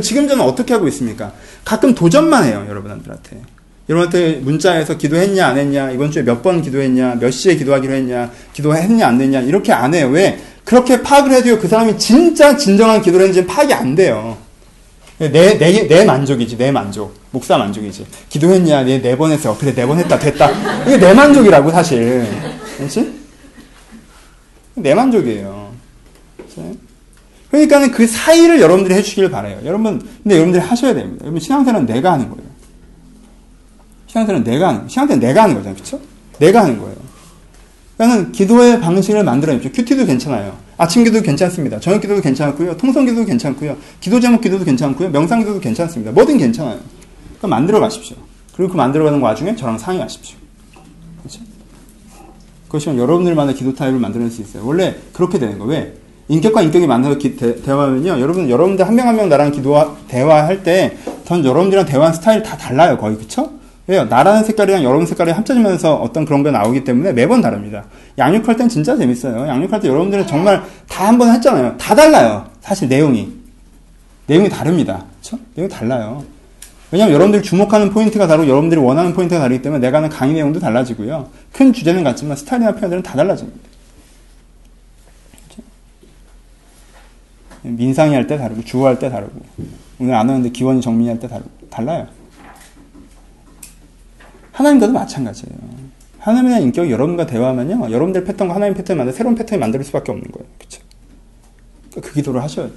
지금 0.00 0.28
저는 0.28 0.44
어떻게 0.44 0.74
하고 0.74 0.86
있습니까? 0.88 1.32
가끔 1.64 1.94
도전만 1.94 2.44
해요, 2.44 2.66
여러분들한테. 2.68 3.40
여러분한테 3.88 4.40
문자에서 4.40 4.96
기도했냐, 4.96 5.46
안 5.46 5.58
했냐, 5.58 5.90
이번 5.92 6.10
주에 6.10 6.22
몇 6.22 6.42
번 6.42 6.60
기도했냐, 6.62 7.16
몇 7.20 7.30
시에 7.30 7.54
기도하기로 7.56 7.92
했냐, 7.94 8.30
기도했냐, 8.52 9.06
안 9.06 9.20
했냐, 9.20 9.40
이렇게 9.40 9.72
안 9.72 9.94
해요. 9.94 10.08
왜? 10.08 10.38
그렇게 10.64 11.02
파악을 11.02 11.30
해도요, 11.32 11.58
그 11.60 11.68
사람이 11.68 11.96
진짜 11.96 12.56
진정한 12.56 13.00
기도를 13.00 13.26
했는지 13.28 13.46
파악이 13.46 13.72
안 13.72 13.94
돼요. 13.94 14.36
내, 15.18 15.30
내, 15.30 15.86
내 15.86 16.04
만족이지, 16.04 16.58
내 16.58 16.70
만족. 16.72 17.14
목사 17.30 17.56
만족이지. 17.56 18.06
기도했냐, 18.28 18.82
내 18.84 19.00
네 19.00 19.16
번 19.16 19.30
했어. 19.30 19.56
그래, 19.56 19.72
네 19.74 19.86
번 19.86 19.98
했다, 19.98 20.18
됐다. 20.18 20.50
이게 20.86 20.96
내 20.98 21.14
만족이라고, 21.14 21.70
사실. 21.70 22.26
그렇지? 22.76 23.14
내 24.74 24.94
만족이에요. 24.94 25.72
그 26.54 26.76
러니까는 27.56 27.90
그 27.90 28.06
사이를 28.06 28.60
여러분들이 28.60 28.94
해주시길 28.94 29.30
바래요. 29.30 29.58
여러분, 29.64 29.98
근데 30.22 30.36
여러분들이 30.36 30.62
하셔야 30.62 30.94
됩니다. 30.94 31.24
여러분, 31.24 31.40
신앙생활은 31.40 31.86
내가 31.86 32.12
하는 32.12 32.28
거예요. 32.30 32.46
신앙생활은 34.06 34.44
내가 34.44 34.68
하는, 34.68 34.88
신앙생활은 34.88 35.20
내가 35.26 35.42
하는 35.42 35.54
거잖아요. 35.56 35.76
그쵸? 35.76 36.00
내가 36.38 36.62
하는 36.64 36.78
거예요. 36.78 36.96
그러니까 37.96 38.30
기도의 38.30 38.80
방식을 38.80 39.24
만들어냅시오. 39.24 39.72
큐티도 39.72 40.04
괜찮아요. 40.04 40.56
아침 40.76 41.02
기도도 41.04 41.24
괜찮습니다. 41.24 41.80
저녁 41.80 42.02
기도도 42.02 42.20
괜찮고요. 42.20 42.76
통성 42.76 43.06
기도도 43.06 43.24
괜찮고요. 43.24 43.76
기도 44.00 44.20
제목 44.20 44.42
기도도 44.42 44.64
괜찮고요. 44.64 45.08
명상 45.10 45.40
기도도 45.40 45.60
괜찮습니다. 45.60 46.12
뭐든 46.12 46.36
괜찮아요. 46.36 46.78
그러니까 47.38 47.48
만들어 47.48 47.80
가십시오. 47.80 48.16
그리고 48.54 48.72
그 48.72 48.76
만들어 48.76 49.04
가는 49.04 49.20
와중에 49.20 49.56
저랑 49.56 49.78
상의하십시오. 49.78 50.36
그렇죠? 51.20 51.40
그것이 52.66 52.88
여러분들만의 52.88 53.54
기도 53.54 53.74
타입을 53.74 53.98
만들어낼 53.98 54.30
수 54.30 54.42
있어요. 54.42 54.66
원래 54.66 54.96
그렇게 55.14 55.38
되는 55.38 55.58
거예요. 55.58 55.72
왜? 55.72 55.94
인격과 56.28 56.62
인격이 56.62 56.86
만나서 56.86 57.18
기, 57.18 57.36
대, 57.36 57.54
화하면요 57.64 58.20
여러분, 58.20 58.50
여러분들 58.50 58.86
한 58.86 58.94
명 58.96 59.06
한 59.06 59.16
명 59.16 59.28
나랑 59.28 59.52
기도 59.52 59.76
대화할 60.08 60.62
때, 60.64 60.96
전 61.24 61.44
여러분들이랑 61.44 61.86
대화하는 61.86 62.16
스타일 62.16 62.42
다 62.42 62.56
달라요. 62.56 62.96
거의. 62.98 63.16
그쵸? 63.16 63.50
왜요? 63.86 64.04
나라는 64.06 64.42
색깔이랑 64.42 64.82
여러분 64.82 65.06
색깔이 65.06 65.30
합쳐지면서 65.30 65.94
어떤 65.94 66.24
그런 66.24 66.42
게 66.42 66.50
나오기 66.50 66.82
때문에 66.82 67.12
매번 67.12 67.40
다릅니다. 67.40 67.84
양육할 68.18 68.56
땐 68.56 68.68
진짜 68.68 68.96
재밌어요. 68.96 69.46
양육할 69.46 69.80
때 69.80 69.86
여러분들은 69.86 70.26
정말 70.26 70.62
다 70.88 71.06
한 71.06 71.18
번 71.18 71.32
했잖아요. 71.32 71.76
다 71.78 71.94
달라요. 71.94 72.46
사실 72.60 72.88
내용이. 72.88 73.32
내용이 74.26 74.48
다릅니다. 74.48 75.04
그쵸? 75.22 75.38
내용이 75.54 75.70
달라요. 75.72 76.24
왜냐면 76.90 77.14
여러분들이 77.14 77.42
주목하는 77.44 77.90
포인트가 77.90 78.26
다르고 78.26 78.48
여러분들이 78.48 78.80
원하는 78.80 79.12
포인트가 79.14 79.40
다르기 79.40 79.62
때문에 79.62 79.80
내가 79.80 79.98
하는 79.98 80.08
강의 80.08 80.34
내용도 80.34 80.58
달라지고요. 80.58 81.28
큰 81.52 81.72
주제는 81.72 82.02
같지만 82.02 82.36
스타일이나 82.36 82.72
표현들은 82.72 83.04
다 83.04 83.14
달라집니다. 83.14 83.58
그쵸? 85.48 85.62
민상이 87.62 88.14
할 88.14 88.26
때 88.26 88.38
다르고 88.38 88.62
주호 88.64 88.86
할 88.86 88.98
때 88.98 89.10
다르고 89.10 89.32
오늘 89.98 90.14
안 90.14 90.28
하는데 90.28 90.48
기원이 90.50 90.80
정민이 90.80 91.08
할 91.08 91.18
때 91.18 91.28
다르고 91.28 91.50
달라요. 91.70 92.06
하나님과도 94.52 94.92
마찬가지예요. 94.92 95.56
하나님에 96.18 96.48
대한 96.48 96.62
인격이 96.64 96.90
여러분과 96.90 97.26
대화하면요. 97.26 97.90
여러분들 97.90 98.24
패턴과 98.24 98.54
하나님 98.54 98.74
패턴을 98.74 98.98
만들 98.98 99.12
새로운 99.12 99.34
패턴을 99.34 99.60
만들 99.60 99.82
수밖에 99.84 100.10
없는 100.12 100.30
거예요. 100.32 100.48
그쵸? 100.58 100.80
그러니까 101.90 102.08
그 102.08 102.14
기도를 102.14 102.42
하셔야 102.42 102.66
돼요. 102.66 102.76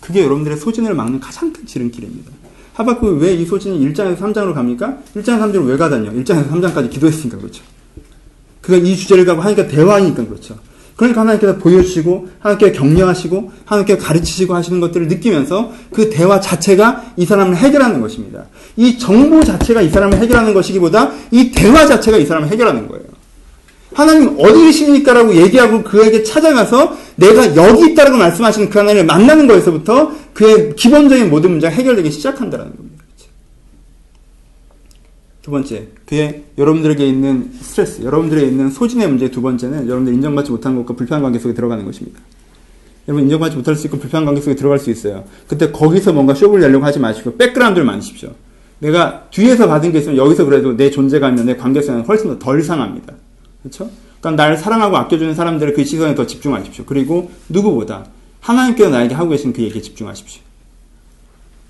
그게 0.00 0.22
여러분들의 0.22 0.56
소진을 0.58 0.94
막는 0.94 1.20
가장 1.20 1.52
큰 1.52 1.66
지름길입니다. 1.66 2.30
하박국 2.74 3.20
왜이 3.20 3.44
소진이 3.44 3.78
1장에서 3.92 4.18
3장으로 4.18 4.54
갑니까? 4.54 4.98
1장에서 5.16 5.40
3장으로 5.40 5.66
왜 5.66 5.76
가다뇨? 5.76 6.12
1장에서 6.12 6.48
3장까지 6.50 6.90
기도했으니까 6.90 7.38
그렇죠. 7.38 7.62
그가 8.60 8.76
이 8.76 8.94
주제를 8.96 9.24
가고 9.24 9.40
하니까 9.42 9.66
대화하니까 9.66 10.26
그렇죠. 10.26 10.58
그러니까 11.00 11.22
하나님께서 11.22 11.56
보여주시고 11.56 12.28
하나님께 12.40 12.72
격려하시고 12.72 13.52
하나님께 13.64 13.96
가르치시고 13.96 14.54
하시는 14.54 14.80
것들을 14.80 15.08
느끼면서 15.08 15.72
그 15.94 16.10
대화 16.10 16.38
자체가 16.40 17.14
이 17.16 17.24
사람을 17.24 17.56
해결하는 17.56 18.02
것입니다. 18.02 18.44
이 18.76 18.98
정보 18.98 19.42
자체가 19.42 19.80
이 19.80 19.88
사람을 19.88 20.18
해결하는 20.18 20.52
것이기보다 20.52 21.10
이 21.30 21.52
대화 21.52 21.86
자체가 21.86 22.18
이 22.18 22.26
사람을 22.26 22.50
해결하는 22.50 22.86
거예요. 22.86 23.04
하나님 23.94 24.36
어디 24.38 24.62
계십니까? 24.62 25.14
라고 25.14 25.34
얘기하고 25.34 25.84
그에게 25.84 26.22
찾아가서 26.22 26.94
내가 27.16 27.56
여기 27.56 27.92
있다라고 27.92 28.18
말씀하시는 28.18 28.68
그 28.68 28.78
하나님을 28.78 29.06
만나는 29.06 29.46
거에서부터 29.46 30.12
그의 30.34 30.76
기본적인 30.76 31.30
모든 31.30 31.52
문제가 31.52 31.72
해결되기 31.72 32.10
시작한다는 32.10 32.76
겁니다. 32.76 32.99
두 35.42 35.50
번째, 35.50 35.88
그의 36.04 36.44
여러분들에게 36.58 37.06
있는 37.06 37.50
스트레스, 37.60 38.02
여러분들에게 38.02 38.46
있는 38.46 38.70
소진의 38.70 39.08
문제 39.08 39.30
두 39.30 39.40
번째는 39.40 39.86
여러분들 39.86 40.12
인정받지 40.12 40.50
못한 40.50 40.76
것과 40.76 40.94
불편한 40.94 41.22
관계 41.22 41.38
속에 41.38 41.54
들어가는 41.54 41.84
것입니다. 41.84 42.20
여러분 43.08 43.24
인정받지 43.24 43.56
못할 43.56 43.74
수 43.74 43.86
있고 43.86 43.98
불편한 43.98 44.26
관계 44.26 44.40
속에 44.40 44.54
들어갈 44.54 44.78
수 44.78 44.90
있어요. 44.90 45.24
그때 45.48 45.70
거기서 45.72 46.12
뭔가 46.12 46.34
쇼를 46.34 46.60
내려고 46.60 46.84
하지 46.84 46.98
마시고 46.98 47.36
백그라운드를 47.36 47.86
만드십시오. 47.86 48.32
내가 48.80 49.28
뒤에서 49.30 49.66
받은 49.66 49.92
게 49.92 49.98
있으면 49.98 50.18
여기서 50.18 50.44
그래도 50.44 50.76
내 50.76 50.90
존재감이나 50.90 51.44
내 51.44 51.56
관계성은 51.56 52.04
훨씬 52.04 52.38
덜 52.38 52.62
상합니다. 52.62 53.14
그렇죠? 53.62 53.90
그러니까 54.20 54.42
나를 54.42 54.58
사랑하고 54.58 54.96
아껴주는 54.96 55.34
사람들의 55.34 55.74
그 55.74 55.84
시선에 55.84 56.14
더 56.14 56.26
집중하십시오. 56.26 56.84
그리고 56.84 57.30
누구보다 57.48 58.06
하나님께서 58.40 58.90
나에게 58.90 59.14
하고 59.14 59.30
계신 59.30 59.52
그 59.52 59.62
얘기에 59.62 59.80
집중하십시오. 59.80 60.42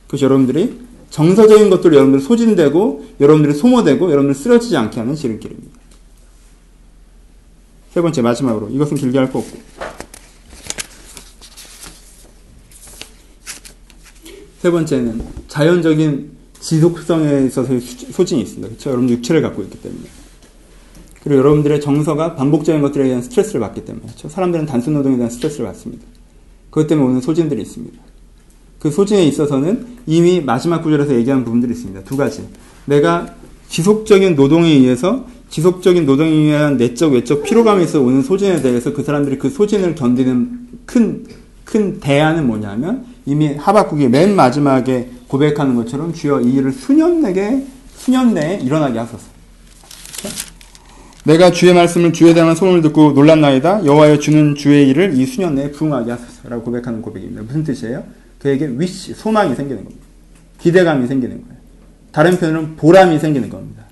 그래서 0.09 0.27
여러분들이 0.27 0.90
정서적인 1.11 1.71
것들로 1.71 1.97
여러분들 1.97 2.21
소진되고 2.21 3.05
여러분들이 3.21 3.55
소모되고 3.55 4.11
여러분들 4.11 4.35
쓰러지지 4.35 4.77
않게 4.77 5.01
하는 5.01 5.15
지름길입니다. 5.15 5.79
세 7.91 8.01
번째 8.01 8.23
마지막으로 8.23 8.69
이것은 8.71 8.97
길게 8.97 9.19
할 9.19 9.33
거 9.33 9.41
없고 9.41 9.59
세 14.61 14.71
번째는 14.71 15.23
자연적인 15.49 16.33
지속성에 16.61 17.47
있어서의 17.47 17.81
소진이 17.81 18.43
있습니다. 18.43 18.69
그렇죠? 18.69 18.91
여러분 18.91 19.09
육체를 19.09 19.41
갖고 19.41 19.63
있기 19.63 19.81
때문에. 19.81 20.03
그리고 21.23 21.39
여러분들의 21.39 21.81
정서가 21.81 22.35
반복적인 22.35 22.83
것들에 22.83 23.05
대한 23.05 23.23
스트레스를 23.23 23.61
받기 23.61 23.85
때문에. 23.87 24.07
그렇죠? 24.07 24.29
사람들은 24.29 24.67
단순 24.67 24.95
노동에 24.95 25.17
대한 25.17 25.31
스트레스를 25.31 25.67
받습니다. 25.67 26.05
그것 26.69 26.87
때문에 26.87 27.09
오는 27.09 27.21
소진들이 27.23 27.63
있습니다. 27.63 27.99
그 28.81 28.91
소진에 28.91 29.25
있어서는 29.25 29.87
이미 30.07 30.41
마지막 30.41 30.83
구절에서 30.83 31.15
얘기한 31.15 31.45
부분들이 31.45 31.73
있습니다. 31.73 32.03
두 32.05 32.17
가지. 32.17 32.49
내가 32.87 33.35
지속적인 33.69 34.35
노동에 34.35 34.71
의해서 34.71 35.27
지속적인 35.51 36.07
노동에 36.07 36.31
의한 36.31 36.77
내적 36.77 37.13
외적 37.13 37.43
피로감에서 37.43 38.01
오는 38.01 38.23
소진에 38.23 38.63
대해서 38.63 38.93
그 38.93 39.03
사람들이 39.03 39.39
그 39.39 39.51
소진을 39.51 39.95
견디는 39.95 40.69
큰, 40.87 41.27
큰 41.65 42.01
대안은 42.01 42.47
뭐냐면 42.47 43.05
이미 43.27 43.55
하박국이 43.55 44.09
맨 44.09 44.35
마지막에 44.35 45.11
고백하는 45.29 45.77
것처럼 45.77 46.15
주여 46.15 46.41
이 46.41 46.55
일을 46.55 46.73
수년 46.73 47.21
내게 47.21 47.65
수년 47.97 48.33
내에 48.33 48.61
일어나게 48.61 48.99
하소서. 48.99 49.29
내가 51.25 51.51
주의 51.51 51.75
말씀을 51.75 52.15
주에 52.15 52.33
대한 52.33 52.55
소문을 52.55 52.81
듣고 52.83 53.13
놀랐나이다. 53.13 53.85
여호와여 53.85 54.19
주는 54.21 54.55
주의 54.55 54.89
일을 54.89 55.15
이 55.15 55.27
수년 55.27 55.55
내에 55.55 55.71
부응하게 55.71 56.13
하소서라고 56.13 56.63
고백하는 56.63 57.03
고백입니다. 57.03 57.43
무슨 57.43 57.63
뜻이에요? 57.63 58.03
그에게 58.41 58.67
위시, 58.67 59.15
소망이 59.15 59.55
생기는 59.55 59.85
겁니다. 59.85 60.05
기대감이 60.59 61.07
생기는 61.07 61.43
거예요. 61.43 61.61
다른 62.13 62.39
표현은 62.39 62.77
보람이 62.77 63.19
생기는 63.19 63.49
겁니다. 63.49 63.85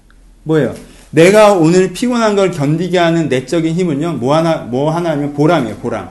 뭐예요? 0.43 0.75
내가 1.11 1.55
오늘 1.55 1.93
피곤한 1.93 2.37
걸 2.37 2.51
견디게 2.51 2.99
하는 2.99 3.29
내적인 3.29 3.75
힘은요, 3.75 4.15
뭐 4.15 4.35
하나, 4.35 4.57
뭐 4.59 4.91
하나 4.91 5.11
하면 5.11 5.35
보람이에요, 5.35 5.77
보람. 5.77 6.11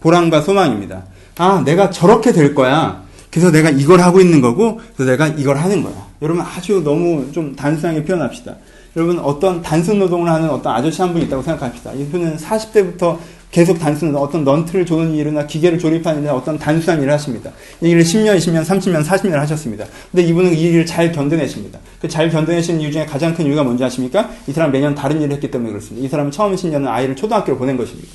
보람과 0.00 0.42
소망입니다. 0.42 1.04
아, 1.38 1.62
내가 1.64 1.90
저렇게 1.90 2.32
될 2.32 2.54
거야. 2.54 3.04
그래서 3.30 3.50
내가 3.50 3.70
이걸 3.70 4.00
하고 4.00 4.20
있는 4.20 4.40
거고, 4.40 4.80
그래서 4.94 5.10
내가 5.12 5.28
이걸 5.28 5.56
하는 5.56 5.82
거야. 5.82 6.10
여러분 6.22 6.44
아주 6.44 6.82
너무 6.82 7.30
좀 7.32 7.54
단순하게 7.56 8.04
표현합시다. 8.04 8.56
여러분 8.96 9.18
어떤 9.20 9.62
단순 9.62 9.98
노동을 9.98 10.30
하는 10.30 10.50
어떤 10.50 10.74
아저씨 10.74 11.00
한분 11.00 11.22
있다고 11.22 11.42
생각합시다. 11.42 11.92
이분은 11.92 12.36
40대부터 12.36 13.18
계속 13.50 13.78
단순한 13.78 14.14
어떤 14.16 14.44
넌트를 14.44 14.86
조는 14.86 15.14
일이나 15.14 15.46
기계를 15.46 15.78
조립하는 15.78 16.20
일이나 16.20 16.34
어떤 16.34 16.58
단순한 16.58 17.02
일을 17.02 17.12
하십니다. 17.12 17.50
이 17.80 17.88
일을 17.90 18.02
10년, 18.02 18.36
20년, 18.36 18.64
30년, 18.64 19.04
40년을 19.04 19.38
하셨습니다. 19.38 19.86
근데 20.10 20.22
이분은 20.28 20.54
이 20.54 20.60
일을 20.62 20.86
잘 20.86 21.10
견뎌내십니다. 21.10 21.78
그 22.00 22.08
잘 22.08 22.30
견뎌내시는 22.30 22.80
이유 22.80 22.92
중에 22.92 23.06
가장 23.06 23.34
큰 23.34 23.46
이유가 23.46 23.62
뭔지 23.64 23.82
아십니까? 23.84 24.30
이 24.46 24.52
사람 24.52 24.70
매년 24.70 24.94
다른 24.94 25.20
일을 25.20 25.32
했기 25.32 25.50
때문에 25.50 25.70
그렇습니다. 25.70 26.06
이 26.06 26.08
사람은 26.08 26.30
처음 26.30 26.54
10년은 26.54 26.86
아이를 26.86 27.16
초등학교로 27.16 27.58
보낸 27.58 27.76
것입니다. 27.76 28.08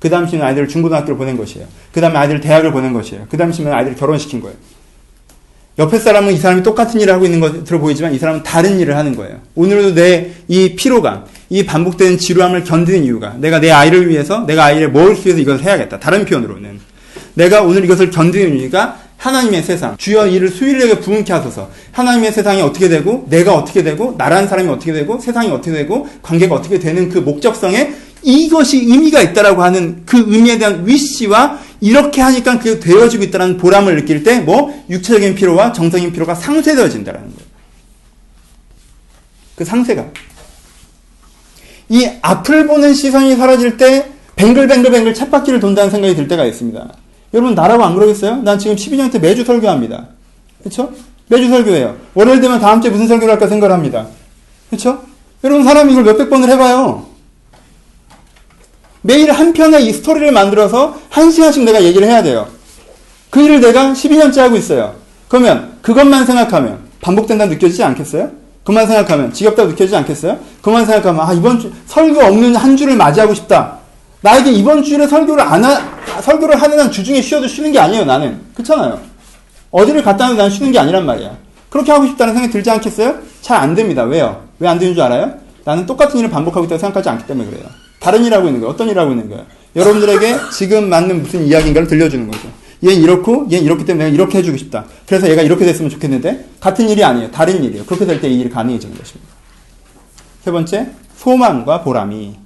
그 0.00 0.08
다음 0.08 0.26
10년 0.26 0.42
아이들을 0.42 0.66
중고등학교로 0.68 1.16
보낸 1.18 1.36
것이에요. 1.36 1.66
그 1.92 2.00
다음에 2.00 2.16
아이들을 2.16 2.40
대학을 2.40 2.72
보낸 2.72 2.92
것이에요. 2.92 3.26
그 3.28 3.36
다음 3.36 3.50
10년 3.50 3.72
아이들을 3.72 3.96
결혼시킨 3.96 4.40
거예요. 4.40 4.56
옆에 5.80 5.98
사람은 5.98 6.34
이 6.34 6.36
사람이 6.36 6.62
똑같은 6.62 7.00
일을 7.00 7.14
하고 7.14 7.24
있는 7.24 7.40
것으로 7.40 7.80
보이지만 7.80 8.14
이 8.14 8.18
사람은 8.18 8.42
다른 8.42 8.78
일을 8.78 8.96
하는 8.96 9.16
거예요. 9.16 9.38
오늘도 9.56 9.94
내 9.94 10.30
이 10.50 10.74
피로감, 10.74 11.24
이 11.48 11.64
반복되는 11.64 12.18
지루함을 12.18 12.64
견디는 12.64 13.04
이유가 13.04 13.36
내가 13.38 13.60
내 13.60 13.70
아이를 13.70 14.08
위해서, 14.08 14.40
내가 14.46 14.64
아이를 14.64 14.90
먹을 14.90 15.14
수 15.14 15.28
위해서 15.28 15.40
이것을 15.40 15.64
해야겠다. 15.64 16.00
다른 16.00 16.24
표현으로는. 16.24 16.80
내가 17.34 17.62
오늘 17.62 17.84
이것을 17.84 18.10
견디는 18.10 18.58
이유가 18.58 18.98
하나님의 19.16 19.62
세상, 19.62 19.96
주여 19.96 20.26
이를 20.26 20.48
수일에게 20.48 20.98
부응케 20.98 21.32
하소서. 21.32 21.70
하나님의 21.92 22.32
세상이 22.32 22.60
어떻게 22.62 22.88
되고, 22.88 23.26
내가 23.30 23.54
어떻게 23.54 23.84
되고, 23.84 24.16
나라는 24.18 24.48
사람이 24.48 24.68
어떻게 24.68 24.92
되고, 24.92 25.20
세상이 25.20 25.50
어떻게 25.50 25.70
되고, 25.70 26.08
관계가 26.20 26.56
어떻게 26.56 26.80
되는 26.80 27.08
그 27.08 27.18
목적성에 27.18 27.92
이것이 28.22 28.78
의미가 28.78 29.22
있다라고 29.22 29.62
하는 29.62 30.02
그 30.04 30.24
의미에 30.26 30.58
대한 30.58 30.84
위시와 30.84 31.58
이렇게 31.80 32.20
하니까 32.20 32.58
그 32.58 32.78
되어지고 32.80 33.24
있다는 33.24 33.56
보람을 33.56 33.96
느낄 33.96 34.22
때 34.22 34.40
뭐 34.40 34.84
육체적인 34.88 35.34
피로와 35.34 35.72
정성인 35.72 36.12
피로가 36.12 36.34
상쇄되어진다라는 36.34 37.28
거예요. 37.28 37.50
그 39.56 39.64
상쇄가 39.64 40.06
이 41.88 42.08
앞을 42.22 42.66
보는 42.66 42.94
시선이 42.94 43.36
사라질 43.36 43.76
때 43.76 44.10
뱅글뱅글뱅글 44.36 45.12
쳇바퀴를 45.12 45.60
돈다는 45.60 45.90
생각이 45.90 46.14
들 46.14 46.28
때가 46.28 46.44
있습니다. 46.44 46.94
여러분 47.34 47.54
나라고 47.54 47.84
안 47.84 47.94
그러겠어요? 47.94 48.36
난 48.36 48.58
지금 48.58 48.76
12년 48.76 49.12
때 49.12 49.18
매주 49.18 49.44
설교합니다. 49.44 50.08
그렇죠? 50.60 50.92
매주 51.28 51.48
설교해요. 51.48 51.96
월요일 52.14 52.40
되면 52.40 52.58
다음 52.60 52.80
주에 52.80 52.90
무슨 52.90 53.06
설교를 53.06 53.32
할까 53.34 53.46
생각을 53.46 53.74
합니다. 53.74 54.06
그렇죠? 54.68 55.02
여러분 55.44 55.64
사람이 55.64 55.92
이걸 55.92 56.04
몇백 56.04 56.30
번을 56.30 56.48
해봐요. 56.50 57.09
매일 59.02 59.30
한 59.32 59.52
편의 59.52 59.86
이 59.86 59.92
스토리를 59.92 60.30
만들어서 60.32 60.96
한 61.08 61.30
시간씩 61.30 61.64
내가 61.64 61.82
얘기를 61.82 62.06
해야 62.06 62.22
돼요. 62.22 62.46
그 63.30 63.40
일을 63.40 63.60
내가 63.60 63.92
12년째 63.92 64.38
하고 64.38 64.56
있어요. 64.56 64.94
그러면 65.28 65.72
그것만 65.82 66.26
생각하면 66.26 66.80
반복된다 67.00 67.46
느껴지지 67.46 67.82
않겠어요? 67.84 68.30
그만 68.64 68.86
생각하면 68.86 69.32
지겹다고 69.32 69.70
느껴지지 69.70 69.96
않겠어요? 69.96 70.38
그만 70.60 70.84
생각하면 70.84 71.26
아 71.26 71.32
이번 71.32 71.58
주 71.58 71.72
설교 71.86 72.20
없는 72.20 72.56
한 72.56 72.76
주를 72.76 72.96
맞이하고 72.96 73.32
싶다. 73.34 73.78
나에게 74.20 74.50
이번 74.52 74.82
주에 74.82 75.06
설교를 75.06 75.42
안 75.42 75.64
하, 75.64 76.20
설교를 76.20 76.60
하는 76.60 76.78
한 76.78 76.90
주중에 76.90 77.22
쉬어도 77.22 77.48
쉬는 77.48 77.72
게 77.72 77.78
아니에요 77.78 78.04
나는 78.04 78.38
그렇잖아요. 78.54 79.00
어디를 79.70 80.02
갔다 80.02 80.24
와도 80.24 80.36
난 80.36 80.50
쉬는 80.50 80.72
게 80.72 80.78
아니란 80.78 81.06
말이야. 81.06 81.30
그렇게 81.70 81.90
하고 81.92 82.04
싶다는 82.06 82.34
생각이 82.34 82.52
들지 82.52 82.70
않겠어요? 82.70 83.14
잘 83.40 83.56
안 83.62 83.74
됩니다. 83.74 84.02
왜요? 84.02 84.42
왜 84.58 84.68
안 84.68 84.78
되는 84.78 84.92
줄 84.92 85.02
알아요? 85.02 85.32
나는 85.64 85.86
똑같은 85.86 86.18
일을 86.18 86.28
반복하고 86.30 86.66
있다고 86.66 86.78
생각하지 86.78 87.08
않기 87.08 87.26
때문에 87.26 87.48
그래요. 87.48 87.64
다른 88.00 88.24
일 88.24 88.34
하고 88.34 88.48
있는 88.48 88.60
거예요. 88.60 88.72
어떤 88.72 88.88
일 88.88 88.98
하고 88.98 89.12
있는 89.12 89.28
거예요? 89.28 89.46
여러분들에게 89.76 90.36
지금 90.52 90.88
맞는 90.88 91.22
무슨 91.22 91.46
이야기인가를 91.46 91.86
들려주는 91.86 92.28
거죠. 92.28 92.48
얘는 92.82 93.02
이렇고, 93.02 93.46
얘는 93.52 93.64
이렇기 93.64 93.84
때문에 93.84 94.06
내가 94.06 94.14
이렇게 94.14 94.38
해주고 94.38 94.56
싶다. 94.56 94.86
그래서 95.06 95.30
얘가 95.30 95.42
이렇게 95.42 95.64
됐으면 95.66 95.90
좋겠는데, 95.90 96.46
같은 96.60 96.88
일이 96.88 97.04
아니에요. 97.04 97.30
다른 97.30 97.62
일이에요. 97.62 97.84
그렇게 97.84 98.06
될 98.06 98.20
때 98.20 98.28
이 98.28 98.40
일이 98.40 98.48
가능해지는 98.50 98.96
것입니다. 98.96 99.32
세 100.42 100.50
번째, 100.50 100.90
소망과 101.16 101.82
보람이 101.82 102.36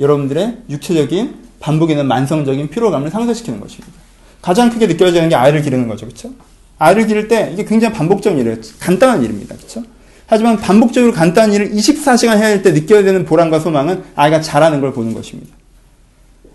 여러분들의 0.00 0.58
육체적인 0.68 1.36
반복이는 1.60 2.06
만성적인 2.06 2.70
피로감을 2.70 3.10
상쇄시키는 3.10 3.60
것입니다. 3.60 3.92
가장 4.42 4.68
크게 4.68 4.88
느껴지는 4.88 5.28
게 5.28 5.36
아이를 5.36 5.62
기르는 5.62 5.86
거죠. 5.86 6.06
그렇죠? 6.06 6.30
아이를 6.78 7.06
기를 7.06 7.28
때 7.28 7.50
이게 7.52 7.64
굉장히 7.64 7.94
반복적인 7.94 8.40
일이에요. 8.40 8.56
간단한 8.80 9.22
일입니다. 9.22 9.54
그렇죠? 9.54 9.84
하지만 10.32 10.56
반복적으로 10.56 11.12
간단한 11.12 11.52
일을 11.52 11.72
24시간 11.72 12.38
해야 12.38 12.46
할 12.46 12.62
때 12.62 12.72
느껴야 12.72 13.02
되는 13.02 13.26
보람과 13.26 13.60
소망은 13.60 14.02
아이가 14.16 14.40
잘하는 14.40 14.80
걸 14.80 14.94
보는 14.94 15.12
것입니다. 15.12 15.54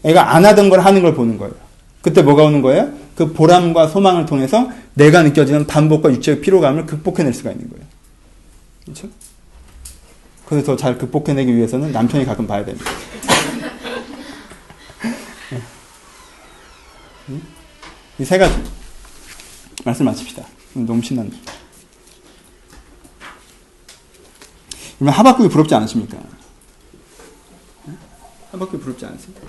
애가 0.04 0.34
안 0.36 0.46
하던 0.46 0.70
걸 0.70 0.80
하는 0.80 1.04
걸 1.04 1.14
보는 1.14 1.38
거예요. 1.38 1.54
그때 2.02 2.24
뭐가 2.24 2.46
오는 2.46 2.64
거예요? 2.64 2.92
그 3.16 3.34
보람과 3.34 3.88
소망을 3.88 4.26
통해서 4.26 4.72
내가 4.96 5.22
느껴지는 5.22 5.68
반복과 5.68 6.12
육체의 6.12 6.42
피로감을 6.42 6.88
극복해낼 6.88 7.36
수가 7.36 7.52
있는 7.52 7.70
거예요. 7.70 7.86
그렇죠? 8.86 9.10
그래서 10.48 10.66
더 10.66 10.76
잘 10.76 10.98
극복해내기 10.98 11.56
위해서는 11.56 11.92
남편이 11.92 12.26
가끔 12.26 12.48
봐야 12.48 12.66
됩니다. 12.66 12.90
이 18.20 18.24
세 18.26 18.40
가지 18.40 18.56
말씀 19.86 20.04
마칩시다. 20.06 20.44
너무 20.74 21.00
신난다. 21.04 21.38
그러면 24.98 25.14
하박국이 25.14 25.50
부럽지 25.50 25.76
않으십니까? 25.76 26.18
하박국이 28.52 28.82
부럽지 28.84 29.06
않으십니까? 29.06 29.48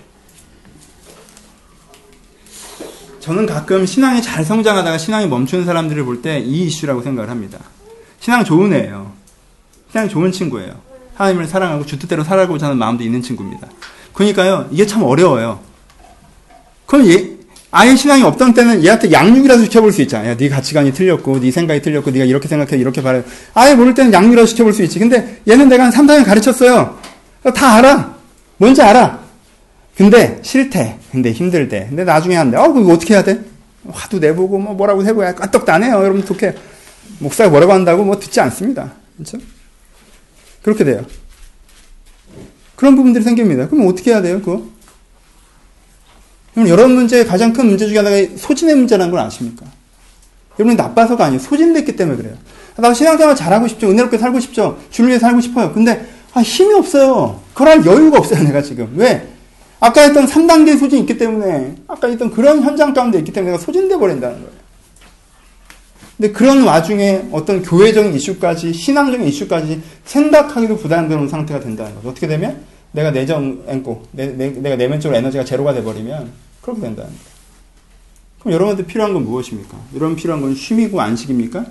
저는 3.21 3.47
가끔 3.47 3.85
신앙이 3.85 4.23
잘 4.23 4.45
성장하다가 4.45 4.97
신앙이 4.99 5.27
멈추는 5.27 5.65
사람들을 5.67 6.05
볼 6.05 6.23
때 6.23 6.39
이 6.41 6.67
이슈라고 6.67 7.03
생각을 7.03 7.31
합니다. 7.31 7.59
신앙 8.21 8.45
좋은 8.45 8.73
애예요. 8.73 9.13
신앙 9.91 10.09
좋은 10.09 10.33
친구예요. 10.33 10.81
하나님을 11.15 11.47
사랑하고 11.47 11.85
주 11.85 11.99
뜻대로 11.99 12.25
살아가고자 12.25 12.67
하는 12.67 12.79
마음도 12.79 13.03
있는 13.05 13.23
친구입니다. 13.23 13.69
그러니까요, 14.13 14.69
이게 14.71 14.87
참 14.87 15.03
어려워요. 15.03 15.61
그럼 16.87 17.07
얘, 17.09 17.38
아예 17.71 17.95
신앙이 17.95 18.23
없던 18.23 18.55
때는 18.55 18.83
얘한테 18.83 19.13
양육이라도 19.13 19.65
시켜볼 19.65 19.93
수 19.93 20.01
있잖아요. 20.03 20.37
네 20.37 20.49
가치관이 20.49 20.93
틀렸고, 20.93 21.41
네 21.41 21.51
생각이 21.51 21.83
틀렸고, 21.83 22.11
네가 22.11 22.25
이렇게 22.25 22.49
생각해, 22.49 22.81
이렇게 22.81 23.03
바래. 23.03 23.23
아예 23.53 23.75
모를 23.75 23.93
때는 23.95 24.13
양육이라도 24.13 24.47
시켜볼 24.47 24.73
수 24.73 24.83
있지. 24.83 24.99
근데 24.99 25.41
얘는 25.47 25.69
내가 25.69 25.85
한 25.85 25.91
3, 25.91 26.07
4년 26.07 26.25
가르쳤어요. 26.25 26.99
다 27.55 27.75
알아. 27.75 28.17
뭔지 28.57 28.81
알아. 28.81 29.21
근데 29.97 30.41
싫대. 30.43 30.99
근데 31.13 31.33
힘들대. 31.33 31.87
근데 31.89 32.05
나중에 32.05 32.37
한대. 32.37 32.57
어, 32.57 32.73
그거 32.73 32.95
어떻게 32.95 33.15
해야 33.15 33.23
돼? 33.23 33.41
화도 33.87 34.19
내보고, 34.19 34.59
뭐 34.59 34.75
뭐라고 34.75 35.05
해보고, 35.05 35.35
까떡도 35.35 35.71
안 35.71 35.83
해요. 35.83 36.01
여러분, 36.03 36.23
어떻게. 36.23 36.55
목사가 37.19 37.51
뭐라고 37.51 37.73
한다고 37.73 38.05
뭐 38.05 38.19
듣지 38.19 38.41
않습니다. 38.41 38.93
그렇죠? 39.17 39.39
그렇게 40.63 40.85
돼요. 40.85 41.05
그런 42.77 42.97
부분들이 42.97 43.25
생깁니다. 43.25 43.69
그럼 43.69 43.89
어떻게 43.89 44.13
해야 44.13 44.23
돼요, 44.23 44.41
그거? 44.41 44.63
여러분 46.67 46.95
문제의 46.95 47.27
가장 47.27 47.53
큰 47.53 47.67
문제 47.67 47.87
중에 47.87 47.99
하나가 47.99 48.17
소진의 48.37 48.75
문제라는 48.75 49.11
걸 49.11 49.21
아십니까? 49.21 49.67
여러분이 50.59 50.77
나빠서가 50.77 51.27
아니에요. 51.27 51.41
소진됐기 51.41 51.95
때문에 51.95 52.17
그래요. 52.17 52.35
나 52.77 52.95
신앙생활 52.95 53.37
잘하고 53.37 53.69
싶죠. 53.69 53.91
은혜롭게 53.91 54.19
살고 54.19 54.41
싶죠. 54.41 54.79
주를 54.91 55.11
위해 55.11 55.19
살고 55.19 55.41
싶어요. 55.41 55.73
근데 55.73 56.07
아, 56.33 56.41
힘이 56.41 56.75
없어요. 56.75 57.41
그럴 57.55 57.85
여유가 57.85 58.19
없어요. 58.19 58.43
내가 58.47 58.63
지금. 58.63 58.93
왜? 58.97 59.29
아까 59.81 60.01
했던 60.03 60.27
3단계 60.27 60.79
소진이 60.79 61.03
있기 61.03 61.19
때문에 61.19 61.77
아까 61.87 62.09
했던 62.09 62.31
그런 62.31 62.63
현장 62.63 62.93
가운데 62.93 63.19
있기 63.19 63.33
때문에 63.33 63.53
내가 63.53 63.63
소진돼 63.63 63.97
버린다는 63.97 64.37
거예요. 64.37 64.59
근데 66.17 66.33
그런 66.33 66.65
와중에 66.65 67.27
어떤 67.31 67.63
교회적인 67.63 68.13
이슈까지 68.13 68.73
신앙적인 68.73 69.25
이슈까지 69.29 69.81
생각하기도 70.05 70.77
부담스러운 70.79 71.29
상태가 71.29 71.61
된다는 71.61 71.95
거죠. 71.95 72.09
어떻게 72.09 72.27
되면 72.27 72.61
내가 72.91 73.13
내정 73.13 73.63
앵고 73.69 74.03
내, 74.11 74.27
내, 74.27 74.51
내가 74.51 74.75
내면적으로 74.75 75.17
에너지가 75.17 75.45
제로가 75.45 75.75
돼버리면 75.75 76.48
그렇게 76.69 76.83
된다는 76.83 77.11
거예요. 77.11 77.39
그럼 78.41 78.55
여러분한테 78.55 78.87
필요한 78.87 79.15
건 79.15 79.25
무엇입니까? 79.25 79.77
여러분 79.95 80.17
필요한 80.17 80.43
건 80.43 80.55
쉼이고 80.55 81.01
안식입니까? 81.01 81.65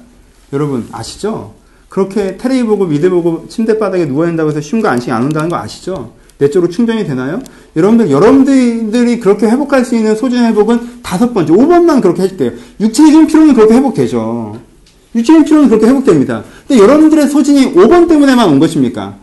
여러분 0.54 0.88
아시죠? 0.92 1.54
그렇게 1.90 2.38
테레비 2.38 2.64
보고 2.64 2.86
미드 2.86 3.10
보고 3.10 3.48
침대 3.48 3.78
바닥에 3.78 4.06
누워 4.06 4.28
있다고 4.28 4.50
해서 4.50 4.60
쉼과 4.60 4.92
안식이 4.92 5.12
안 5.12 5.24
온다는 5.24 5.50
거 5.50 5.58
아시죠? 5.58 6.14
내적으로 6.40 6.72
충전이 6.72 7.06
되나요? 7.06 7.42
여러분들, 7.76 8.12
여러분들이 8.12 9.20
그렇게 9.20 9.48
회복할 9.48 9.86
수 9.86 9.96
있는 9.96 10.16
소진 10.16 10.44
회복은 10.46 11.02
다섯 11.02 11.34
번째, 11.34 11.54
5번만 11.54 12.02
그렇게 12.02 12.24
해줄게요. 12.24 12.52
육체적인 12.80 13.28
피로는 13.28 13.54
그렇게 13.54 13.74
회복되죠. 13.76 14.60
육체적인 15.16 15.46
피로는 15.46 15.70
그렇게 15.70 15.88
회복됩니다. 15.88 16.44
근데 16.68 16.82
여러분들의 16.82 17.28
소진이 17.30 17.74
5번 17.74 18.08
때문에만 18.08 18.50
온 18.50 18.60
것입니까? 18.60 19.16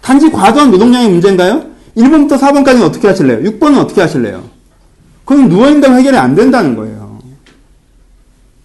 단지 0.00 0.30
과도한 0.30 0.70
노동량의 0.70 1.08
문제인가요? 1.08 1.64
1번부터 1.96 2.38
4번까지는 2.38 2.82
어떻게 2.82 3.08
하실래요? 3.08 3.50
6번은 3.50 3.78
어떻게 3.78 4.00
하실래요? 4.00 4.51
그건 5.24 5.48
누워있다고 5.48 5.94
해결이 5.94 6.16
안 6.16 6.34
된다는 6.34 6.76
거예요. 6.76 7.18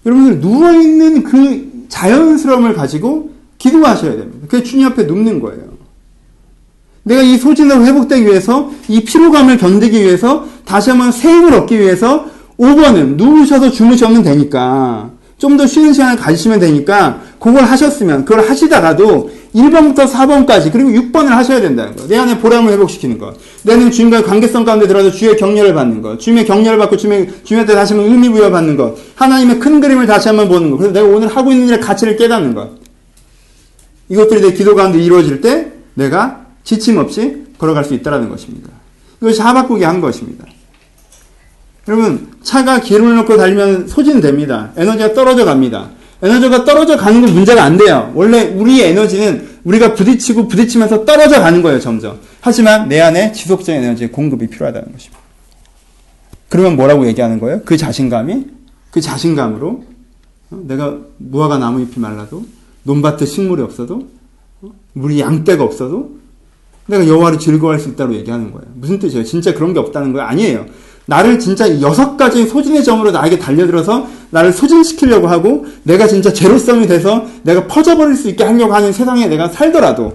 여러분들, 0.05 0.39
누워있는 0.39 1.23
그 1.23 1.85
자연스러움을 1.89 2.73
가지고 2.73 3.31
기도하셔야 3.57 4.15
됩니다. 4.15 4.47
그게 4.47 4.63
주님 4.63 4.87
앞에 4.87 5.03
눕는 5.03 5.39
거예요. 5.41 5.77
내가 7.03 7.21
이 7.21 7.37
소진으로 7.37 7.85
회복되기 7.85 8.25
위해서 8.25 8.71
이 8.87 9.03
피로감을 9.03 9.57
견디기 9.57 9.99
위해서 9.99 10.45
다시 10.65 10.89
한번 10.89 11.11
새 11.11 11.31
힘을 11.31 11.53
얻기 11.53 11.79
위해서 11.79 12.25
5번은 12.59 13.15
누우셔서 13.15 13.71
주무시면 13.71 14.23
되니까 14.23 15.11
좀 15.37 15.55
더 15.57 15.67
쉬는 15.67 15.93
시간을 15.93 16.17
가지시면 16.17 16.59
되니까 16.59 17.21
그걸 17.39 17.63
하셨으면 17.63 18.25
그걸 18.25 18.49
하시다가도 18.49 19.29
1번부터 19.53 20.07
4번까지 20.07 20.71
그리고 20.71 20.89
6번을 20.89 21.27
하셔야 21.27 21.61
된다는 21.61 21.95
거예요. 21.95 22.09
내 22.09 22.17
안에 22.17 22.39
보람을 22.39 22.71
회복시키는 22.73 23.17
것. 23.17 23.35
내 23.63 23.73
안에 23.73 23.89
주님과의 23.89 24.23
관계성 24.23 24.65
가운데 24.65 24.87
들어가서 24.87 25.15
주의 25.15 25.35
격려를 25.37 25.73
받는 25.73 26.01
것. 26.01 26.19
주님의 26.19 26.45
격려를 26.45 26.77
받고 26.79 26.97
주님의, 26.97 27.43
주님한테 27.43 27.73
다시 27.73 27.93
한번 27.93 28.11
의미 28.11 28.29
부여받는 28.29 28.77
것. 28.77 28.97
하나님의 29.15 29.59
큰 29.59 29.79
그림을 29.79 30.05
다시 30.05 30.27
한번 30.27 30.49
보는 30.49 30.71
것. 30.71 30.77
그래서 30.77 30.93
내가 30.93 31.07
오늘 31.07 31.27
하고 31.27 31.51
있는 31.51 31.67
일의 31.67 31.81
가치를 31.81 32.17
깨닫는 32.17 32.53
것. 32.53 32.71
이것들이 34.09 34.41
내 34.41 34.53
기도 34.53 34.75
가운데 34.75 34.99
이루어질 34.99 35.41
때 35.41 35.71
내가 35.93 36.45
지침 36.63 36.97
없이 36.97 37.43
걸어갈 37.57 37.83
수 37.83 37.93
있다는 37.93 38.29
것입니다. 38.29 38.69
이것이 39.21 39.41
하박국이 39.41 39.83
한 39.83 40.01
것입니다. 40.01 40.45
여러분, 41.87 42.27
차가 42.43 42.81
기름을 42.81 43.15
넣고 43.17 43.37
달리면 43.37 43.87
소진됩니다. 43.87 44.71
에너지가 44.75 45.13
떨어져 45.13 45.45
갑니다. 45.45 45.89
에너지가 46.21 46.65
떨어져 46.65 46.97
가는 46.97 47.21
건 47.21 47.33
문제가 47.33 47.63
안 47.63 47.77
돼요. 47.77 48.11
원래 48.15 48.43
우리의 48.43 48.91
에너지는 48.91 49.47
우리가 49.63 49.93
부딪히고 49.93 50.47
부딪히면서 50.47 51.05
떨어져 51.05 51.39
가는 51.39 51.61
거예요, 51.61 51.79
점점. 51.79 52.19
하지만 52.41 52.89
내 52.89 52.99
안에 52.99 53.31
지속적인 53.31 53.83
에너지의 53.83 54.11
공급이 54.11 54.47
필요하다는 54.47 54.91
것입니다. 54.91 55.19
그러면 56.49 56.75
뭐라고 56.75 57.05
얘기하는 57.07 57.39
거예요? 57.39 57.61
그 57.63 57.77
자신감이, 57.77 58.45
그 58.91 59.01
자신감으로 59.01 59.83
어, 60.49 60.61
내가 60.65 60.97
무화과 61.17 61.57
나무 61.57 61.81
잎이 61.81 61.95
말라도, 61.97 62.45
논밭에 62.83 63.25
식물이 63.25 63.61
없어도, 63.61 64.07
어, 64.61 64.71
물이 64.93 65.19
양떼가 65.19 65.61
없어도, 65.61 66.17
내가 66.85 67.05
여호와를 67.05 67.37
즐거워할 67.37 67.81
수 67.81 67.89
있다고 67.89 68.15
얘기하는 68.15 68.51
거예요. 68.51 68.65
무슨 68.75 68.97
뜻이에요? 68.97 69.25
진짜 69.25 69.53
그런 69.53 69.73
게 69.73 69.79
없다는 69.79 70.13
거예요? 70.13 70.25
아니에요. 70.25 70.65
나를 71.07 71.39
진짜 71.39 71.81
여섯 71.81 72.15
가지 72.17 72.45
소진의 72.45 72.83
점으로 72.83 73.11
나에게 73.11 73.39
달려들어서 73.39 74.07
나를 74.29 74.53
소진시키려고 74.53 75.27
하고 75.27 75.65
내가 75.83 76.07
진짜 76.07 76.31
제로성이 76.31 76.85
돼서 76.85 77.25
내가 77.43 77.65
퍼져버릴 77.65 78.15
수 78.15 78.29
있게 78.29 78.43
하려고 78.43 78.73
하는 78.73 78.93
세상에 78.93 79.25
내가 79.27 79.47
살더라도 79.47 80.13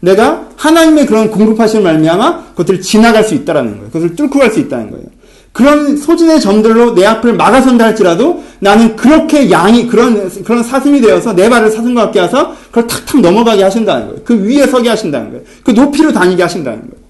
내가 0.00 0.48
하나님의 0.56 1.06
그런 1.06 1.30
공급하시는 1.30 1.82
말미암아 1.82 2.44
그것들을 2.50 2.80
지나갈 2.80 3.24
수 3.24 3.34
있다라는 3.34 3.72
거예요. 3.72 3.86
그것을 3.86 4.16
뚫고 4.16 4.38
갈 4.38 4.50
수 4.52 4.60
있다는 4.60 4.90
거예요. 4.90 5.06
그런 5.52 5.96
소진의 5.96 6.40
점들로 6.40 6.94
내 6.94 7.04
앞을 7.04 7.34
막아선다 7.34 7.84
할지라도 7.84 8.42
나는 8.58 8.96
그렇게 8.96 9.50
양이 9.50 9.86
그런 9.86 10.30
그런 10.44 10.62
사슴이 10.62 11.00
되어서 11.00 11.34
내 11.34 11.48
발을 11.48 11.70
사슴과 11.70 12.06
같게 12.06 12.22
해서 12.22 12.54
그걸 12.68 12.86
탁탁 12.86 13.20
넘어가게 13.20 13.62
하신다는 13.62 14.06
거예요. 14.08 14.20
그 14.24 14.34
위에 14.44 14.66
서게 14.66 14.88
하신다는 14.88 15.30
거예요. 15.30 15.44
그 15.62 15.70
높이로 15.72 16.12
다니게 16.12 16.42
하신다는 16.42 16.80
거예요. 16.80 17.01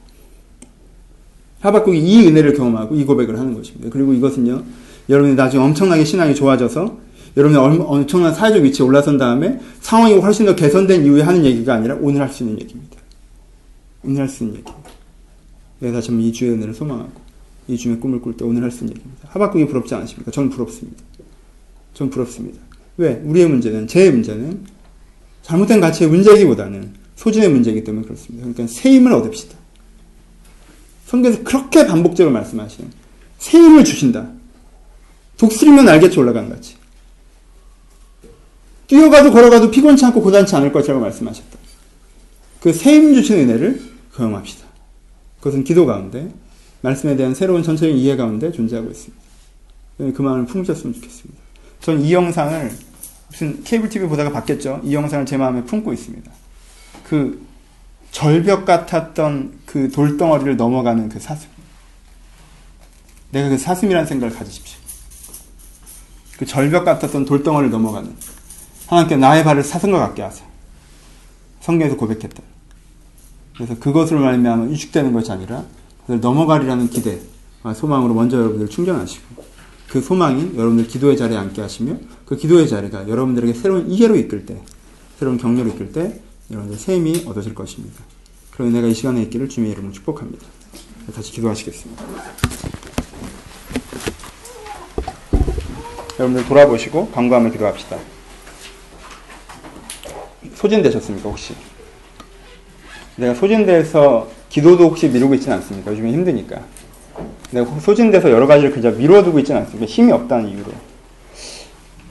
하박국이 1.62 1.98
이 1.98 2.26
은혜를 2.26 2.54
경험하고 2.54 2.94
이 2.94 3.04
고백을 3.04 3.38
하는 3.38 3.54
것입니다. 3.54 3.88
그리고 3.90 4.12
이것은요, 4.12 4.62
여러분이 5.08 5.34
나중에 5.36 5.62
엄청나게 5.62 6.04
신앙이 6.04 6.34
좋아져서 6.34 6.98
여러분이 7.36 7.58
엄청난 7.84 8.34
사회적 8.34 8.62
위치에 8.62 8.84
올라선 8.84 9.16
다음에 9.16 9.58
상황이 9.80 10.14
훨씬 10.14 10.44
더 10.44 10.54
개선된 10.54 11.04
이후에 11.04 11.22
하는 11.22 11.44
얘기가 11.44 11.74
아니라 11.74 11.96
오늘 12.00 12.20
할 12.20 12.28
수 12.28 12.42
있는 12.42 12.60
얘기입니다. 12.60 12.96
오늘 14.04 14.20
할 14.20 14.28
수 14.28 14.44
있는 14.44 14.58
얘기입니다. 14.58 14.90
내가 15.78 15.94
다시 15.94 16.10
한번 16.10 16.26
이 16.26 16.32
주의 16.32 16.50
은혜를 16.50 16.74
소망하고 16.74 17.22
이 17.68 17.76
주의 17.76 17.98
꿈을 17.98 18.20
꿀 18.20 18.36
때 18.36 18.44
오늘 18.44 18.62
할 18.62 18.70
수 18.70 18.84
있는 18.84 18.96
얘기입니다. 18.96 19.28
하박국이 19.30 19.66
부럽지 19.66 19.94
않으십니까? 19.94 20.30
저는 20.30 20.50
부럽습니다. 20.50 21.02
저는 21.94 22.10
부럽습니다. 22.10 22.58
왜? 22.98 23.22
우리의 23.24 23.48
문제는, 23.48 23.86
제 23.86 24.10
문제는 24.10 24.60
잘못된 25.42 25.80
가치의 25.80 26.10
문제이기보다는 26.10 26.92
소진의 27.16 27.48
문제이기 27.50 27.84
때문에 27.84 28.04
그렇습니다. 28.04 28.46
그러니까 28.46 28.66
새 28.72 28.90
힘을 28.90 29.12
얻읍시다. 29.12 29.56
성경에서 31.12 31.42
그렇게 31.44 31.86
반복적으로 31.86 32.32
말씀하시는 32.32 32.90
새 33.38 33.58
힘을 33.58 33.84
주신다. 33.84 34.30
독수리면 35.36 35.84
날개치 35.84 36.18
올라간 36.18 36.48
같이. 36.48 36.76
뛰어가도 38.86 39.30
걸어가도 39.30 39.70
피곤치 39.70 40.04
않고 40.06 40.22
고단치 40.22 40.56
않을 40.56 40.72
것이라고 40.72 41.00
말씀하셨다. 41.00 41.58
그 42.60 42.70
새 42.70 43.00
힘 43.00 43.14
주신 43.14 43.40
은혜를 43.40 43.82
경험합시다. 44.16 44.66
그것은 45.38 45.64
기도 45.64 45.84
가운데 45.84 46.32
말씀에 46.80 47.16
대한 47.16 47.34
새로운 47.34 47.62
전체적인 47.62 47.96
이해 47.96 48.16
가운데 48.16 48.50
존재하고 48.50 48.90
있습니다. 48.90 49.22
그 50.14 50.22
마음을 50.22 50.46
품으셨으면 50.46 50.94
좋겠습니다. 50.94 51.40
전 51.80 52.00
이 52.00 52.12
영상을 52.14 52.72
무슨 53.28 53.62
케이블 53.64 53.88
TV 53.90 54.08
보다가 54.08 54.30
봤겠죠. 54.32 54.80
이 54.84 54.94
영상을 54.94 55.26
제 55.26 55.36
마음에 55.36 55.62
품고 55.64 55.92
있습니다. 55.92 56.30
그 57.04 57.44
절벽 58.12 58.66
같았던 58.66 59.60
그 59.66 59.90
돌덩어리를 59.90 60.56
넘어가는 60.56 61.08
그 61.08 61.18
사슴. 61.18 61.48
내가 63.30 63.48
그 63.48 63.58
사슴이라는 63.58 64.06
생각을 64.06 64.36
가지십시오. 64.36 64.78
그 66.38 66.46
절벽 66.46 66.84
같았던 66.84 67.24
돌덩어리를 67.24 67.70
넘어가는 67.70 68.14
하나님께 68.86 69.16
나의 69.16 69.42
발을 69.42 69.64
사슴과 69.64 69.98
같게 69.98 70.22
하세요. 70.22 70.46
성경에서 71.60 71.96
고백했다. 71.96 72.42
그래서 73.54 73.78
그것으로 73.78 74.20
말미암아 74.20 74.66
유축되는 74.66 75.12
것이 75.12 75.32
아니라 75.32 75.64
그걸 76.02 76.20
넘어가리라는 76.20 76.90
기대, 76.90 77.20
소망으로 77.74 78.12
먼저 78.12 78.36
여러분들 78.36 78.68
충전하시고 78.68 79.42
그 79.88 80.02
소망이 80.02 80.52
여러분들 80.56 80.86
기도의 80.86 81.16
자리에 81.16 81.38
앉게 81.38 81.62
하시며 81.62 81.96
그 82.26 82.36
기도의 82.36 82.68
자리가 82.68 83.08
여러분들에게 83.08 83.54
새로운 83.54 83.90
이해로 83.90 84.16
이끌 84.16 84.44
때, 84.44 84.60
새로운 85.18 85.38
격려로 85.38 85.70
이끌 85.70 85.92
때 85.92 86.20
새 86.76 86.97
힘이 86.97 87.24
얻어질 87.26 87.55
것입니다. 87.55 88.03
그럼 88.51 88.72
내가 88.72 88.86
이 88.86 88.95
시간에 88.95 89.22
있기를 89.22 89.49
주님의 89.49 89.72
이름으로 89.72 89.93
축복합니다. 89.93 90.47
다시 91.14 91.32
기도하시겠습니다. 91.32 92.05
여러분들 96.18 96.47
돌아보시고 96.47 97.11
광고하며 97.11 97.51
기도합시다. 97.51 97.99
소진되셨습니까, 100.55 101.28
혹시? 101.28 101.55
내가 103.16 103.34
소진돼서 103.34 104.30
기도도 104.49 104.84
혹시 104.84 105.09
미루고 105.09 105.34
있지는 105.34 105.57
않습니까? 105.57 105.90
요즘에 105.90 106.12
힘드니까. 106.12 106.61
내가 107.51 107.80
소진돼서 107.80 108.30
여러 108.30 108.47
가지를 108.47 108.72
그냥 108.72 108.97
미뤄두고 108.97 109.38
있지는 109.40 109.62
않습니까? 109.62 109.86
힘이 109.86 110.12
없다는 110.12 110.49
이유로. 110.49 110.72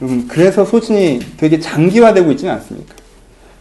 여러분, 0.02 0.28
그래서 0.28 0.66
소진이 0.66 1.38
되게 1.38 1.60
장기화되고 1.60 2.32
있지는 2.32 2.54
않습니까? 2.56 2.96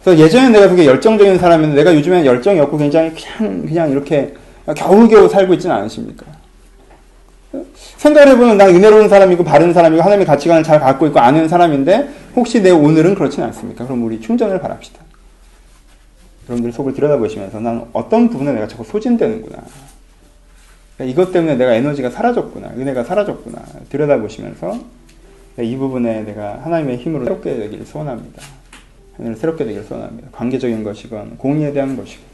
그래서 0.03 0.23
예전에 0.23 0.49
내가 0.49 0.67
되게 0.67 0.85
열정적인 0.85 1.37
사람인데 1.37 1.75
내가 1.75 1.93
요즘에는 1.95 2.25
열정이 2.25 2.59
없고 2.59 2.77
굉장히 2.77 3.13
그냥, 3.13 3.65
그냥 3.65 3.91
이렇게 3.91 4.33
겨우겨우 4.75 5.29
살고 5.29 5.53
있지는 5.53 5.75
않으십니까? 5.75 6.25
생각을 7.97 8.33
해보면 8.33 8.57
나 8.57 8.67
은혜로운 8.67 9.09
사람이고 9.09 9.43
바른 9.43 9.73
사람이고 9.73 10.01
하나님의 10.01 10.25
가치관을 10.25 10.63
잘 10.63 10.79
갖고 10.79 11.05
있고 11.07 11.19
아는 11.19 11.47
사람인데 11.47 12.09
혹시 12.35 12.61
내 12.61 12.71
오늘은 12.71 13.15
그렇지는 13.15 13.47
않습니까? 13.49 13.85
그럼 13.85 14.03
우리 14.03 14.19
충전을 14.19 14.59
바랍시다. 14.59 14.99
여러분들 16.49 16.71
속을 16.71 16.93
들여다보시면서 16.93 17.59
난 17.59 17.85
어떤 17.93 18.29
부분에 18.29 18.53
내가 18.53 18.67
자꾸 18.67 18.83
소진되는구나. 18.83 19.57
그러니까 20.97 21.13
이것 21.13 21.31
때문에 21.31 21.55
내가 21.55 21.73
에너지가 21.73 22.09
사라졌구나. 22.09 22.69
은혜가 22.77 23.03
사라졌구나. 23.03 23.61
들여다보시면서 23.89 24.79
이 25.59 25.75
부분에 25.75 26.21
내가 26.21 26.59
하나님의 26.63 26.97
힘으로 26.97 27.25
새롭게 27.25 27.55
되기를 27.55 27.85
소원합니다. 27.85 28.41
하나님을 29.13 29.37
새롭게 29.37 29.65
되기를 29.65 29.85
소원합니다. 29.85 30.29
관계적인 30.31 30.83
것이건 30.83 31.37
공의에 31.37 31.73
대한 31.73 31.95
것이건 31.95 32.25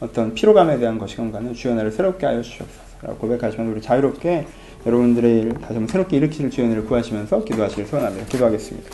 어떤 0.00 0.34
피로감에 0.34 0.78
대한 0.78 0.98
것이건 0.98 1.32
간에 1.32 1.52
주여 1.52 1.74
나를 1.74 1.90
새롭게 1.90 2.26
하여 2.26 2.42
주옵소서 2.42 3.16
고백하시면 3.18 3.70
우리 3.70 3.80
자유롭게 3.80 4.46
여러분들의 4.86 5.54
다시 5.54 5.74
한번 5.74 5.86
새롭게 5.86 6.16
일으키실 6.18 6.50
주연을 6.50 6.84
구하시면서 6.84 7.44
기도하시길 7.44 7.86
소원합니다. 7.86 8.26
기도하겠습니다. 8.26 8.90